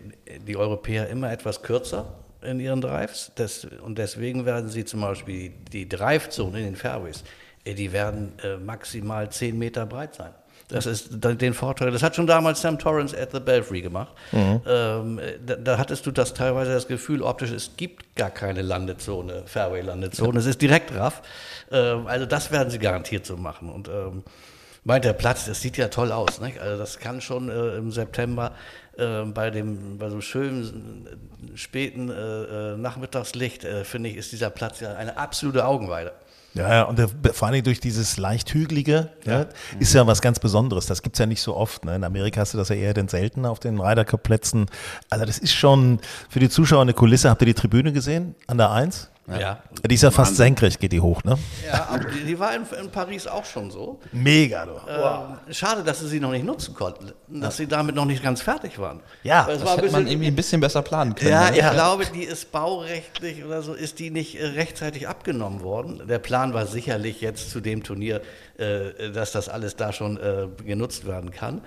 die 0.45 0.57
Europäer, 0.57 1.09
immer 1.09 1.31
etwas 1.31 1.63
kürzer 1.63 2.05
in 2.43 2.59
ihren 2.59 2.81
Drives. 2.81 3.31
Das, 3.35 3.65
und 3.65 3.97
deswegen 3.97 4.45
werden 4.45 4.69
sie 4.69 4.85
zum 4.85 5.01
Beispiel 5.01 5.53
die 5.71 5.87
Drive-Zone 5.89 6.59
in 6.59 6.65
den 6.65 6.75
Fairways, 6.75 7.23
äh, 7.63 7.73
die 7.73 7.91
werden 7.91 8.33
äh, 8.43 8.57
maximal 8.57 9.31
10 9.31 9.57
Meter 9.57 9.85
breit 9.85 10.15
sein. 10.15 10.33
Das 10.69 10.85
ist 10.85 11.09
den 11.11 11.53
Vorteil. 11.53 11.91
Das 11.91 12.03
hat 12.03 12.15
schon 12.15 12.27
damals 12.27 12.61
Sam 12.61 12.79
Torrance 12.79 13.19
at 13.19 13.31
the 13.31 13.39
Belfry 13.39 13.81
gemacht. 13.81 14.13
Ähm, 14.65 15.19
da, 15.45 15.55
da 15.55 15.77
hattest 15.77 16.05
du 16.05 16.11
das 16.11 16.33
teilweise 16.33 16.73
das 16.73 16.87
Gefühl, 16.87 17.21
optisch, 17.21 17.51
es 17.51 17.71
gibt 17.77 18.15
gar 18.15 18.31
keine 18.31 18.61
Landezone, 18.61 19.43
Fairway-Landezone. 19.45 20.39
Es 20.39 20.45
ist 20.45 20.61
direkt 20.61 20.95
raff. 20.95 21.21
Ähm, 21.71 22.07
also 22.07 22.25
das 22.25 22.51
werden 22.51 22.69
sie 22.69 22.79
garantiert 22.79 23.25
so 23.25 23.37
machen. 23.37 23.69
Und 23.69 23.87
ähm, 23.89 24.23
meint 24.83 25.05
der 25.05 25.13
Platz, 25.13 25.45
das 25.45 25.61
sieht 25.61 25.77
ja 25.77 25.89
toll 25.89 26.11
aus. 26.11 26.39
Nicht? 26.39 26.59
Also 26.59 26.77
das 26.77 26.99
kann 26.99 27.21
schon 27.21 27.49
äh, 27.49 27.75
im 27.75 27.91
September 27.91 28.53
äh, 28.97 29.23
bei 29.23 29.49
dem 29.49 29.97
bei 29.97 30.09
so 30.09 30.21
schönen 30.21 31.07
äh, 31.07 31.57
späten 31.57 32.09
äh, 32.09 32.13
äh, 32.13 32.77
Nachmittagslicht, 32.77 33.63
äh, 33.63 33.83
finde 33.83 34.09
ich, 34.09 34.17
ist 34.17 34.31
dieser 34.31 34.49
Platz 34.49 34.79
ja 34.79 34.95
eine 34.95 35.17
absolute 35.17 35.65
Augenweide. 35.65 36.13
Ja, 36.53 36.69
ja, 36.69 36.83
und 36.83 37.01
vor 37.33 37.47
allem 37.47 37.63
durch 37.63 37.79
dieses 37.79 38.17
leicht 38.17 38.53
hügelige, 38.53 39.09
ne, 39.25 39.49
ist 39.79 39.93
ja 39.93 40.05
was 40.05 40.21
ganz 40.21 40.39
Besonderes. 40.39 40.85
Das 40.85 41.01
gibt's 41.01 41.17
ja 41.17 41.25
nicht 41.25 41.41
so 41.41 41.55
oft. 41.55 41.83
Ne? 41.83 41.95
In 41.95 42.03
Amerika 42.03 42.41
hast 42.41 42.53
du 42.53 42.59
das 42.59 42.69
ja 42.69 42.75
eher 42.75 42.93
denn 42.93 43.07
selten 43.07 43.45
auf 43.45 43.59
den 43.59 43.79
Ryder 43.79 44.05
Cup 44.05 44.21
Plätzen. 44.23 44.67
Also 45.09 45.25
das 45.25 45.39
ist 45.39 45.53
schon 45.53 45.99
für 46.29 46.39
die 46.39 46.49
Zuschauer 46.49 46.81
eine 46.81 46.93
Kulisse. 46.93 47.29
Habt 47.29 47.41
ihr 47.41 47.47
die 47.47 47.53
Tribüne 47.55 47.91
gesehen 47.91 48.35
an 48.45 48.57
der 48.57 48.69
Eins? 48.71 49.09
Ja. 49.27 49.59
Die 49.89 49.95
ist 49.95 50.01
ja 50.03 50.11
fast 50.11 50.35
senkrecht, 50.35 50.81
geht 50.81 50.91
die 50.91 50.99
hoch, 50.99 51.23
ne? 51.23 51.37
Ja, 51.65 51.87
aber 51.89 52.03
die, 52.09 52.25
die 52.25 52.37
war 52.39 52.53
in, 52.55 52.63
in 52.81 52.91
Paris 52.91 53.25
auch 53.25 53.45
schon 53.45 53.71
so. 53.71 54.01
Mega, 54.11 54.65
du. 54.65 54.71
Ähm, 54.85 55.53
schade, 55.53 55.81
dass 55.83 56.01
sie 56.01 56.09
sie 56.09 56.19
noch 56.19 56.31
nicht 56.31 56.43
nutzen 56.43 56.73
konnten, 56.73 57.13
dass 57.29 57.55
sie 57.55 57.65
damit 57.67 57.95
noch 57.95 58.03
nicht 58.03 58.21
ganz 58.21 58.41
fertig 58.41 58.79
waren. 58.79 58.99
Ja, 59.23 59.47
es 59.49 59.59
Das 59.59 59.65
war 59.65 59.77
hätte 59.77 59.83
man 59.91 59.91
bisschen- 60.03 60.07
irgendwie 60.07 60.27
ein 60.27 60.35
bisschen 60.35 60.59
besser 60.59 60.81
planen 60.81 61.15
können. 61.15 61.31
Ja, 61.31 61.49
ne? 61.51 61.57
ich 61.57 61.69
glaube, 61.71 62.05
die 62.13 62.23
ist 62.23 62.51
baurechtlich 62.51 63.45
oder 63.45 63.61
so, 63.61 63.73
ist 63.73 63.99
die 63.99 64.09
nicht 64.09 64.35
äh, 64.41 64.45
rechtzeitig 64.45 65.07
abgenommen 65.07 65.61
worden. 65.63 66.01
Der 66.05 66.19
Plan 66.19 66.53
war 66.53 66.65
sicherlich 66.67 67.21
jetzt 67.21 67.49
zu 67.49 67.61
dem 67.61 67.81
Turnier, 67.83 68.21
äh, 68.57 69.09
dass 69.11 69.31
das 69.31 69.47
alles 69.47 69.77
da 69.77 69.93
schon 69.93 70.17
äh, 70.17 70.47
genutzt 70.65 71.07
werden 71.07 71.31
kann. 71.31 71.61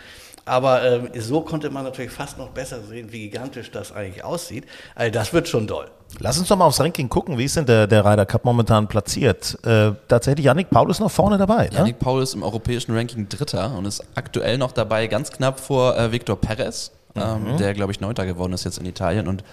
Aber 0.44 0.84
ähm, 0.84 1.08
so 1.18 1.40
konnte 1.40 1.70
man 1.70 1.84
natürlich 1.84 2.12
fast 2.12 2.36
noch 2.38 2.50
besser 2.50 2.82
sehen, 2.82 3.10
wie 3.12 3.28
gigantisch 3.30 3.70
das 3.70 3.90
eigentlich 3.92 4.22
aussieht. 4.22 4.64
Also 4.94 5.10
das 5.10 5.32
wird 5.32 5.48
schon 5.48 5.66
doll. 5.66 5.90
Lass 6.18 6.38
uns 6.38 6.48
doch 6.48 6.56
mal 6.56 6.64
aufs 6.64 6.80
Ranking 6.80 7.08
gucken. 7.08 7.36
Wie 7.36 7.44
ist 7.44 7.56
denn 7.56 7.66
der, 7.66 7.86
der 7.86 8.04
Ryder 8.04 8.24
Cup 8.26 8.44
momentan 8.44 8.88
platziert? 8.88 9.58
Äh, 9.64 9.92
tatsächlich, 10.08 10.46
Yannick 10.46 10.70
Paul 10.70 10.90
ist 10.90 11.00
noch 11.00 11.10
vorne 11.10 11.36
dabei, 11.36 11.68
ne? 11.68 11.76
Yannick 11.76 11.98
Paul 11.98 12.22
ist 12.22 12.34
im 12.34 12.42
europäischen 12.42 12.96
Ranking 12.96 13.28
Dritter 13.28 13.76
und 13.76 13.84
ist 13.84 14.02
aktuell 14.14 14.56
noch 14.56 14.72
dabei, 14.72 15.06
ganz 15.08 15.30
knapp 15.30 15.60
vor 15.60 15.96
äh, 15.98 16.12
Victor 16.12 16.36
Perez, 16.36 16.92
ähm, 17.14 17.56
der, 17.58 17.74
glaube 17.74 17.92
ich, 17.92 18.00
Neunter 18.00 18.24
geworden 18.24 18.52
ist 18.52 18.64
jetzt 18.64 18.78
in 18.78 18.86
Italien 18.86 19.28
und 19.28 19.44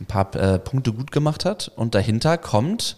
ein 0.00 0.06
paar 0.06 0.34
äh, 0.34 0.58
Punkte 0.58 0.92
gut 0.92 1.12
gemacht 1.12 1.44
hat. 1.44 1.70
Und 1.76 1.94
dahinter 1.94 2.36
kommt 2.38 2.96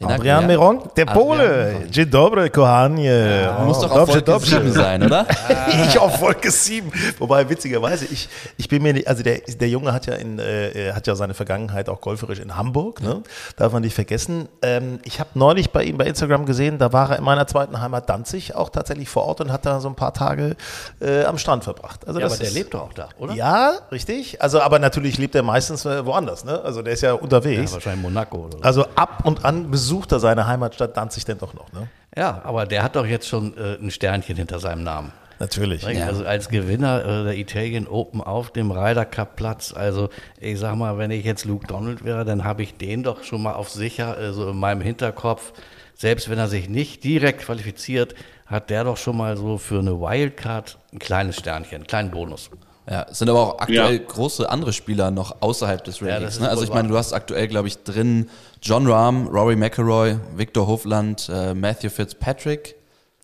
Adrian 0.00 0.46
Meron, 0.46 0.80
der 0.96 1.06
Pole. 1.06 1.86
Dzień 1.90 2.06
dobry, 2.08 2.50
kochanie. 2.50 3.10
Oh, 3.58 3.64
Muss 3.64 3.80
doch 3.80 3.90
auf 3.90 4.22
dobrze. 4.22 4.50
7 4.60 4.72
sein, 4.72 5.02
oder? 5.02 5.26
ich 5.88 5.98
auf 5.98 6.20
Wolke 6.20 6.52
7. 6.52 6.88
Wobei, 7.18 7.48
witzigerweise, 7.48 8.04
ich, 8.04 8.28
ich 8.58 8.68
bin 8.68 8.84
mir 8.84 8.92
nicht, 8.92 9.08
also 9.08 9.24
der, 9.24 9.38
der 9.40 9.68
Junge 9.68 9.92
hat 9.92 10.06
ja 10.06 10.14
in, 10.14 10.38
äh, 10.38 10.92
hat 10.92 11.08
ja 11.08 11.16
seine 11.16 11.34
Vergangenheit 11.34 11.88
auch 11.88 12.00
golferisch 12.00 12.38
in 12.38 12.56
Hamburg, 12.56 13.02
ne? 13.02 13.22
Darf 13.56 13.72
man 13.72 13.82
nicht 13.82 13.94
vergessen. 13.94 14.48
Ähm, 14.62 15.00
ich 15.02 15.18
habe 15.18 15.30
neulich 15.34 15.72
bei 15.72 15.82
ihm 15.82 15.98
bei 15.98 16.04
Instagram 16.06 16.46
gesehen, 16.46 16.78
da 16.78 16.92
war 16.92 17.10
er 17.10 17.18
in 17.18 17.24
meiner 17.24 17.48
zweiten 17.48 17.80
Heimat 17.80 18.08
Danzig 18.08 18.54
auch 18.54 18.70
tatsächlich 18.70 19.08
vor 19.08 19.24
Ort 19.24 19.40
und 19.40 19.50
hat 19.50 19.66
da 19.66 19.80
so 19.80 19.88
ein 19.88 19.96
paar 19.96 20.14
Tage 20.14 20.54
äh, 21.00 21.24
am 21.24 21.38
Strand 21.38 21.64
verbracht. 21.64 22.06
Also 22.06 22.20
Ja, 22.20 22.26
aber 22.26 22.36
der 22.36 22.46
ist- 22.46 22.54
lebt 22.54 22.72
doch 22.72 22.82
auch 22.82 22.92
da, 22.92 23.08
oder? 23.18 23.34
Ja, 23.34 23.72
richtig. 23.90 24.40
Also, 24.40 24.60
aber 24.60 24.78
natürlich 24.78 25.18
lebt 25.18 25.34
er 25.34 25.42
meistens 25.42 25.84
äh, 25.86 26.06
woanders, 26.06 26.44
ne? 26.44 26.60
Also 26.62 26.82
der 26.82 26.92
ist 26.92 27.00
ja 27.02 27.14
unterwegs. 27.14 27.72
Ja, 27.72 27.74
wahrscheinlich 27.74 28.02
Monaco 28.02 28.36
oder 28.46 28.58
so. 28.58 28.62
also 28.62 28.86
ab 28.94 29.22
und 29.24 29.44
an 29.44 29.68
besucht 29.72 29.87
er 29.92 30.20
seine 30.20 30.46
Heimatstadt 30.46 30.96
Danzig 30.96 31.24
denn 31.24 31.38
doch 31.38 31.54
noch, 31.54 31.72
ne? 31.72 31.88
Ja, 32.16 32.40
aber 32.44 32.66
der 32.66 32.82
hat 32.82 32.96
doch 32.96 33.06
jetzt 33.06 33.28
schon 33.28 33.56
äh, 33.56 33.76
ein 33.80 33.90
Sternchen 33.90 34.36
hinter 34.36 34.58
seinem 34.58 34.82
Namen. 34.82 35.12
Natürlich. 35.40 35.86
Also 35.86 36.24
als 36.24 36.48
Gewinner 36.48 37.04
äh, 37.04 37.24
der 37.24 37.36
Italian 37.36 37.86
Open 37.86 38.20
auf 38.20 38.50
dem 38.50 38.72
Ryder 38.72 39.04
Cup 39.04 39.36
Platz, 39.36 39.72
also 39.72 40.08
ich 40.40 40.58
sag 40.58 40.76
mal, 40.76 40.98
wenn 40.98 41.12
ich 41.12 41.24
jetzt 41.24 41.44
Luke 41.44 41.66
Donald 41.66 42.04
wäre, 42.04 42.24
dann 42.24 42.42
habe 42.44 42.62
ich 42.62 42.76
den 42.76 43.04
doch 43.04 43.22
schon 43.22 43.42
mal 43.42 43.52
auf 43.52 43.70
sicher, 43.70 44.18
äh, 44.18 44.32
so 44.32 44.50
in 44.50 44.58
meinem 44.58 44.80
Hinterkopf, 44.80 45.52
selbst 45.94 46.28
wenn 46.28 46.38
er 46.38 46.48
sich 46.48 46.68
nicht 46.68 47.04
direkt 47.04 47.42
qualifiziert, 47.42 48.14
hat 48.46 48.70
der 48.70 48.84
doch 48.84 48.96
schon 48.96 49.16
mal 49.16 49.36
so 49.36 49.58
für 49.58 49.78
eine 49.78 50.00
Wildcard 50.00 50.78
ein 50.92 50.98
kleines 50.98 51.36
Sternchen, 51.36 51.76
einen 51.76 51.86
kleinen 51.86 52.10
Bonus. 52.10 52.50
Ja, 52.90 53.06
es 53.10 53.18
sind 53.18 53.28
aber 53.28 53.40
auch 53.40 53.58
aktuell 53.58 53.96
Ja. 54.00 54.02
große 54.06 54.48
andere 54.48 54.72
Spieler 54.72 55.10
noch 55.10 55.36
außerhalb 55.42 55.84
des 55.84 56.00
Rankings. 56.02 56.34
ist 56.36 56.40
ne? 56.40 56.48
Also 56.48 56.62
ich 56.64 56.70
meine, 56.72 56.88
du 56.88 56.96
hast 56.96 57.12
aktuell, 57.12 57.46
glaube 57.48 57.68
ich, 57.68 57.82
drin 57.84 58.30
John 58.62 58.86
Rahm, 58.90 59.26
Rory 59.28 59.56
McIlroy, 59.56 60.16
Victor 60.36 60.66
Hofland, 60.66 61.28
äh, 61.32 61.52
Matthew 61.54 61.90
Fitzpatrick, 61.90 62.76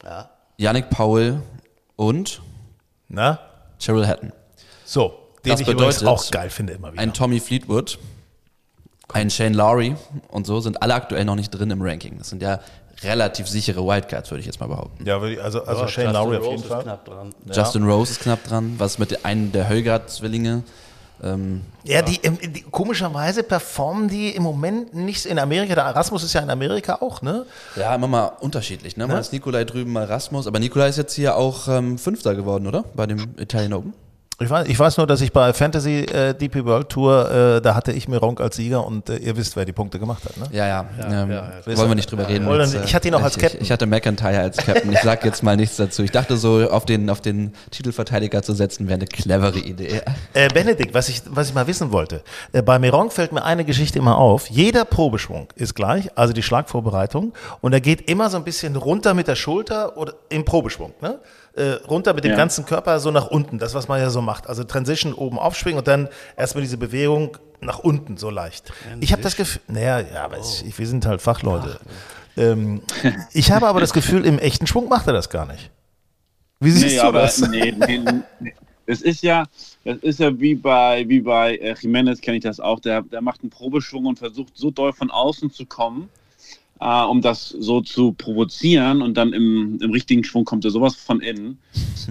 Ja. 0.02 0.28
Yannick 0.58 0.90
Powell 0.90 1.40
und 1.96 2.42
Na? 3.08 3.38
Cheryl 3.80 4.06
Hatton. 4.06 4.32
So, 4.84 5.14
den 5.44 5.52
Das 5.52 5.60
ich 5.60 5.66
bedeutet, 5.66 6.06
auch 6.06 6.30
geil 6.30 6.50
finde 6.50 6.74
immer 6.74 6.92
wieder. 6.92 7.02
Ein 7.02 7.12
Tommy 7.14 7.40
Fleetwood, 7.40 7.98
ein 9.12 9.30
Shane 9.30 9.54
Lowry 9.54 9.96
und 10.28 10.46
so 10.46 10.60
sind 10.60 10.82
alle 10.82 10.94
aktuell 10.94 11.24
noch 11.24 11.36
nicht 11.36 11.50
drin 11.50 11.70
im 11.70 11.80
Ranking. 11.82 12.18
Das 12.18 12.28
sind 12.28 12.42
ja 12.42 12.60
relativ 13.04 13.48
sichere 13.48 13.84
Wildcards, 13.84 14.30
würde 14.30 14.40
ich 14.40 14.46
jetzt 14.46 14.60
mal 14.60 14.66
behaupten. 14.66 15.04
ja, 15.06 15.20
würde 15.20 15.34
ich- 15.34 15.42
also, 15.42 15.64
also 15.64 15.82
Ja, 15.82 15.88
Shane 15.88 16.04
Justin 16.06 16.22
Lowry 16.22 16.36
auf 16.36 16.42
Rose 16.42 16.50
jeden 16.52 16.62
ist 16.62 16.68
Fall. 16.68 16.82
knapp 16.82 17.04
dran. 17.04 17.34
Justin 17.52 17.84
Rose 17.84 18.12
ist 18.12 18.20
knapp 18.20 18.44
dran. 18.44 18.74
Was 18.78 18.98
mit 18.98 19.24
einem 19.24 19.52
der 19.52 19.68
Höllgard-Zwillinge? 19.68 20.62
Ähm, 21.22 21.62
Ja, 21.84 22.02
die, 22.02 22.18
ähm, 22.24 22.38
die 22.42 22.62
komischerweise 22.62 23.44
performen 23.44 24.08
die 24.08 24.30
im 24.30 24.42
Moment 24.42 24.94
nicht 24.94 25.24
in 25.26 25.38
Amerika. 25.38 25.74
Der 25.74 25.84
Erasmus 25.84 26.22
ist 26.24 26.32
ja 26.32 26.40
in 26.40 26.50
Amerika 26.50 26.96
auch, 27.00 27.22
ne? 27.22 27.46
ja, 27.76 27.94
immer 27.94 28.08
mal 28.08 28.32
unterschiedlich. 28.40 28.96
Ne? 28.96 29.06
Mal 29.06 29.20
ist 29.20 29.32
Nikolai 29.32 29.64
drüben, 29.64 29.92
mal 29.92 30.04
Rasmus. 30.04 30.46
Aber 30.46 30.58
Nikolai 30.58 30.88
ist 30.88 30.96
jetzt 30.98 31.14
hier 31.14 31.36
auch 31.36 31.68
ähm, 31.68 31.98
Fünfter 31.98 32.34
geworden, 32.34 32.66
oder? 32.66 32.84
Bei 32.94 33.06
dem 33.06 33.34
Italian 33.38 33.72
Open. 33.74 33.92
Ich 34.40 34.50
weiß, 34.50 34.66
ich 34.66 34.76
weiß 34.76 34.96
nur, 34.96 35.06
dass 35.06 35.20
ich 35.20 35.32
bei 35.32 35.52
Fantasy 35.52 36.00
äh, 36.00 36.34
DP 36.34 36.64
World 36.64 36.88
Tour, 36.88 37.30
äh, 37.30 37.62
da 37.62 37.76
hatte 37.76 37.92
ich 37.92 38.08
Mironk 38.08 38.40
als 38.40 38.56
Sieger 38.56 38.84
und 38.84 39.08
äh, 39.08 39.16
ihr 39.18 39.36
wisst, 39.36 39.54
wer 39.54 39.64
die 39.64 39.72
Punkte 39.72 40.00
gemacht 40.00 40.24
hat, 40.24 40.36
ne? 40.36 40.48
Ja, 40.50 40.66
ja. 40.66 40.86
ähm, 41.08 41.30
ja, 41.30 41.52
wollen 41.66 41.90
wir 41.90 41.94
nicht 41.94 42.10
drüber 42.10 42.28
reden. 42.28 42.48
Jetzt, 42.48 42.74
nicht. 42.74 42.84
Ich 42.84 42.94
hatte 42.96 43.06
ihn 43.06 43.14
auch 43.14 43.22
als 43.22 43.38
Captain. 43.38 43.60
Ich, 43.60 43.66
ich 43.66 43.72
hatte 43.72 43.86
McIntyre 43.86 44.40
als 44.40 44.56
Captain. 44.56 44.92
Ich 44.92 44.98
sag 45.02 45.24
jetzt 45.24 45.44
mal 45.44 45.56
nichts 45.56 45.76
dazu. 45.76 46.02
Ich 46.02 46.10
dachte 46.10 46.36
so, 46.36 46.68
auf 46.68 46.84
den, 46.84 47.10
auf 47.10 47.20
den 47.20 47.52
Titelverteidiger 47.70 48.42
zu 48.42 48.54
setzen, 48.54 48.88
wäre 48.88 48.96
eine 48.96 49.06
clevere 49.06 49.60
Idee. 49.60 50.02
Äh, 50.32 50.48
Benedikt, 50.48 50.94
was 50.94 51.08
ich, 51.08 51.22
was 51.26 51.50
ich 51.50 51.54
mal 51.54 51.68
wissen 51.68 51.92
wollte. 51.92 52.22
Äh, 52.52 52.62
bei 52.62 52.80
Mironk 52.80 53.12
fällt 53.12 53.30
mir 53.30 53.44
eine 53.44 53.64
Geschichte 53.64 54.00
immer 54.00 54.18
auf. 54.18 54.50
Jeder 54.50 54.84
Probeschwung 54.84 55.46
ist 55.54 55.76
gleich, 55.76 56.10
also 56.18 56.32
die 56.32 56.42
Schlagvorbereitung. 56.42 57.34
Und 57.60 57.72
er 57.72 57.80
geht 57.80 58.10
immer 58.10 58.28
so 58.30 58.36
ein 58.36 58.44
bisschen 58.44 58.74
runter 58.74 59.14
mit 59.14 59.28
der 59.28 59.36
Schulter 59.36 59.96
oder 59.96 60.14
im 60.28 60.44
Probeschwung, 60.44 60.92
ne? 61.00 61.20
Äh, 61.56 61.74
runter 61.88 62.14
mit 62.14 62.24
dem 62.24 62.32
Ja. 62.32 62.36
ganzen 62.36 62.66
Körper 62.66 62.98
so 62.98 63.10
nach 63.12 63.28
unten. 63.28 63.58
Das, 63.58 63.74
was 63.74 63.86
man 63.86 64.00
ja 64.00 64.10
so 64.10 64.20
macht. 64.20 64.48
Also 64.48 64.64
Transition 64.64 65.12
oben 65.14 65.38
aufschwingen 65.38 65.78
und 65.78 65.86
dann 65.86 66.08
erstmal 66.36 66.62
diese 66.62 66.76
Bewegung 66.78 67.38
nach 67.60 67.78
unten 67.78 68.16
so 68.16 68.28
leicht. 68.28 68.72
Ich 69.00 69.12
habe 69.12 69.22
das 69.22 69.36
Gefühl, 69.36 69.62
naja, 69.68 70.00
ja, 70.00 70.24
aber 70.24 70.38
ich, 70.38 70.64
ich, 70.66 70.78
wir 70.78 70.86
sind 70.86 71.06
halt 71.06 71.22
Fachleute. 71.22 71.78
Ähm, 72.36 72.82
ich 73.32 73.52
habe 73.52 73.68
aber 73.68 73.80
das 73.80 73.92
Gefühl, 73.92 74.26
im 74.26 74.38
echten 74.40 74.66
Schwung 74.66 74.88
macht 74.88 75.06
er 75.06 75.12
das 75.12 75.30
gar 75.30 75.46
nicht. 75.46 75.70
Wie 76.60 76.70
siehst 76.72 76.86
Nee, 76.86 76.96
du 76.96 77.02
aber 77.04 77.20
das? 77.22 77.38
nee, 77.48 77.72
nee, 77.86 78.00
nee. 78.40 78.54
Das 78.86 79.00
ist 79.00 79.22
ja, 79.22 79.44
das 79.84 79.98
ist 79.98 80.18
ja 80.20 80.38
wie 80.38 80.54
bei, 80.56 81.08
wie 81.08 81.20
bei 81.20 81.56
äh, 81.56 81.74
Jimenez 81.80 82.20
kenne 82.20 82.36
ich 82.38 82.42
das 82.42 82.60
auch. 82.60 82.80
Der, 82.80 83.02
der 83.02 83.22
macht 83.22 83.40
einen 83.42 83.50
Probeschwung 83.50 84.04
und 84.06 84.18
versucht 84.18 84.52
so 84.56 84.70
doll 84.70 84.92
von 84.92 85.10
außen 85.10 85.50
zu 85.52 85.64
kommen, 85.66 86.10
äh, 86.80 87.04
um 87.04 87.20
das 87.20 87.48
so 87.48 87.80
zu 87.80 88.12
provozieren 88.12 89.02
und 89.02 89.14
dann 89.16 89.32
im, 89.32 89.78
im 89.80 89.90
richtigen 89.90 90.24
Schwung 90.24 90.44
kommt 90.44 90.64
er 90.64 90.70
sowas 90.70 90.96
von 90.96 91.20
innen. 91.20 91.58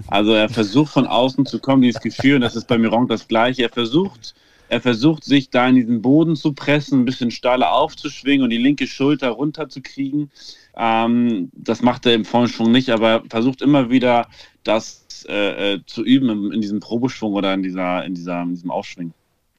Also 0.08 0.32
er 0.32 0.48
versucht 0.48 0.92
von 0.92 1.06
außen 1.06 1.46
zu 1.46 1.58
kommen, 1.58 1.82
dieses 1.82 2.00
Gefühl, 2.00 2.36
und 2.36 2.40
das 2.40 2.56
ist 2.56 2.66
bei 2.66 2.78
Mironk 2.78 3.08
das 3.08 3.28
gleiche. 3.28 3.62
Er 3.62 3.68
versucht, 3.68 4.34
er 4.68 4.80
versucht 4.80 5.24
sich 5.24 5.50
da 5.50 5.68
in 5.68 5.76
diesen 5.76 6.02
Boden 6.02 6.36
zu 6.36 6.52
pressen, 6.52 7.00
ein 7.00 7.04
bisschen 7.04 7.30
steiler 7.30 7.72
aufzuschwingen 7.72 8.42
und 8.44 8.50
die 8.50 8.58
linke 8.58 8.86
Schulter 8.86 9.30
runterzukriegen. 9.30 10.30
Ähm, 10.76 11.50
das 11.52 11.82
macht 11.82 12.06
er 12.06 12.14
im 12.14 12.24
vollen 12.24 12.48
Schwung 12.48 12.72
nicht, 12.72 12.90
aber 12.90 13.08
er 13.08 13.22
versucht 13.28 13.62
immer 13.62 13.90
wieder, 13.90 14.28
das 14.64 15.04
äh, 15.28 15.74
äh, 15.74 15.80
zu 15.86 16.02
üben 16.02 16.28
in, 16.28 16.52
in 16.52 16.60
diesem 16.60 16.80
Probeschwung 16.80 17.34
oder 17.34 17.54
in, 17.54 17.62
dieser, 17.62 18.04
in, 18.04 18.14
dieser, 18.14 18.42
in 18.42 18.50
diesem 18.50 18.70
Aufschwingen. 18.70 19.14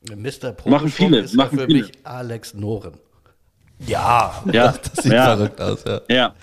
Mr. 0.10 0.52
Probeschwung 0.52 0.72
Machen 0.72 0.90
viele, 0.90 1.20
ist 1.20 1.36
machen 1.36 1.60
für 1.60 1.66
viele. 1.66 1.84
mich 1.84 1.92
Alex 2.04 2.54
Noren. 2.54 2.94
Ja, 3.80 4.42
Ja, 4.52 4.74
Das 4.96 5.04
sieht 5.04 5.12
ja, 5.14 5.26
verrückt 5.36 5.60
aus, 5.62 5.84
ja. 5.86 6.02
ja. 6.10 6.34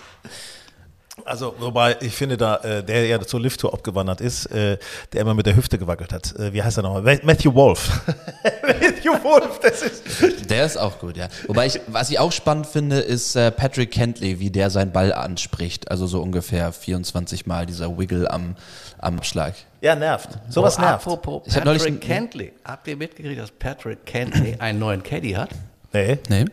Also, 1.25 1.53
wobei 1.59 1.95
ich 2.01 2.13
finde, 2.13 2.37
da 2.37 2.57
äh, 2.57 2.83
der 2.83 3.05
ja 3.05 3.19
zur 3.21 3.39
Lift-Tour 3.39 3.73
abgewandert 3.73 4.19
ist, 4.19 4.47
äh, 4.47 4.77
der 5.13 5.21
immer 5.21 5.33
mit 5.33 5.45
der 5.45 5.55
Hüfte 5.55 5.77
gewackelt 5.77 6.11
hat. 6.11 6.35
Äh, 6.37 6.51
wie 6.53 6.61
heißt 6.61 6.77
er 6.77 6.83
nochmal? 6.83 7.01
Ma- 7.03 7.21
Matthew 7.23 7.53
Wolf. 7.53 8.01
Matthew 8.63 9.13
Wolf, 9.23 9.59
das 9.61 9.83
ist. 9.83 10.49
Der 10.49 10.65
ist 10.65 10.75
auch 10.75 10.99
gut, 10.99 11.15
ja. 11.15 11.27
Wobei 11.47 11.67
ich, 11.67 11.79
was 11.87 12.09
ich 12.09 12.19
auch 12.19 12.31
spannend 12.31 12.65
finde, 12.65 12.99
ist 12.99 13.35
äh, 13.35 13.51
Patrick 13.51 13.91
Kentley, 13.91 14.39
wie 14.39 14.49
der 14.49 14.69
seinen 14.69 14.91
Ball 14.91 15.13
anspricht. 15.13 15.89
Also 15.91 16.07
so 16.07 16.19
ungefähr 16.21 16.73
24 16.73 17.45
Mal 17.45 17.67
dieser 17.67 17.97
Wiggle 17.97 18.29
am, 18.29 18.55
am 18.97 19.21
Schlag. 19.23 19.53
Ja, 19.81 19.95
nervt. 19.95 20.29
Sowas 20.49 20.77
oh, 20.77 20.81
nervt. 20.81 21.05
Apropos 21.07 21.43
Ich 21.45 21.55
hab 21.55 21.63
neulich 21.63 21.83
Patrick 21.83 22.01
Cantley. 22.01 22.53
Habt 22.65 22.87
ihr 22.87 22.97
mitgekriegt, 22.97 23.39
dass 23.39 23.51
Patrick 23.51 24.05
Cantley 24.05 24.55
einen 24.59 24.79
neuen 24.79 25.03
Caddy 25.03 25.33
hat? 25.33 25.49
Nee. 25.93 26.17
Nee? 26.27 26.45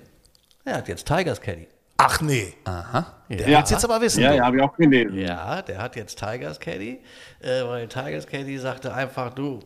Er 0.64 0.76
hat 0.76 0.88
jetzt 0.88 1.06
Tigers 1.06 1.40
Caddy. 1.40 1.66
Ach 1.96 2.20
nee. 2.20 2.54
Aha. 2.64 3.06
Der 3.28 3.48
Ja. 3.48 3.58
jetzt 3.60 3.84
aber 3.84 4.00
wissen. 4.00 4.22
Ja, 4.22 4.30
du. 4.30 4.36
ja, 4.36 4.44
habe 4.46 4.56
ich 4.56 4.62
auch 4.62 4.74
gelesen. 4.76 5.18
Ja, 5.18 5.60
der 5.62 5.78
hat 5.78 5.96
jetzt 5.96 6.18
Tigers 6.18 6.58
Caddy, 6.60 7.00
äh, 7.40 7.62
weil 7.64 7.88
Tigers 7.88 8.26
Caddy 8.26 8.56
sagte 8.58 8.92
einfach, 8.94 9.34
du, 9.34 9.60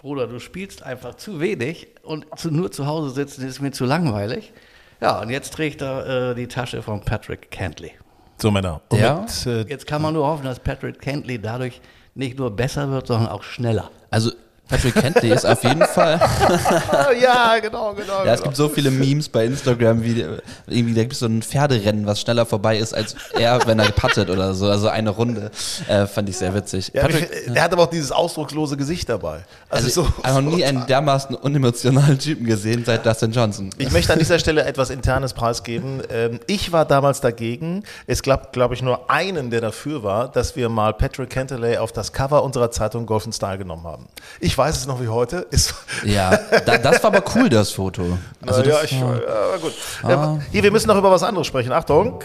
Bruder, 0.00 0.28
du 0.28 0.38
spielst 0.38 0.82
einfach 0.84 1.14
zu 1.16 1.40
wenig 1.40 1.88
und 2.04 2.26
zu, 2.38 2.50
nur 2.52 2.70
zu 2.70 2.86
Hause 2.86 3.10
sitzen 3.10 3.46
ist 3.46 3.60
mir 3.60 3.72
zu 3.72 3.84
langweilig. 3.84 4.52
Ja, 5.00 5.20
und 5.20 5.30
jetzt 5.30 5.52
trägt 5.54 5.82
er 5.82 6.30
äh, 6.30 6.34
die 6.34 6.46
Tasche 6.46 6.82
von 6.82 7.00
Patrick 7.00 7.50
Cantley. 7.50 7.92
So, 8.40 8.50
Männer. 8.52 8.80
Und 8.88 9.00
Ja. 9.00 9.20
mit, 9.22 9.46
äh, 9.46 9.62
Jetzt 9.68 9.86
kann 9.86 10.00
man 10.02 10.14
nur 10.14 10.26
hoffen, 10.26 10.44
dass 10.44 10.60
Patrick 10.60 11.00
Cantley 11.00 11.40
dadurch 11.40 11.80
nicht 12.14 12.38
nur 12.38 12.54
besser 12.54 12.90
wird, 12.90 13.08
sondern 13.08 13.28
auch 13.28 13.42
schneller. 13.42 13.90
Also 14.10 14.30
Patrick 14.68 14.94
Kentley 14.94 15.30
ist 15.32 15.44
auf 15.46 15.62
jeden 15.64 15.84
Fall. 15.84 16.20
ja, 17.20 17.58
genau, 17.58 17.94
genau. 17.94 18.24
Ja, 18.24 18.34
es 18.34 18.42
gibt 18.42 18.56
so 18.56 18.68
viele 18.68 18.90
Memes 18.90 19.28
bei 19.28 19.44
Instagram, 19.46 20.02
wie 20.02 20.24
irgendwie 20.66 20.94
da 20.94 21.02
gibt 21.02 21.14
es 21.14 21.18
so 21.20 21.26
ein 21.26 21.42
Pferderennen, 21.42 22.06
was 22.06 22.20
schneller 22.20 22.46
vorbei 22.46 22.78
ist 22.78 22.92
als 22.94 23.14
er, 23.34 23.66
wenn 23.66 23.78
er 23.78 23.90
puttet 23.92 24.30
oder 24.30 24.54
so. 24.54 24.68
Also 24.68 24.88
eine 24.88 25.10
Runde. 25.10 25.50
Äh, 25.88 26.06
fand 26.06 26.28
ich 26.28 26.36
sehr 26.36 26.54
witzig. 26.54 26.90
Ja, 26.94 27.02
Patrick, 27.02 27.30
ich- 27.46 27.52
der 27.52 27.62
hat 27.62 27.72
aber 27.72 27.84
auch 27.84 27.90
dieses 27.90 28.12
ausdruckslose 28.12 28.76
Gesicht 28.76 29.08
dabei. 29.08 29.40
Also, 29.70 29.86
also 29.86 30.02
so, 30.02 30.08
ich 30.18 30.24
habe 30.24 30.42
noch 30.42 30.54
nie 30.56 30.64
einen 30.64 30.86
dermaßen 30.86 31.34
unemotionalen 31.36 32.18
Typen 32.18 32.46
gesehen 32.46 32.84
seit 32.84 33.06
Dustin 33.06 33.32
Johnson. 33.32 33.70
Ich 33.78 33.90
möchte 33.90 34.12
an 34.12 34.18
dieser 34.18 34.38
Stelle 34.38 34.64
etwas 34.64 34.90
Internes 34.90 35.32
preisgeben. 35.32 36.02
Ähm, 36.10 36.40
ich 36.46 36.72
war 36.72 36.84
damals 36.84 37.20
dagegen. 37.20 37.84
Es 38.06 38.22
gab, 38.22 38.52
glaube 38.52 38.74
ich, 38.74 38.82
nur 38.82 39.10
einen, 39.10 39.50
der 39.50 39.60
dafür 39.60 40.02
war, 40.02 40.28
dass 40.28 40.56
wir 40.56 40.68
mal 40.68 40.92
Patrick 40.92 41.30
Cantley 41.30 41.78
auf 41.78 41.92
das 41.92 42.12
Cover 42.12 42.42
unserer 42.42 42.70
Zeitung 42.70 43.06
Golf 43.06 43.26
Style 43.32 43.58
genommen 43.58 43.84
haben. 43.84 44.06
Ich 44.40 44.56
weiß 44.58 44.76
es 44.76 44.86
noch 44.86 45.00
wie 45.00 45.08
heute. 45.08 45.46
Ist, 45.50 45.74
Ja, 46.04 46.36
da, 46.66 46.78
das 46.78 47.02
war 47.02 47.14
aber 47.14 47.24
cool, 47.34 47.48
das 47.48 47.70
Foto. 47.70 48.18
Also 48.46 48.62
ja, 48.62 48.68
das, 48.68 48.84
ich, 48.84 48.92
ja, 48.92 49.56
gut. 49.60 49.72
Ja, 50.02 50.38
hier, 50.50 50.62
wir 50.62 50.72
müssen 50.72 50.88
noch 50.88 50.98
über 50.98 51.10
was 51.10 51.22
anderes 51.22 51.46
sprechen. 51.46 51.72
Achtung. 51.72 52.20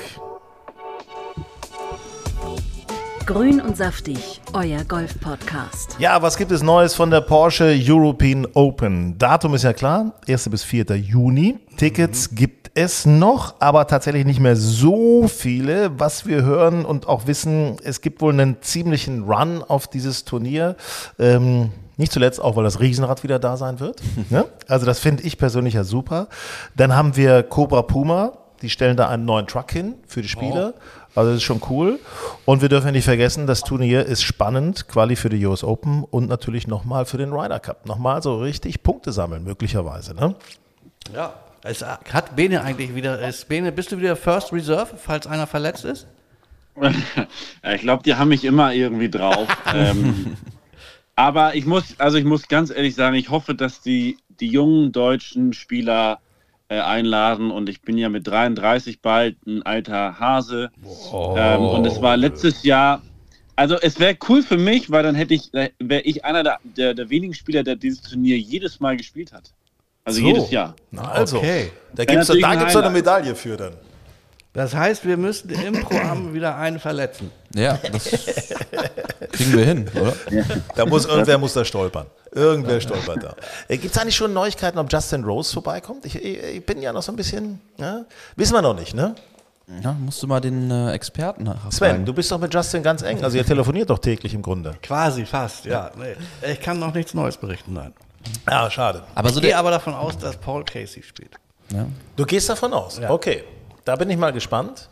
Grün 3.25 3.61
und 3.61 3.77
saftig, 3.77 4.41
euer 4.51 4.83
Golf-Podcast. 4.83 5.95
Ja, 5.97 6.21
was 6.21 6.35
gibt 6.35 6.51
es 6.51 6.61
Neues 6.61 6.93
von 6.93 7.09
der 7.09 7.21
Porsche 7.21 7.73
European 7.73 8.45
Open? 8.53 9.17
Datum 9.17 9.53
ist 9.53 9.63
ja 9.63 9.71
klar, 9.71 10.15
1. 10.27 10.49
bis 10.49 10.63
4. 10.63 10.97
Juni. 10.97 11.57
Tickets 11.77 12.35
gibt 12.35 12.71
es 12.73 13.05
noch, 13.05 13.55
aber 13.59 13.87
tatsächlich 13.87 14.25
nicht 14.25 14.41
mehr 14.41 14.57
so 14.57 15.29
viele. 15.29 15.97
Was 15.97 16.25
wir 16.25 16.43
hören 16.43 16.83
und 16.83 17.07
auch 17.07 17.25
wissen, 17.25 17.77
es 17.83 18.01
gibt 18.01 18.21
wohl 18.21 18.33
einen 18.33 18.61
ziemlichen 18.61 19.23
Run 19.23 19.63
auf 19.63 19.87
dieses 19.87 20.25
Turnier. 20.25 20.75
Ähm, 21.17 21.71
nicht 21.97 22.11
zuletzt 22.11 22.41
auch, 22.41 22.55
weil 22.55 22.63
das 22.63 22.79
Riesenrad 22.79 23.23
wieder 23.23 23.39
da 23.39 23.57
sein 23.57 23.79
wird. 23.79 24.01
ne? 24.29 24.45
Also 24.67 24.85
das 24.85 24.99
finde 24.99 25.23
ich 25.23 25.37
persönlich 25.37 25.75
ja 25.75 25.83
super. 25.83 26.27
Dann 26.75 26.95
haben 26.95 27.15
wir 27.15 27.43
Cobra 27.43 27.81
Puma, 27.81 28.33
die 28.61 28.69
stellen 28.69 28.97
da 28.97 29.09
einen 29.09 29.25
neuen 29.25 29.47
Truck 29.47 29.71
hin 29.71 29.95
für 30.07 30.21
die 30.21 30.29
Spieler. 30.29 30.73
Also 31.15 31.29
das 31.29 31.37
ist 31.37 31.43
schon 31.43 31.61
cool. 31.69 31.99
Und 32.45 32.61
wir 32.61 32.69
dürfen 32.69 32.91
nicht 32.91 33.05
vergessen, 33.05 33.45
das 33.45 33.61
Turnier 33.61 34.05
ist 34.05 34.23
spannend, 34.23 34.87
Quali 34.87 35.15
für 35.15 35.29
die 35.29 35.45
US 35.45 35.63
Open 35.63 36.03
und 36.03 36.27
natürlich 36.27 36.67
nochmal 36.67 37.05
für 37.05 37.17
den 37.17 37.31
Ryder 37.31 37.59
Cup. 37.59 37.85
Nochmal 37.85 38.23
so 38.23 38.39
richtig 38.39 38.81
Punkte 38.81 39.11
sammeln, 39.11 39.43
möglicherweise. 39.43 40.15
Ne? 40.15 40.35
Ja. 41.13 41.33
Es 41.65 41.81
hat 41.81 42.35
Bene 42.35 42.61
eigentlich 42.61 42.93
wieder, 42.93 43.25
ist 43.25 43.47
Bene, 43.47 43.71
bist 43.71 43.91
du 43.93 43.97
wieder 43.97 44.17
First 44.17 44.51
Reserve, 44.51 44.97
falls 44.97 45.27
einer 45.27 45.47
verletzt 45.47 45.85
ist? 45.85 46.07
Ja, 47.63 47.73
ich 47.73 47.81
glaube, 47.81 48.03
die 48.03 48.15
haben 48.15 48.29
mich 48.29 48.43
immer 48.43 48.73
irgendwie 48.73 49.09
drauf. 49.09 49.47
ähm, 49.73 50.35
aber 51.15 51.55
ich 51.55 51.65
muss, 51.65 51.99
also 51.99 52.17
ich 52.17 52.25
muss 52.25 52.47
ganz 52.47 52.69
ehrlich 52.71 52.95
sagen, 52.95 53.15
ich 53.15 53.29
hoffe, 53.29 53.55
dass 53.55 53.81
die, 53.81 54.17
die 54.39 54.47
jungen 54.47 54.91
deutschen 54.91 55.53
Spieler 55.53 56.19
äh, 56.69 56.79
einladen 56.79 57.51
und 57.51 57.69
ich 57.69 57.81
bin 57.81 57.97
ja 57.97 58.09
mit 58.09 58.25
33 58.27 59.01
bald 59.01 59.35
ein 59.45 59.61
alter 59.63 60.19
Hase. 60.19 60.71
Ähm, 61.35 61.61
und 61.61 61.85
es 61.85 62.01
war 62.01 62.17
letztes 62.17 62.63
Jahr, 62.63 63.01
also 63.55 63.75
es 63.75 63.99
wäre 63.99 64.17
cool 64.27 64.41
für 64.41 64.57
mich, 64.57 64.89
weil 64.89 65.03
dann 65.03 65.13
hätte 65.15 65.33
ich, 65.35 65.51
wäre 65.53 66.01
ich 66.01 66.25
einer 66.25 66.41
der, 66.43 66.59
der, 66.63 66.93
der 66.93 67.09
wenigen 67.09 67.33
Spieler, 67.33 67.63
der 67.63 67.75
dieses 67.75 68.01
Turnier 68.01 68.37
jedes 68.37 68.79
Mal 68.79 68.97
gespielt 68.97 69.31
hat. 69.33 69.51
Also 70.05 70.19
So. 70.19 70.27
jedes 70.27 70.49
Jahr. 70.51 70.75
Na, 70.91 71.03
also, 71.03 71.37
Okay. 71.37 71.71
da 71.95 72.05
gibt 72.05 72.21
es 72.21 72.27
da 72.27 72.33
gibt's 72.55 72.73
doch 72.73 72.81
eine. 72.81 72.89
Medaille 72.89 73.35
für 73.35 73.55
dann. 73.55 73.73
Das 74.53 74.75
heißt, 74.75 75.05
wir 75.05 75.17
müssen 75.17 75.49
im 75.49 75.81
Pro-Am 75.83 76.33
wieder 76.33 76.55
einen 76.57 76.79
verletzen. 76.79 77.31
Ja, 77.55 77.79
das 77.91 78.03
kriegen 79.31 79.53
wir 79.53 79.65
hin, 79.65 79.89
oder? 79.99 80.13
Da 80.75 80.85
muss 80.85 81.05
irgendwer 81.05 81.37
muss 81.39 81.53
da 81.53 81.65
stolpern. 81.65 82.05
Irgendwer 82.31 82.79
stolpert 82.81 83.23
da. 83.23 83.35
Äh, 83.67 83.77
Gibt 83.77 83.95
es 83.95 84.01
eigentlich 84.01 84.15
schon 84.15 84.33
Neuigkeiten, 84.33 84.77
ob 84.77 84.91
Justin 84.91 85.23
Rose 85.23 85.53
vorbeikommt? 85.53 86.05
Ich, 86.05 86.15
ich, 86.15 86.43
ich 86.43 86.65
bin 86.65 86.81
ja 86.81 86.93
noch 86.93 87.01
so 87.03 87.11
ein 87.11 87.15
bisschen, 87.15 87.59
ja? 87.79 88.05
wissen 88.35 88.53
wir 88.53 88.61
noch 88.61 88.75
nicht, 88.75 88.93
ne? 88.95 89.15
Ja, 89.81 89.93
musst 89.93 90.21
du 90.21 90.27
mal 90.27 90.39
den 90.41 90.69
äh, 90.69 90.91
Experten 90.91 91.43
nachfragen. 91.43 91.71
Sven, 91.71 92.05
du 92.05 92.13
bist 92.13 92.31
doch 92.31 92.39
mit 92.39 92.53
Justin 92.53 92.83
ganz 92.83 93.01
eng. 93.01 93.23
Also 93.23 93.37
ihr 93.37 93.45
telefoniert 93.45 93.89
doch 93.89 93.99
täglich 93.99 94.33
im 94.33 94.41
Grunde. 94.41 94.75
Quasi 94.83 95.25
fast, 95.25 95.65
ja. 95.65 95.89
Nee. 95.97 96.51
Ich 96.51 96.59
kann 96.59 96.79
noch 96.79 96.93
nichts 96.93 97.13
Neues 97.13 97.37
berichten, 97.37 97.73
nein. 97.73 97.93
Ja, 98.49 98.65
Ah, 98.65 98.69
schade. 98.69 99.03
Aber 99.15 99.29
so 99.29 99.39
Ich 99.39 99.45
gehe 99.45 99.57
aber 99.57 99.71
davon 99.71 99.93
aus, 99.93 100.17
dass 100.17 100.37
Paul 100.37 100.63
Casey 100.63 101.01
spielt. 101.01 101.31
ja. 101.71 101.85
Du 102.15 102.25
gehst 102.25 102.49
davon 102.49 102.73
aus? 102.73 102.99
Ja. 102.99 103.09
Okay. 103.09 103.43
Da 103.85 103.97
bin 103.97 104.09
ich 104.09 104.17
mal 104.17 104.31
gespannt. 104.31 104.87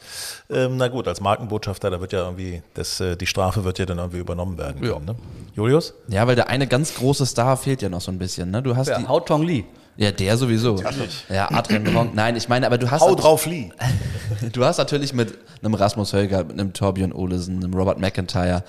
Ähm, 0.50 0.76
na 0.78 0.90
gut, 0.90 1.08
als 1.08 1.22
Markenbotschafter, 1.22 1.90
da 1.90 2.02
wird 2.02 2.12
ja 2.12 2.20
irgendwie, 2.26 2.62
das, 2.74 3.00
äh, 3.00 3.16
die 3.16 3.26
Strafe 3.26 3.64
wird 3.64 3.80
ja 3.80 3.86
dann 3.86 3.98
irgendwie 4.00 4.20
übernommen 4.20 4.58
werden. 4.58 4.84
Ja. 4.84 4.94
Können, 4.94 5.06
ne? 5.06 5.16
Julius? 5.56 5.94
Ja, 6.10 6.28
weil 6.28 6.36
der 6.36 6.50
eine 6.50 6.68
ganz 6.68 6.96
große 6.96 7.26
Star 7.26 7.56
fehlt 7.56 7.82
ja 7.82 7.88
noch 7.90 8.02
so 8.02 8.12
ein 8.12 8.20
bisschen. 8.20 8.52
Ne? 8.52 8.62
Du 8.62 8.76
hast 8.76 8.90
Ja, 8.90 9.00
die, 9.00 9.08
Hao 9.08 9.22
Tong 9.22 9.44
Lee. 9.44 9.64
ja, 9.96 10.12
der 10.12 10.36
sowieso. 10.36 10.82
Ja, 11.30 11.50
Adrian 11.52 11.88
Ronk. 11.96 12.14
Nein, 12.16 12.36
ich 12.36 12.50
meine, 12.50 12.66
aber 12.66 12.78
du 12.78 12.92
hast, 12.92 13.02
Hau 13.02 13.16
drauf, 13.16 13.46
Lee. 13.46 13.72
du 14.52 14.66
hast 14.66 14.78
natürlich 14.78 15.14
mit 15.14 15.38
einem 15.64 15.74
Rasmus 15.74 16.12
Höger, 16.12 16.44
mit 16.44 16.60
einem 16.60 16.74
Torbjörn 16.74 17.14
Olesen, 17.14 17.64
einem 17.64 17.74
Robert 17.74 17.98
McIntyre, 18.00 18.64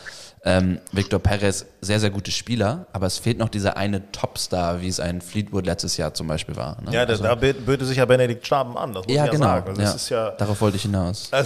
ähm, 0.45 0.81
Victor 0.91 1.21
Perez 1.21 1.67
sehr, 1.81 2.01
sehr 2.01 2.11
gute 2.11 2.33
Spieler, 2.33 2.87
aber 2.93 3.07
es 3.07 3.19
fehlt 3.19 3.39
noch 3.39 3.49
dieser 3.49 3.77
eine 3.77 4.11
Topstar, 4.11 4.81
wie 4.81 4.89
es 4.89 4.99
ein 4.99 5.21
Fleetwood 5.21 5.67
letztes 5.67 5.97
Jahr 5.97 6.15
zum 6.15 6.27
Beispiel 6.27 6.57
war. 6.57 6.79
Ne? 6.83 6.93
Ja, 6.93 7.07
da, 7.07 7.17
da 7.17 7.35
bö- 7.35 7.53
böte 7.53 7.85
sich 7.85 7.99
ja 7.99 8.05
Benedikt 8.05 8.45
Staben 8.45 8.77
an, 8.77 8.93
das 8.93 9.07
muss 9.07 9.15
ja, 9.15 9.25
ich 9.25 9.31
ja 9.31 9.37
genau. 9.37 9.47
sagen. 9.47 9.69
Also, 9.69 9.83
ja. 9.83 9.91
ist 9.93 10.09
ja, 10.09 10.31
Darauf 10.33 10.61
wollte 10.61 10.77
ich 10.77 10.83
hinaus. 10.83 11.31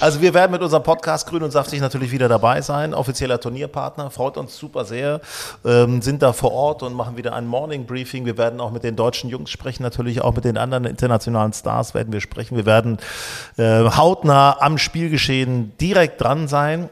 Also 0.00 0.20
wir 0.22 0.32
werden 0.32 0.52
mit 0.52 0.62
unserem 0.62 0.82
Podcast 0.82 1.28
Grün 1.28 1.42
und 1.42 1.50
Saftig 1.50 1.80
natürlich 1.80 2.10
wieder 2.10 2.28
dabei 2.28 2.62
sein. 2.62 2.94
Offizieller 2.94 3.38
Turnierpartner, 3.38 4.10
freut 4.10 4.36
uns 4.36 4.56
super 4.56 4.84
sehr. 4.84 5.20
Ähm, 5.64 6.00
sind 6.00 6.22
da 6.22 6.32
vor 6.32 6.52
Ort 6.52 6.82
und 6.82 6.94
machen 6.94 7.16
wieder 7.16 7.34
ein 7.34 7.46
Morning 7.46 7.84
Briefing. 7.86 8.24
Wir 8.24 8.38
werden 8.38 8.60
auch 8.60 8.70
mit 8.70 8.84
den 8.84 8.96
deutschen 8.96 9.28
Jungs 9.28 9.50
sprechen, 9.50 9.82
natürlich 9.82 10.22
auch 10.22 10.34
mit 10.34 10.44
den 10.44 10.56
anderen 10.56 10.84
internationalen 10.86 11.52
Stars 11.52 11.94
werden 11.94 12.12
wir 12.12 12.20
sprechen. 12.20 12.56
Wir 12.56 12.66
werden 12.66 12.98
äh, 13.58 13.84
hautnah 13.90 14.56
am 14.60 14.78
Spielgeschehen 14.78 15.72
direkt 15.78 16.19
dran 16.20 16.48
sein. 16.48 16.88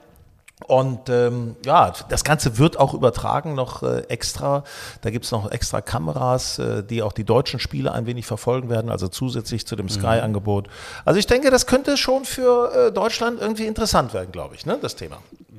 Und 0.66 1.08
ähm, 1.08 1.54
ja, 1.64 1.92
das 2.08 2.24
Ganze 2.24 2.58
wird 2.58 2.78
auch 2.78 2.92
übertragen 2.92 3.54
noch 3.54 3.84
äh, 3.84 4.00
extra. 4.08 4.64
Da 5.02 5.10
gibt's 5.10 5.30
noch 5.30 5.50
extra 5.52 5.80
Kameras, 5.80 6.58
äh, 6.58 6.82
die 6.82 7.02
auch 7.02 7.12
die 7.12 7.22
deutschen 7.22 7.60
Spiele 7.60 7.92
ein 7.92 8.06
wenig 8.06 8.26
verfolgen 8.26 8.68
werden, 8.68 8.90
also 8.90 9.06
zusätzlich 9.06 9.66
zu 9.66 9.76
dem 9.76 9.88
Sky-Angebot. 9.88 10.68
Also 11.04 11.20
ich 11.20 11.26
denke, 11.26 11.50
das 11.50 11.66
könnte 11.66 11.96
schon 11.96 12.24
für 12.24 12.88
äh, 12.88 12.92
Deutschland 12.92 13.40
irgendwie 13.40 13.66
interessant 13.66 14.12
werden, 14.14 14.32
glaube 14.32 14.56
ich, 14.56 14.66
ne, 14.66 14.78
das 14.82 14.96
Thema. 14.96 15.18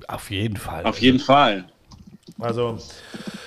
Auf 0.09 0.29
jeden 0.31 0.57
Fall. 0.57 0.83
Auf 0.83 0.99
jeden 0.99 1.19
Fall. 1.19 1.65
Also, 2.39 2.77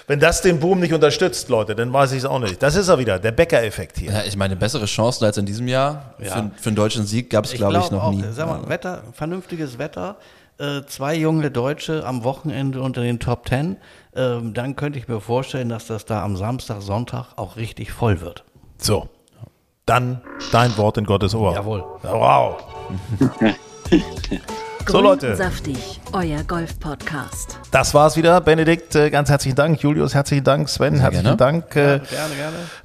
wenn 0.07 0.21
das 0.21 0.43
den 0.43 0.59
Boom 0.61 0.81
nicht 0.81 0.93
unterstützt, 0.93 1.49
Leute, 1.49 1.75
dann 1.75 1.93
weiß 1.93 2.13
ich 2.13 2.19
es 2.19 2.25
auch 2.25 2.39
nicht. 2.39 2.63
Das 2.63 2.75
ist 2.75 2.89
er 2.89 2.99
wieder, 2.99 3.19
der 3.19 3.33
Becker-Effekt 3.33 3.99
hier. 3.99 4.13
Ja, 4.13 4.23
ich 4.25 4.37
meine, 4.37 4.57
bessere 4.57 4.87
Chancen 4.87 5.25
als 5.25 5.37
in 5.39 5.47
diesem 5.47 5.69
Jahr 5.69 6.15
für, 6.19 6.51
für 6.57 6.67
einen 6.69 6.77
deutschen 6.77 7.05
Sieg 7.07 7.31
gab 7.31 7.45
es, 7.45 7.53
Ich 7.53 7.59
glaube 7.59 7.79
ich, 7.79 7.91
noch 7.91 8.03
auch, 8.03 8.13
nie. 8.13 8.25
sag 8.33 8.47
mal, 8.49 8.69
Wetter, 8.69 9.03
vernünftiges 9.13 9.79
Wetter, 9.79 10.17
äh, 10.59 10.83
zwei 10.87 11.15
junge 11.15 11.51
Deutsche 11.51 12.05
am 12.07 12.25
Wochenende 12.25 12.83
unter 12.83 13.03
den 13.03 13.19
Top 13.21 13.47
Ten, 13.47 13.77
ähm, 14.15 14.55
dann 14.55 14.77
könnte 14.77 14.99
ich 14.99 15.09
mir 15.09 15.21
vorstellen, 15.21 15.69
dass 15.69 15.87
das 15.87 16.05
da 16.05 16.23
am 16.23 16.37
Samstag, 16.37 16.83
Sonntag 16.83 17.29
auch 17.37 17.57
richtig 17.57 17.93
voll 17.93 18.21
wird. 18.21 18.45
So, 18.79 19.09
dann 19.87 20.21
dein 20.53 20.77
Wort 20.77 20.99
in 20.99 21.05
Gottes 21.05 21.35
Ohr. 21.35 21.55
Jawohl. 21.55 21.85
Wow. 22.03 22.57
So, 24.89 25.01
Leute. 25.01 25.31
und 25.31 25.37
saftig, 25.37 26.01
euer 26.13 26.43
Golf-Podcast. 26.45 27.59
Das 27.71 27.95
war's 27.95 28.17
wieder. 28.17 28.41
Benedikt, 28.41 28.95
äh, 28.95 29.11
ganz 29.11 29.31
herzlichen 29.31 29.55
Dank. 29.55 29.81
Julius, 29.81 30.15
herzlichen 30.15 30.45
Dank. 30.45 30.69
Sven, 30.69 30.99
herzlichen 30.99 31.23
gerne. 31.25 31.37
Dank. 31.37 31.77
Äh, 31.77 32.01
Gerne, 32.01 32.03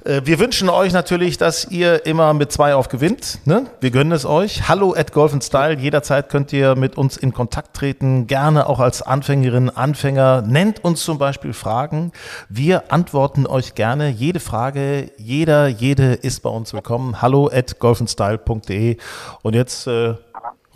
gerne. 0.04 0.18
Äh, 0.18 0.26
Wir 0.26 0.38
wünschen 0.38 0.68
euch 0.70 0.92
natürlich, 0.92 1.36
dass 1.38 1.66
ihr 1.70 2.06
immer 2.06 2.32
mit 2.34 2.52
zwei 2.52 2.74
auf 2.74 2.88
gewinnt. 2.88 3.40
Ne? 3.46 3.66
Wir 3.80 3.90
gönnen 3.90 4.12
es 4.12 4.24
euch. 4.24 4.68
Hallo 4.68 4.94
at 4.96 5.12
Golf 5.12 5.34
Style. 5.42 5.76
Jederzeit 5.78 6.28
könnt 6.28 6.52
ihr 6.52 6.76
mit 6.76 6.96
uns 6.96 7.16
in 7.16 7.32
Kontakt 7.34 7.74
treten. 7.76 8.26
Gerne 8.26 8.68
auch 8.68 8.78
als 8.80 9.02
Anfängerin, 9.02 9.68
Anfänger. 9.68 10.42
Nennt 10.42 10.84
uns 10.84 11.02
zum 11.04 11.18
Beispiel 11.18 11.52
Fragen. 11.52 12.12
Wir 12.48 12.92
antworten 12.92 13.46
euch 13.46 13.74
gerne. 13.74 14.08
Jede 14.08 14.40
Frage, 14.40 15.10
jeder, 15.18 15.66
jede 15.68 16.14
ist 16.14 16.42
bei 16.42 16.50
uns 16.50 16.72
willkommen. 16.72 17.20
Hallo 17.20 17.50
at 17.52 17.78
golfandstyle.de. 17.80 18.96
Und 19.42 19.54
jetzt 19.54 19.86
äh, 19.86 20.14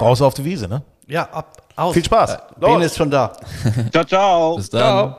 raus 0.00 0.20
auf 0.20 0.34
die 0.34 0.44
Wiese. 0.44 0.68
Ne? 0.68 0.82
Ja, 1.12 1.28
ab, 1.30 1.62
aus. 1.76 1.92
Viel 1.92 2.04
Spaß. 2.06 2.38
Bene 2.56 2.74
Los. 2.76 2.86
ist 2.86 2.96
schon 2.96 3.10
da. 3.10 3.32
Ciao, 3.92 4.04
ciao. 4.04 4.56
Bis 4.56 4.70
dann. 4.70 4.80
Ciao. 4.80 5.18